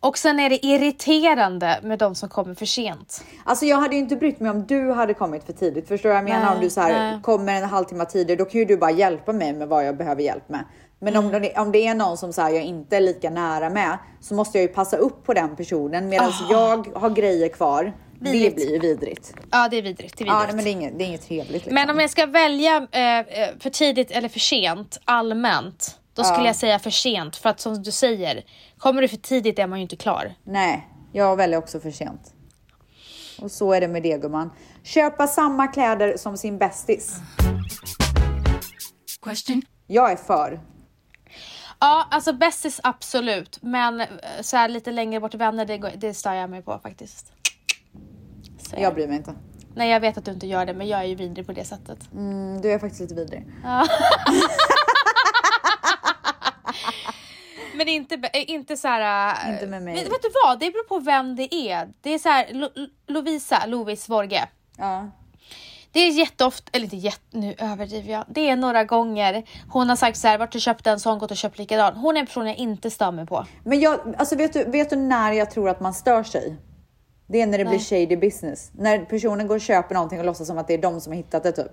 Och 0.00 0.18
sen 0.18 0.40
är 0.40 0.50
det 0.50 0.66
irriterande 0.66 1.80
med 1.82 1.98
de 1.98 2.14
som 2.14 2.28
kommer 2.28 2.54
för 2.54 2.66
sent. 2.66 3.24
Alltså 3.44 3.66
jag 3.66 3.76
hade 3.76 3.94
ju 3.94 4.00
inte 4.00 4.16
brytt 4.16 4.40
mig 4.40 4.50
om 4.50 4.66
du 4.66 4.92
hade 4.92 5.14
kommit 5.14 5.44
för 5.44 5.52
tidigt. 5.52 5.88
Förstår 5.88 6.08
du 6.08 6.12
vad 6.14 6.16
jag 6.18 6.24
menar? 6.24 6.44
Nej, 6.46 6.54
om 6.56 6.60
du 6.62 6.70
så 6.70 6.80
här, 6.80 6.92
nej. 7.12 7.22
kommer 7.22 7.54
en 7.62 7.68
halvtimme 7.68 8.04
tidigare, 8.04 8.38
då 8.38 8.44
kan 8.44 8.58
ju 8.58 8.64
du 8.64 8.76
bara 8.76 8.90
hjälpa 8.90 9.32
mig 9.32 9.52
med 9.52 9.68
vad 9.68 9.86
jag 9.86 9.96
behöver 9.96 10.22
hjälp 10.22 10.48
med. 10.48 10.64
Men 11.02 11.16
Mm. 11.16 11.24
om, 11.34 11.42
det, 11.42 11.54
om 11.58 11.72
det 11.72 11.86
är 11.86 11.94
någon 11.94 12.16
som 12.16 12.32
så 12.32 12.42
här, 12.42 12.50
jag 12.50 12.62
inte 12.64 12.96
är 12.96 13.00
lika 13.00 13.30
nära 13.30 13.70
med 13.70 13.98
så 14.20 14.34
måste 14.34 14.58
jag 14.58 14.62
ju 14.62 14.68
passa 14.68 14.96
upp 14.96 15.24
på 15.26 15.34
den 15.34 15.56
personen 15.56 16.08
medan 16.08 16.32
jag 16.50 16.86
har 16.94 17.10
grejer 17.10 17.48
kvar. 17.48 17.92
Ah. 17.94 18.24
Vidrigt. 18.24 18.56
Det 18.56 18.62
blir 18.64 18.72
ju 18.72 18.78
vidrigt. 18.78 19.34
Ja, 19.50 19.68
det 19.70 19.76
är 19.78 19.82
vidrigt. 19.82 20.18
Det 20.18 20.24
är 20.24 20.28
Ja, 20.28 20.38
vidrigt. 20.38 20.54
nej, 20.56 20.56
men 20.56 20.64
det 20.64 20.70
är 20.70 20.72
inget, 20.72 20.98
det 20.98 21.04
är 21.04 21.06
inget 21.06 21.26
trevligt. 21.28 21.52
Liksom. 21.52 21.74
Men 21.74 21.90
om 21.90 22.00
jag 22.00 22.10
ska 22.10 22.26
välja 22.26 22.76
eh, 22.92 23.18
eh, 23.18 23.24
för 23.60 23.70
tidigt 23.70 24.10
eller 24.10 24.28
för 24.28 24.38
sent 24.40 25.00
allmänt, 25.04 25.96
då 26.20 26.24
skulle 26.24 26.46
jag 26.46 26.56
säga 26.56 26.78
för 26.78 26.90
sent. 26.90 27.36
För 27.36 27.48
att 27.50 27.60
som 27.60 27.82
du 27.82 27.90
säger, 27.90 28.44
kommer 28.78 29.02
du 29.02 29.08
för 29.08 29.16
tidigt 29.16 29.58
är 29.58 29.66
man 29.66 29.78
ju 29.78 29.82
inte 29.82 29.96
klar. 29.96 30.34
Nej, 30.44 30.88
jag 31.12 31.36
väljer 31.36 31.58
också 31.58 31.80
för 31.80 31.90
sent. 31.90 32.34
Och 33.42 33.50
så 33.50 33.72
är 33.72 33.80
det 33.80 33.88
med 33.88 34.02
det 34.02 34.18
gumman. 34.22 34.50
Köpa 34.82 35.26
samma 35.26 35.66
kläder 35.66 36.16
som 36.16 36.36
sin 36.36 36.58
bästis. 36.58 37.16
Question. 39.22 39.62
Jag 39.86 40.12
är 40.12 40.16
för. 40.16 40.60
Ja, 41.80 42.06
alltså 42.10 42.32
bästis 42.32 42.80
absolut. 42.82 43.58
Men 43.62 44.00
eh, 44.00 44.06
så 44.40 44.56
här 44.56 44.68
lite 44.68 44.90
längre 44.92 45.20
bort 45.20 45.34
vänner, 45.34 45.64
det, 45.66 45.78
går- 45.78 45.92
det 45.96 46.14
stör 46.14 46.32
jag 46.32 46.50
mig 46.50 46.62
på 46.62 46.78
faktiskt. 46.82 47.32
Så, 48.58 48.76
Jag 48.78 48.94
bryr 48.94 49.06
mig 49.06 49.16
inte. 49.16 49.34
Nej, 49.74 49.90
jag 49.90 50.00
vet 50.00 50.18
att 50.18 50.24
du 50.24 50.30
inte 50.30 50.46
gör 50.46 50.66
det, 50.66 50.74
men 50.74 50.88
jag 50.88 51.00
är 51.00 51.04
ju 51.04 51.14
vidrig 51.14 51.46
på 51.46 51.52
det 51.52 51.64
sättet. 51.64 51.98
Mm, 52.12 52.60
Du 52.60 52.72
är 52.72 52.78
faktiskt 52.78 53.00
lite 53.00 53.14
vidrig. 53.14 53.46
Men 57.80 57.88
inte, 57.88 58.14
eh, 58.14 58.50
inte 58.50 58.76
så 58.76 58.88
här... 58.88 59.34
eh, 59.48 59.52
Inte 59.54 59.66
med 59.66 59.82
mig. 59.82 59.94
Vet, 59.94 60.04
vet 60.04 60.22
du 60.22 60.28
vad? 60.44 60.58
Det 60.60 60.70
beror 60.70 60.84
på 60.88 60.98
vem 60.98 61.36
det 61.36 61.54
är. 61.54 61.88
Det 62.00 62.14
är 62.14 62.18
så 62.18 62.28
här, 62.28 62.46
Lo, 62.52 62.68
Lo- 62.74 62.86
Lovisa, 63.06 63.66
Lovis 63.66 64.08
Vorge. 64.08 64.48
Ja. 64.78 65.10
Det 65.92 66.00
är 66.00 66.10
jätteofta, 66.10 66.70
eller 66.72 66.84
inte 66.84 66.96
jätte, 66.96 67.20
nu 67.30 67.54
överdriver 67.58 68.12
jag. 68.12 68.24
Det 68.28 68.48
är 68.50 68.56
några 68.56 68.84
gånger 68.84 69.44
hon 69.70 69.88
har 69.88 69.96
sagt 69.96 70.16
så 70.18 70.28
här, 70.28 70.38
vart 70.38 70.52
du 70.52 70.60
köpt 70.60 70.84
den 70.84 71.00
så 71.00 71.08
har 71.08 71.12
hon 71.12 71.18
gått 71.20 71.30
och 71.30 71.36
köpt 71.36 71.58
likadan. 71.58 71.96
Hon 71.96 72.16
är 72.16 72.20
en 72.20 72.26
person 72.26 72.46
jag 72.46 72.56
inte 72.56 72.90
stör 72.90 73.10
mig 73.12 73.26
på. 73.26 73.46
Men 73.64 73.80
jag, 73.80 74.00
alltså 74.18 74.36
vet 74.36 74.52
du, 74.52 74.64
vet 74.64 74.90
du 74.90 74.96
när 74.96 75.32
jag 75.32 75.50
tror 75.50 75.68
att 75.68 75.80
man 75.80 75.94
stör 75.94 76.22
sig? 76.22 76.56
Det 77.26 77.40
är 77.42 77.46
när 77.46 77.58
det 77.58 77.64
blir 77.64 77.78
shady 77.78 78.16
business. 78.16 78.70
När 78.74 78.98
personen 79.04 79.46
går 79.46 79.54
och 79.54 79.60
köper 79.60 79.94
någonting 79.94 80.18
och 80.18 80.24
låtsas 80.24 80.46
som 80.46 80.58
att 80.58 80.68
det 80.68 80.74
är 80.74 80.78
de 80.82 81.00
som 81.00 81.12
har 81.12 81.16
hittat 81.16 81.42
det 81.42 81.52
typ. 81.52 81.72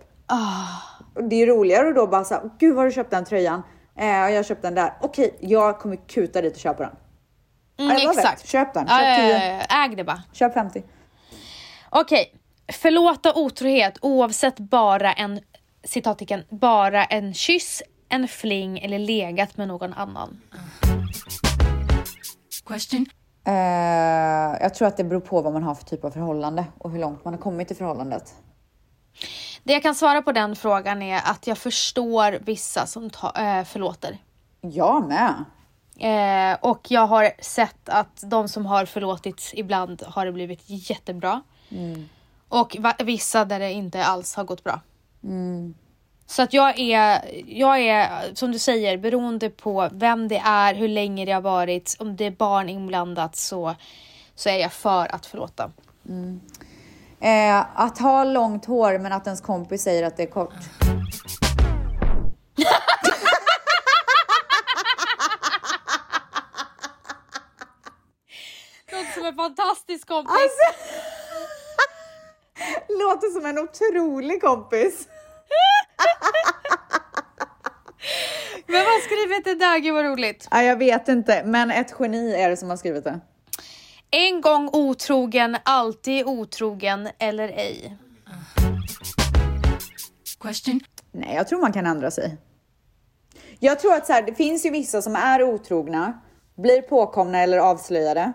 Och 1.15 1.23
Det 1.23 1.35
är 1.35 1.47
roligare 1.47 1.89
att 1.89 1.95
då 1.95 2.07
bara 2.07 2.23
säga, 2.23 2.41
gud 2.59 2.75
var 2.75 2.81
har 2.83 2.89
du 2.89 2.91
köpt 2.95 3.11
den 3.11 3.25
tröjan? 3.25 3.63
Eh, 3.97 4.07
jag 4.07 4.35
har 4.35 4.43
köpt 4.43 4.61
den 4.61 4.75
där. 4.75 4.93
Okej, 5.01 5.37
jag 5.39 5.79
kommer 5.79 5.95
kuta 5.95 6.41
dit 6.41 6.53
och 6.53 6.59
köpa 6.59 6.83
den. 6.83 6.95
Mm, 7.79 7.97
it. 7.97 8.09
exakt. 8.09 8.47
Köp 8.47 8.73
den. 8.73 8.87
Köp 8.87 9.01
ja, 9.01 9.15
10. 9.15 9.29
ja, 9.29 9.65
ja. 9.69 9.85
Äg 9.85 9.95
det 9.95 10.03
bara. 10.03 10.23
Köp 10.33 10.53
50. 10.53 10.83
Okej, 11.89 12.33
förlåta 12.73 13.33
otrohet 13.33 13.97
oavsett 14.01 14.59
bara 14.59 15.13
en 15.13 15.39
citattecken, 15.83 16.43
bara 16.49 17.05
en 17.05 17.33
kyss, 17.33 17.83
en 18.09 18.27
fling 18.27 18.79
eller 18.79 18.99
legat 18.99 19.57
med 19.57 19.67
någon 19.67 19.93
annan. 19.93 20.41
Question. 22.65 23.05
Eh, 23.47 23.53
jag 24.61 24.73
tror 24.73 24.87
att 24.87 24.97
det 24.97 25.03
beror 25.03 25.21
på 25.21 25.41
vad 25.41 25.53
man 25.53 25.63
har 25.63 25.75
för 25.75 25.85
typ 25.85 26.05
av 26.05 26.11
förhållande 26.11 26.65
och 26.77 26.91
hur 26.91 26.99
långt 26.99 27.25
man 27.25 27.33
har 27.33 27.41
kommit 27.41 27.71
i 27.71 27.75
förhållandet. 27.75 28.33
Det 29.67 29.73
jag 29.73 29.83
kan 29.83 29.95
svara 29.95 30.21
på 30.21 30.31
den 30.31 30.55
frågan 30.55 31.01
är 31.01 31.21
att 31.25 31.47
jag 31.47 31.57
förstår 31.57 32.39
vissa 32.41 32.85
som 32.85 33.09
ta, 33.09 33.31
äh, 33.31 33.63
förlåter. 33.63 34.17
Jag 34.61 35.07
med. 35.07 35.33
Eh, 35.99 36.57
och 36.61 36.91
jag 36.91 37.07
har 37.07 37.31
sett 37.41 37.89
att 37.89 38.23
de 38.23 38.47
som 38.47 38.65
har 38.65 38.85
förlåtit 38.85 39.51
ibland 39.53 40.03
har 40.07 40.25
det 40.25 40.31
blivit 40.31 40.61
jättebra. 40.65 41.41
Och 42.49 42.75
va- 42.79 42.95
vissa 42.99 43.45
där 43.45 43.59
det 43.59 43.71
inte 43.71 44.05
alls 44.05 44.35
har 44.35 44.43
gått 44.43 44.63
bra. 44.63 44.81
Så 46.25 46.41
att 46.41 46.53
jag 46.53 46.79
är, 46.79 47.21
jag 47.47 47.79
är, 47.79 48.35
som 48.35 48.51
du 48.51 48.59
säger, 48.59 48.97
beroende 48.97 49.49
på 49.49 49.89
vem 49.91 50.27
det 50.27 50.41
är, 50.45 50.75
hur 50.75 50.87
länge 50.87 51.25
det 51.25 51.31
har 51.31 51.41
varit, 51.41 51.95
om 51.99 52.15
det 52.15 52.25
är 52.25 52.31
barn 52.31 52.69
inblandat 52.69 53.35
så, 53.35 53.75
så 54.35 54.49
är 54.49 54.57
jag 54.57 54.73
för 54.73 55.15
att 55.15 55.25
förlåta. 55.25 55.71
Eh, 57.21 57.79
att 57.79 57.97
ha 57.97 58.23
långt 58.23 58.65
hår 58.65 58.97
men 58.99 59.11
att 59.11 59.27
ens 59.27 59.41
kompis 59.41 59.83
säger 59.83 60.03
att 60.03 60.17
det 60.17 60.23
är 60.23 60.27
kort. 60.27 60.53
Låter 68.91 69.13
som 69.13 69.25
en 69.25 69.35
fantastisk 69.35 70.07
kompis. 70.07 70.33
Låter 72.89 73.33
som 73.33 73.45
en 73.45 73.57
otrolig 73.59 74.41
kompis. 74.41 75.07
Vem 78.67 78.85
har 78.85 79.01
skrivit 79.05 79.45
det 79.45 79.55
där? 79.55 79.79
Gud 79.79 79.93
vad 79.93 80.05
roligt. 80.05 80.47
Ja, 80.51 80.63
jag 80.63 80.75
vet 80.75 81.07
inte, 81.07 81.43
men 81.45 81.71
ett 81.71 81.95
geni 81.99 82.33
är 82.33 82.49
det 82.49 82.57
som 82.57 82.69
har 82.69 82.77
skrivit 82.77 83.03
det. 83.03 83.19
En 84.11 84.41
gång 84.41 84.69
otrogen, 84.73 85.57
alltid 85.63 86.25
otrogen 86.25 87.09
eller 87.19 87.47
ej. 87.47 87.97
Question. 90.39 90.79
Nej, 91.11 91.35
jag 91.35 91.47
tror 91.47 91.61
man 91.61 91.73
kan 91.73 91.85
ändra 91.85 92.11
sig. 92.11 92.37
Jag 93.59 93.79
tror 93.79 93.93
att 93.93 94.05
så 94.05 94.13
här, 94.13 94.21
det 94.21 94.33
finns 94.33 94.65
ju 94.65 94.69
vissa 94.69 95.01
som 95.01 95.15
är 95.15 95.43
otrogna, 95.43 96.21
blir 96.55 96.81
påkomna 96.81 97.39
eller 97.39 97.57
avslöjade, 97.57 98.33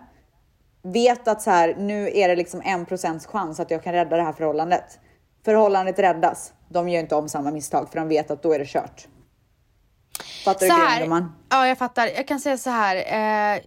vet 0.83 1.27
att 1.27 1.41
så 1.41 1.49
här, 1.49 1.75
nu 1.75 2.09
är 2.13 2.27
det 2.27 2.35
liksom 2.35 2.61
en 2.65 2.85
procents 2.85 3.25
chans 3.25 3.59
att 3.59 3.71
jag 3.71 3.83
kan 3.83 3.93
rädda 3.93 4.17
det 4.17 4.23
här 4.23 4.33
förhållandet. 4.33 4.99
Förhållandet 5.45 5.99
räddas. 5.99 6.53
De 6.69 6.89
gör 6.89 6.99
inte 6.99 7.15
om 7.15 7.29
samma 7.29 7.51
misstag 7.51 7.89
för 7.89 7.99
de 7.99 8.07
vet 8.07 8.31
att 8.31 8.43
då 8.43 8.53
är 8.53 8.59
det 8.59 8.67
kört. 8.67 9.07
Fattar 10.43 10.59
Så 10.59 10.65
du 10.65 10.69
grejen 10.71 10.87
här, 10.87 11.01
gumman? 11.01 11.35
ja 11.49 11.67
jag 11.67 11.77
fattar. 11.77 12.07
Jag 12.07 12.27
kan 12.27 12.39
säga 12.39 12.57
så 12.57 12.69
här. 12.69 12.95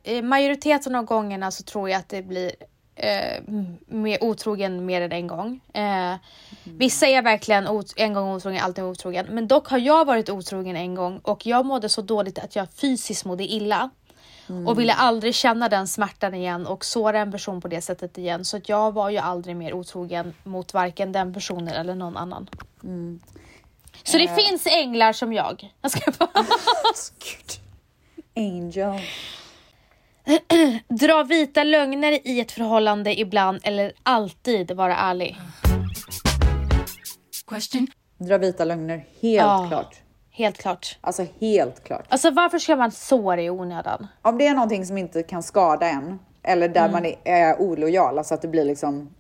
Eh, 0.03 0.23
majoriteten 0.23 0.95
av 0.95 1.05
gångerna 1.05 1.51
så 1.51 1.63
tror 1.63 1.91
jag 1.91 1.99
att 1.99 2.09
det 2.09 2.23
blir 2.23 2.53
eh, 2.97 3.43
mer 3.87 4.25
otrogen 4.25 4.87
mer 4.87 5.01
än 5.01 5.13
en 5.13 5.27
gång. 5.27 5.61
Eh, 5.73 6.15
vissa 6.65 7.07
är 7.07 7.23
verkligen 7.23 7.67
en 7.97 8.13
gång 8.13 8.35
otrogen, 8.35 8.65
alltid 8.65 8.85
otrogen. 8.85 9.27
Men 9.31 9.49
dock 9.49 9.69
har 9.69 9.79
jag 9.79 10.05
varit 10.05 10.31
otrogen 10.31 10.77
en 10.77 10.95
gång 10.95 11.19
och 11.19 11.47
jag 11.47 11.67
mådde 11.67 11.89
så 11.89 12.03
dåligt 12.03 12.39
att 12.39 12.57
jag 12.57 12.69
fysiskt 12.71 13.25
mådde 13.25 13.45
illa. 13.45 13.91
Och 14.67 14.79
ville 14.79 14.93
aldrig 14.93 15.35
känna 15.35 15.69
den 15.69 15.89
smärtan 15.89 16.35
igen 16.35 16.67
och 16.67 16.85
såra 16.85 17.19
en 17.19 17.33
person 17.33 17.61
på 17.61 17.69
det 17.69 17.81
sättet 17.81 18.19
igen. 18.19 18.45
Så 18.45 18.61
jag 18.65 18.93
var 18.95 19.11
ju 19.11 19.19
aldrig 19.19 19.57
mer 19.57 19.73
otrogen 19.75 20.35
mot 20.45 20.75
varken 20.75 21.13
den 21.13 21.35
personen 21.35 21.69
eller 21.69 21.95
någon 21.95 22.17
annan. 22.17 22.49
Så 24.07 24.19
det 24.19 24.29
finns 24.29 24.67
änglar 24.67 25.13
som 25.13 25.33
jag. 25.33 25.73
jag 25.83 25.91
ska 25.91 26.13
bara... 26.19 26.45
Angel. 28.37 29.01
Dra 30.89 31.23
vita 31.23 31.65
lögner 31.65 32.29
i 32.29 32.41
ett 32.41 32.53
förhållande 32.53 33.21
ibland 33.21 33.61
eller 33.63 33.93
alltid 34.03 34.71
vara 34.71 34.97
ärlig. 34.97 35.37
Question. 37.47 37.87
Dra 38.19 38.39
vita 38.39 38.65
lögner, 38.65 38.97
helt 38.97 39.07
Ja. 39.23 39.67
klart. 39.69 39.97
Helt 40.31 40.59
klart. 40.59 40.99
Alltså 41.01 41.27
helt 41.41 41.85
klart. 41.85 42.05
Alltså 42.09 42.31
varför 42.31 42.59
ska 42.59 42.77
man 42.77 42.91
såra 42.93 43.43
i 43.43 43.51
onödan? 43.51 44.07
Om 44.23 44.39
det 44.39 44.47
är 44.47 44.55
någonting 44.55 44.87
som 44.87 44.99
inte 44.99 45.23
kan 45.23 45.43
skada 45.43 45.89
en 45.89 46.19
eller 46.43 46.69
där 46.69 46.89
man 46.91 47.05
är, 47.07 47.17
är 47.25 47.61
olojal, 47.61 48.19
alltså 48.19 48.35
att 48.35 48.43
det 48.43 48.49
blir 48.49 48.65
liksom 48.65 49.15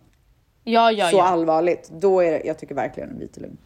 Ja, 0.64 0.93
ja, 0.93 1.11
så 1.11 1.16
ja. 1.16 1.22
allvarligt, 1.24 1.89
då 1.93 2.20
är 2.20 2.30
det, 2.32 2.43
jag 2.45 2.59
tycker 2.59 2.74
verkligen 2.74 3.11
en 3.11 3.18
vit 3.18 3.37
lögn. 3.37 3.57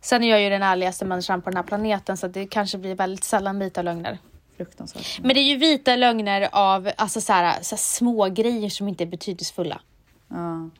Sen 0.00 0.24
är 0.24 0.30
jag 0.30 0.42
ju 0.42 0.48
den 0.48 0.62
ärligaste 0.62 1.04
människan 1.04 1.42
på 1.42 1.50
den 1.50 1.56
här 1.56 1.64
planeten 1.64 2.16
så 2.16 2.28
det 2.28 2.46
kanske 2.46 2.78
blir 2.78 2.94
väldigt 2.94 3.24
sällan 3.24 3.58
vita 3.58 3.82
lögner. 3.82 4.18
Fruktansvärt. 4.56 5.20
Men 5.22 5.34
det 5.34 5.40
är 5.40 5.48
ju 5.48 5.56
vita 5.56 5.96
lögner 5.96 6.48
av 6.52 6.90
alltså 6.96 7.20
så 7.20 7.32
här, 7.32 7.62
så 7.62 7.74
här 7.74 7.80
små 7.80 8.28
grejer 8.28 8.70
som 8.70 8.88
inte 8.88 9.04
är 9.04 9.06
betydelsefulla. 9.06 9.80
Ja. 10.28 10.70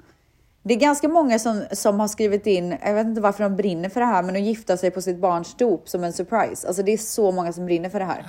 Det 0.62 0.74
är 0.74 0.78
ganska 0.78 1.08
många 1.08 1.38
som, 1.38 1.64
som 1.72 2.00
har 2.00 2.08
skrivit 2.08 2.46
in, 2.46 2.76
jag 2.82 2.94
vet 2.94 3.06
inte 3.06 3.20
varför 3.20 3.44
de 3.44 3.56
brinner 3.56 3.88
för 3.88 4.00
det 4.00 4.06
här, 4.06 4.22
men 4.22 4.36
att 4.36 4.42
gifta 4.42 4.76
sig 4.76 4.90
på 4.90 5.02
sitt 5.02 5.18
barns 5.18 5.54
dop 5.54 5.88
som 5.88 6.04
en 6.04 6.12
surprise. 6.12 6.66
Alltså 6.66 6.82
det 6.82 6.92
är 6.92 6.98
så 6.98 7.32
många 7.32 7.52
som 7.52 7.66
brinner 7.66 7.90
för 7.90 7.98
det 7.98 8.04
här. 8.04 8.26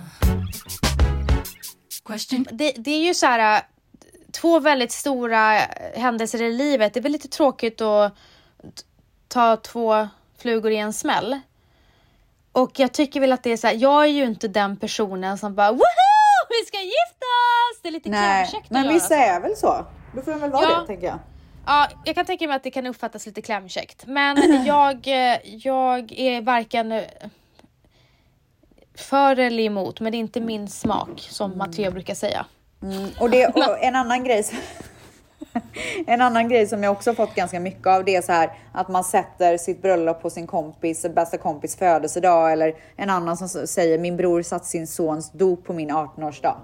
Question. 2.06 2.46
Det, 2.52 2.72
det 2.72 2.92
är 2.92 3.06
ju 3.06 3.14
så 3.14 3.26
här 3.26 3.62
två 4.32 4.60
väldigt 4.60 4.92
stora 4.92 5.58
händelser 5.96 6.42
i 6.42 6.54
livet. 6.54 6.94
Det 6.94 7.00
är 7.00 7.02
väl 7.02 7.12
lite 7.12 7.28
tråkigt 7.28 7.82
att 7.82 8.14
ta 9.28 9.58
två 9.58 10.08
flugor 10.42 10.72
i 10.72 10.78
en 10.78 10.94
smäll. 10.94 11.40
Och 12.52 12.72
jag 12.80 12.92
tycker 12.94 13.20
väl 13.20 13.32
att 13.32 13.44
det 13.44 13.52
är 13.52 13.58
så 13.58 13.68
här, 13.68 13.76
jag 13.76 14.04
är 14.04 14.08
ju 14.10 14.24
inte 14.24 14.48
den 14.48 14.78
personen 14.78 15.38
som 15.38 15.56
bara 15.56 15.72
woho! 15.72 15.82
Vi 16.50 16.66
ska 16.68 16.78
gifta 16.78 17.26
oss! 17.72 17.82
Det 17.82 17.88
är 17.88 17.92
lite 17.92 18.10
klämkäckt 18.10 18.70
men 18.72 18.84
göra 18.84 18.94
vissa 18.94 19.16
är 19.16 19.42
väl 19.42 19.56
så. 19.56 19.86
Då 20.16 20.22
får 20.22 20.32
de 20.32 20.40
väl 20.40 20.52
vara 20.52 20.64
Ja. 20.64 20.80
det, 20.82 20.88
tänker 20.88 21.08
jag. 21.08 21.20
Ja, 21.66 21.88
jag 22.06 22.16
kan 22.16 22.26
tänka 22.26 22.48
mig 22.48 22.56
att 22.56 22.64
det 22.64 22.72
kan 22.72 22.88
uppfattas 22.88 23.26
lite 23.26 23.42
klämkäckt. 23.42 24.04
Men 24.08 24.66
jag, 24.66 25.08
eh, 25.08 25.38
jag 25.44 26.12
är 26.12 26.42
varken 26.42 26.92
eh, 26.92 27.04
för 28.96 29.40
eller 29.40 29.64
emot, 29.64 30.00
men 30.00 30.12
det 30.12 30.18
är 30.18 30.20
inte 30.20 30.42
min 30.42 30.68
smak 30.68 31.28
som 31.30 31.58
Matteo 31.58 31.92
brukar 31.92 32.16
säga. 32.16 32.46
Och, 33.20 33.30
det, 33.30 33.48
och 33.48 33.84
en 33.84 33.96
annan 33.96 34.24
grej 34.24 34.46
En 36.08 36.22
annan 36.22 36.50
grej 36.50 36.68
som 36.68 36.84
jag 36.84 36.92
också 36.92 37.14
fått 37.14 37.36
ganska 37.36 37.60
mycket 37.60 37.88
av 37.88 38.06
det 38.06 38.16
är 38.16 38.22
så 38.22 38.32
här 38.32 38.52
att 38.72 38.90
man 38.90 39.04
sätter 39.04 39.58
sitt 39.58 39.82
bröllop 39.82 40.22
på 40.22 40.30
sin 40.30 40.48
kompis, 40.48 41.06
bästa 41.16 41.38
kompis 41.38 41.76
födelsedag 41.76 42.52
eller 42.52 42.76
en 42.96 43.10
annan 43.10 43.38
som 43.38 43.68
säger 43.68 44.00
min 44.00 44.18
bror 44.18 44.42
satt 44.42 44.66
sin 44.66 44.88
sons 44.88 45.32
dop 45.32 45.64
på 45.66 45.74
min 45.74 45.92
18-årsdag. 45.92 46.56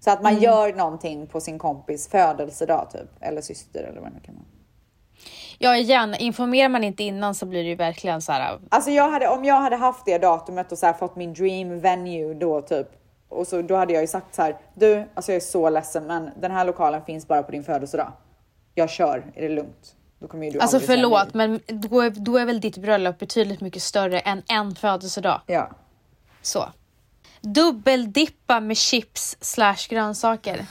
Så 0.00 0.10
att 0.10 0.22
man 0.22 0.38
gör 0.38 0.72
någonting 0.72 1.26
på 1.26 1.40
sin 1.40 1.58
kompis 1.58 2.08
födelsedag 2.08 2.88
typ, 2.92 3.10
eller 3.20 3.40
syster 3.40 3.82
eller 3.82 4.00
vad 4.00 4.10
det 4.10 4.14
nu 4.14 4.20
kan 4.20 4.34
vara. 4.34 4.44
Ja 5.58 5.76
igen, 5.76 6.14
informerar 6.18 6.68
man 6.68 6.84
inte 6.84 7.02
innan 7.02 7.34
så 7.34 7.46
blir 7.46 7.62
det 7.62 7.68
ju 7.68 7.74
verkligen 7.74 8.22
så 8.22 8.32
här. 8.32 8.58
Alltså 8.68 8.90
jag 8.90 9.10
hade, 9.10 9.28
om 9.28 9.44
jag 9.44 9.60
hade 9.60 9.76
haft 9.76 10.04
det 10.06 10.18
datumet 10.18 10.72
och 10.72 10.78
så 10.78 10.86
här 10.86 10.92
fått 10.92 11.16
min 11.16 11.34
dream 11.34 11.80
venue 11.80 12.34
då 12.34 12.62
typ. 12.62 12.88
Och 13.28 13.46
så 13.46 13.62
då 13.62 13.76
hade 13.76 13.92
jag 13.92 14.02
ju 14.02 14.06
sagt 14.06 14.34
så 14.34 14.42
här. 14.42 14.56
Du, 14.74 15.04
alltså 15.14 15.32
jag 15.32 15.36
är 15.36 15.40
så 15.40 15.70
ledsen 15.70 16.06
men 16.06 16.30
den 16.40 16.50
här 16.50 16.64
lokalen 16.64 17.04
finns 17.04 17.28
bara 17.28 17.42
på 17.42 17.52
din 17.52 17.64
födelsedag. 17.64 18.12
Jag 18.74 18.90
kör, 18.90 19.32
är 19.34 19.42
det 19.42 19.48
lugnt? 19.48 19.94
Då 20.18 20.28
kommer 20.28 20.44
ju 20.44 20.50
du 20.50 20.58
Alltså 20.60 20.80
förlåt 20.80 21.34
men 21.34 21.60
då 21.66 22.00
är, 22.00 22.10
då 22.10 22.36
är 22.38 22.44
väl 22.46 22.60
ditt 22.60 22.76
bröllop 22.78 23.18
betydligt 23.18 23.60
mycket 23.60 23.82
större 23.82 24.18
än 24.20 24.42
en 24.48 24.74
födelsedag. 24.74 25.40
Ja. 25.46 25.70
Så. 26.42 26.64
Dubbeldippa 27.40 28.60
med 28.60 28.76
chips 28.76 29.36
slash 29.40 29.88
grönsaker. 29.88 30.66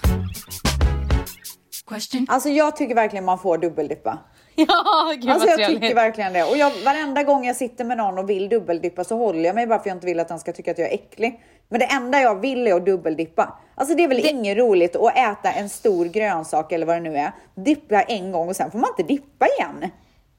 Alltså 2.28 2.49
jag 2.49 2.76
tycker 2.76 2.95
verkligen 2.95 3.26
man 3.26 3.39
får 3.39 3.58
dubbeldippa. 3.58 4.18
Ja, 4.60 5.14
gud 5.22 5.30
Alltså 5.30 5.47
jag 5.47 5.58
trevligt. 5.58 5.82
tycker 5.82 5.95
verkligen 5.95 6.34
det. 6.34 6.43
Och 6.43 6.58
jag, 6.58 6.72
varenda 6.86 7.24
gång 7.24 7.45
jag 7.45 7.55
sitter 7.55 7.86
med 7.86 7.97
någon 7.97 8.18
och 8.18 8.30
vill 8.30 8.49
dubbeldippa 8.49 9.03
så 9.03 9.18
håller 9.18 9.43
jag 9.43 9.55
mig 9.55 9.68
bara 9.68 9.80
för 9.80 9.89
jag 9.89 9.95
inte 9.95 10.05
vill 10.05 10.20
att 10.20 10.30
han 10.30 10.39
ska 10.39 10.53
tycka 10.53 10.72
att 10.72 10.78
jag 10.78 10.89
är 10.89 10.93
äcklig. 10.93 11.41
Men 11.70 11.80
det 11.80 11.86
enda 11.86 12.20
jag 12.20 12.39
vill 12.39 12.68
är 12.68 12.74
att 12.74 12.86
dubbeldippa. 12.86 13.59
Alltså 13.76 13.95
det 13.95 14.03
är 14.03 14.07
väl 14.07 14.26
inget 14.26 14.57
roligt 14.57 14.95
att 14.95 15.18
äta 15.18 15.51
en 15.51 15.70
stor 15.70 16.05
grönsak 16.05 16.72
eller 16.72 16.86
vad 16.86 16.95
det 16.95 16.99
nu 16.99 17.18
är. 17.18 17.32
Dippa 17.55 18.01
en 18.01 18.32
gång 18.32 18.49
och 18.49 18.55
sen 18.55 18.72
får 18.72 18.80
man 18.80 18.89
inte 18.97 19.13
dippa 19.13 19.45
igen. 19.47 19.91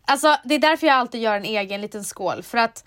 Alltså 0.04 0.36
det 0.44 0.54
är 0.54 0.58
därför 0.58 0.86
jag 0.86 0.96
alltid 0.96 1.20
gör 1.20 1.34
en 1.34 1.44
egen 1.44 1.80
liten 1.80 2.04
skål. 2.04 2.42
För 2.42 2.58
att 2.58 2.84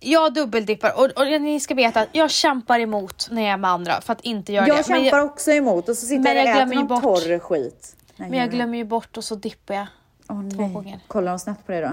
jag 0.00 0.34
dubbeldippar 0.34 0.92
och, 0.98 1.04
och 1.04 1.42
ni 1.42 1.60
ska 1.60 1.74
veta 1.74 2.00
att 2.00 2.08
jag 2.12 2.30
kämpar 2.30 2.80
emot 2.80 3.28
när 3.30 3.42
jag 3.42 3.50
är 3.50 3.56
med 3.56 3.70
andra 3.70 4.00
för 4.00 4.12
att 4.12 4.20
inte 4.20 4.52
göra 4.52 4.68
Jag 4.68 4.76
det. 4.76 4.88
Men 4.88 5.02
kämpar 5.02 5.18
jag, 5.18 5.26
också 5.26 5.50
emot 5.50 5.88
och 5.88 5.96
så 5.96 6.06
sitter 6.06 6.34
jag 6.34 6.44
och 6.44 6.50
jag 6.50 6.62
äter 6.62 6.74
någon 6.74 6.86
bort. 6.86 7.02
torr 7.02 7.38
skit. 7.38 7.96
Nej, 8.16 8.30
men 8.30 8.38
jag 8.38 8.50
det. 8.50 8.56
glömmer 8.56 8.78
ju 8.78 8.84
bort 8.84 9.16
och 9.16 9.24
så 9.24 9.34
dippar 9.34 9.74
jag. 9.74 9.86
Åh, 10.28 10.48
två 10.50 10.62
nej. 10.62 10.72
gånger. 10.72 11.00
Kollar 11.06 11.32
de 11.32 11.38
snett 11.38 11.66
på 11.66 11.72
det 11.72 11.80
då? 11.80 11.90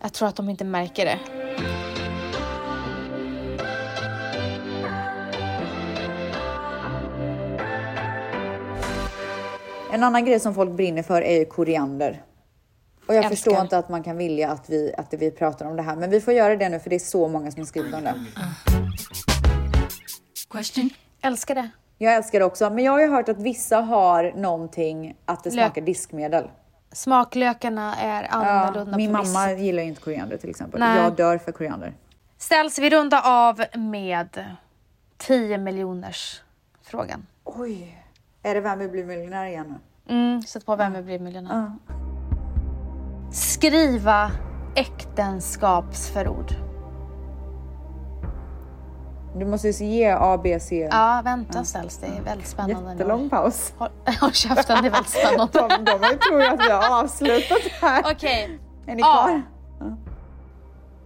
Jag 0.00 0.12
tror 0.12 0.28
att 0.28 0.36
de 0.36 0.48
inte 0.48 0.64
märker 0.64 1.04
det. 1.04 1.18
En 9.98 10.04
annan 10.04 10.24
grej 10.24 10.40
som 10.40 10.54
folk 10.54 10.70
brinner 10.70 11.02
för 11.02 11.22
är 11.22 11.38
ju 11.38 11.44
koriander. 11.44 12.22
Och 13.06 13.14
jag 13.14 13.16
Älskar. 13.16 13.30
förstår 13.30 13.60
inte 13.60 13.78
att 13.78 13.88
man 13.88 14.02
kan 14.02 14.16
vilja 14.16 14.50
att 14.50 14.70
vi, 14.70 14.94
att 14.98 15.14
vi 15.14 15.30
pratar 15.30 15.66
om 15.66 15.76
det 15.76 15.82
här. 15.82 15.96
Men 15.96 16.10
vi 16.10 16.20
får 16.20 16.34
göra 16.34 16.56
det 16.56 16.68
nu 16.68 16.78
för 16.80 16.90
det 16.90 16.96
är 16.96 17.00
så 17.00 17.28
många 17.28 17.50
som 17.50 17.60
har 17.60 17.66
skrivit 17.66 17.94
om 17.94 18.04
det. 18.04 18.14
Älskar 21.22 21.54
det. 21.54 21.70
Jag 21.98 22.14
älskar 22.14 22.38
det 22.38 22.44
också. 22.44 22.70
Men 22.70 22.84
jag 22.84 22.92
har 22.92 23.00
ju 23.00 23.08
hört 23.10 23.28
att 23.28 23.38
vissa 23.40 23.80
har 23.80 24.32
någonting 24.36 25.16
att 25.24 25.44
det 25.44 25.50
Lök. 25.50 25.64
smakar 25.66 25.82
diskmedel. 25.82 26.44
Smaklökarna 26.92 27.94
är 27.96 28.22
Ja, 28.22 28.28
annorlunda 28.30 28.96
min 28.96 29.14
på 29.14 29.22
viss- 29.22 29.34
mamma 29.34 29.52
gillar 29.52 29.82
ju 29.82 29.88
inte 29.88 30.00
koriander 30.02 30.36
till 30.36 30.50
exempel. 30.50 30.80
Nej. 30.80 30.96
Jag 31.02 31.16
dör 31.16 31.38
för 31.38 31.52
koriander. 31.52 31.92
Ställs 32.38 32.78
vi 32.78 32.90
runda 32.90 33.22
av 33.22 33.64
med 33.74 34.44
10 35.16 35.58
miljoners 35.58 36.42
frågan. 36.82 37.26
Oj. 37.44 37.97
Är 38.48 38.54
det 38.54 38.60
Vem 38.60 38.78
vill 38.78 38.90
bli 38.90 39.04
miljonär 39.04 39.44
igen 39.44 39.74
nu? 40.06 40.14
Mm, 40.14 40.42
sätt 40.42 40.66
på 40.66 40.76
Vem 40.76 40.92
vill 40.92 41.02
bli 41.02 41.18
miljonär? 41.18 41.72
Skriva 43.30 44.30
äktenskapsförord. 44.74 46.52
Du 49.36 49.44
måste 49.44 49.68
ju 49.68 49.86
ge 49.86 50.10
A, 50.10 50.40
B, 50.42 50.60
C. 50.60 50.88
Ja, 50.92 51.20
vänta 51.24 51.64
ställs. 51.64 51.98
Det 51.98 52.06
är 52.06 52.22
väldigt 52.22 52.46
spännande. 52.46 52.82
nu. 52.82 52.90
Jättelång 52.90 53.30
paus. 53.30 53.74
Håll, 53.78 53.88
håll 54.20 54.32
käften, 54.32 54.82
det 54.82 54.88
är 54.88 54.92
väldigt 54.92 55.12
spännande. 55.12 55.52
De, 55.68 55.84
de 55.84 56.18
tror 56.18 56.42
att 56.42 56.60
vi 56.60 56.70
har 56.70 57.02
avslutat 57.02 57.62
här. 57.80 58.02
Okej. 58.12 58.58
Är 58.86 58.94
ni 58.94 59.02
kvar? 59.02 59.42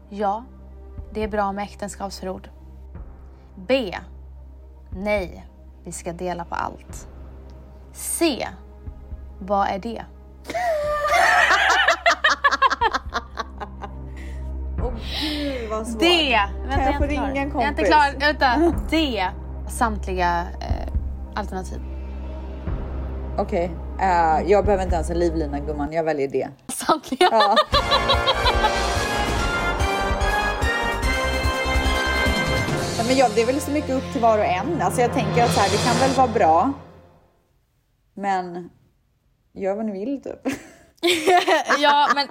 Ja, 0.09 0.45
det 1.14 1.22
är 1.22 1.28
bra 1.28 1.53
med 1.53 1.64
äktenskapsförord. 1.64 2.49
B. 3.57 3.99
Nej, 4.90 5.47
vi 5.84 5.93
ska 5.93 6.12
dela 6.12 6.45
på 6.45 6.55
allt. 6.55 7.09
C. 7.93 8.49
Vad 9.38 9.68
är 9.68 9.78
det? 9.78 10.03
Åh 14.82 14.93
gud 15.20 15.70
vad 15.70 15.86
svårt. 15.86 16.01
D. 16.01 16.38
Vänta, 16.68 16.84
jag 16.84 16.95
är 16.95 16.99
få 16.99 17.05
ringa 17.05 17.22
en 17.22 17.34
Jag 17.34 17.62
är 17.62 17.68
inte 17.68 17.82
kompis? 17.82 17.88
klar. 17.88 18.14
Vänta. 18.20 18.72
D. 18.90 19.24
Samtliga 19.68 20.47
eh, 20.61 20.93
alternativ. 21.34 21.80
Okej, 23.38 23.70
eh, 24.01 24.40
jag 24.51 24.64
behöver 24.64 24.84
inte 24.84 24.95
ens 24.95 25.11
en 25.11 25.18
livlina 25.18 25.59
gumman. 25.61 25.93
Jag 25.93 26.05
väljer 26.05 26.28
det. 26.28 26.49
Samtliga. 26.72 27.28
Ja, 32.99 33.05
men 33.07 33.16
ja, 33.16 33.28
det 33.34 33.43
är 33.43 33.47
väl 33.47 33.61
så 33.61 33.70
mycket 33.70 33.90
upp 33.90 34.12
till 34.12 34.20
var 34.20 34.38
och 34.38 34.45
en. 34.45 34.82
Alltså 34.82 35.01
jag 35.01 35.12
tänker 35.12 35.45
att 35.45 35.51
så 35.53 35.61
här, 35.61 35.70
det 35.70 35.76
kan 35.76 35.97
väl 36.01 36.11
vara 36.16 36.28
bra. 36.28 36.72
Men 38.15 38.71
gör 39.53 39.75
vad 39.75 39.87
ni 39.87 39.93
vill 39.93 40.23
typ. 40.23 40.55
ja, 41.79 42.11
men 42.15 42.29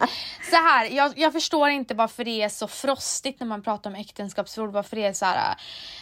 så 0.49 0.55
här, 0.55 0.85
jag, 0.85 1.13
jag 1.15 1.33
förstår 1.33 1.69
inte 1.69 1.93
varför 1.93 2.23
det 2.23 2.41
är 2.41 2.49
så 2.49 2.67
frostigt 2.67 3.39
när 3.39 3.47
man 3.47 3.63
pratar 3.63 3.89
om 3.89 3.95
äktenskapsförord. 3.95 4.71
Varför 4.71 4.95
det 4.95 5.05
är 5.05 5.13
så 5.13 5.25
här, 5.25 5.55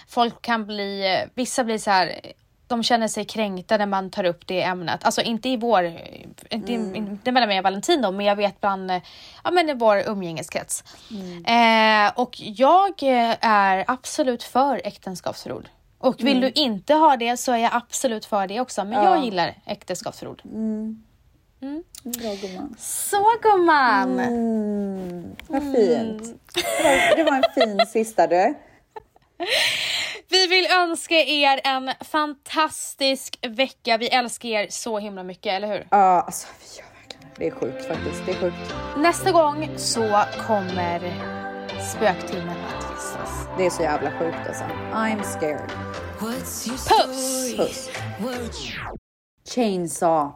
folk 0.07 0.41
kan 0.41 0.65
bli, 0.65 1.17
vissa 1.33 1.63
blir 1.63 1.77
så 1.77 1.91
här, 1.91 2.19
de 2.67 2.83
känner 2.83 3.07
sig 3.07 3.25
kränkta 3.25 3.77
när 3.77 3.85
man 3.85 4.11
tar 4.11 4.23
upp 4.23 4.47
det 4.47 4.63
ämnet. 4.63 5.03
Alltså 5.03 5.21
inte 5.21 5.49
i 5.49 5.57
vår, 5.57 5.85
inte, 6.49 6.73
inte 6.73 7.31
mellan 7.31 7.49
mig 7.49 7.57
och 7.57 7.63
Valentino, 7.63 8.11
men 8.11 8.25
jag 8.25 8.35
vet 8.35 8.61
bland, 8.61 8.91
ja 9.43 9.51
men 9.51 9.69
i 9.69 9.73
vår 9.73 10.03
umgängeskrets. 10.07 10.83
Eh, 11.45 12.11
och 12.15 12.35
jag 12.39 13.03
är 13.41 13.85
absolut 13.87 14.43
för 14.43 14.81
äktenskapsförord. 14.83 15.69
Och 15.99 16.15
vill 16.19 16.41
du 16.41 16.51
inte 16.55 16.93
ha 16.93 17.17
det 17.17 17.37
så 17.37 17.51
är 17.51 17.57
jag 17.57 17.73
absolut 17.73 18.25
för 18.25 18.47
det 18.47 18.59
också. 18.59 18.83
Men 18.85 19.03
jag 19.03 19.23
gillar 19.23 19.55
äktenskapsförord. 19.65 20.41
Bra 22.03 22.33
gumman. 22.41 22.75
Så 22.79 23.25
gumman! 23.41 24.19
Mm, 24.19 25.35
vad 25.47 25.61
fint. 25.61 26.23
Det 26.53 26.83
var, 26.83 27.15
det 27.15 27.23
var 27.23 27.37
en 27.37 27.43
fin 27.53 27.85
sista 27.87 28.27
du. 28.27 28.55
Vi 30.29 30.47
vill 30.47 30.65
önska 30.71 31.15
er 31.15 31.61
en 31.63 31.91
fantastisk 32.01 33.39
vecka. 33.47 33.97
Vi 33.97 34.07
älskar 34.07 34.49
er 34.49 34.67
så 34.69 34.99
himla 34.99 35.23
mycket, 35.23 35.53
eller 35.53 35.67
hur? 35.67 35.87
Ja, 35.91 36.21
alltså 36.21 36.47
vi 36.59 36.77
gör 36.81 36.87
verkligen 37.01 37.27
det. 37.35 37.39
Det 37.39 37.47
är 37.47 37.51
sjukt 37.51 37.87
faktiskt. 37.87 38.25
Det 38.25 38.31
är 38.31 38.35
sjukt. 38.35 38.73
Nästa 38.97 39.31
gång 39.31 39.69
så 39.77 40.23
kommer 40.47 41.13
spöktimmen 41.91 42.49
att 42.49 42.91
gästas. 42.91 43.48
Det 43.59 43.65
är 43.65 43.69
så 43.69 43.81
jävla 43.81 44.11
sjukt 44.11 44.37
alltså. 44.47 44.63
I'm 44.93 45.23
scared. 45.23 45.71
Puss! 46.19 46.69
Puss. 47.57 47.89
Chainsaw. 49.55 50.31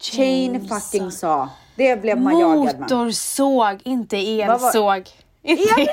Chain 0.00 0.68
fucking 0.68 1.10
saw. 1.10 1.48
Det 1.76 1.96
blev 2.02 2.20
man 2.20 2.38
jagad 2.38 2.64
med. 2.64 2.80
Motorsåg, 2.80 3.80
inte 3.84 4.16
elsåg. 4.16 5.08
Inte 5.42 5.80
Elsåg! 5.80 5.92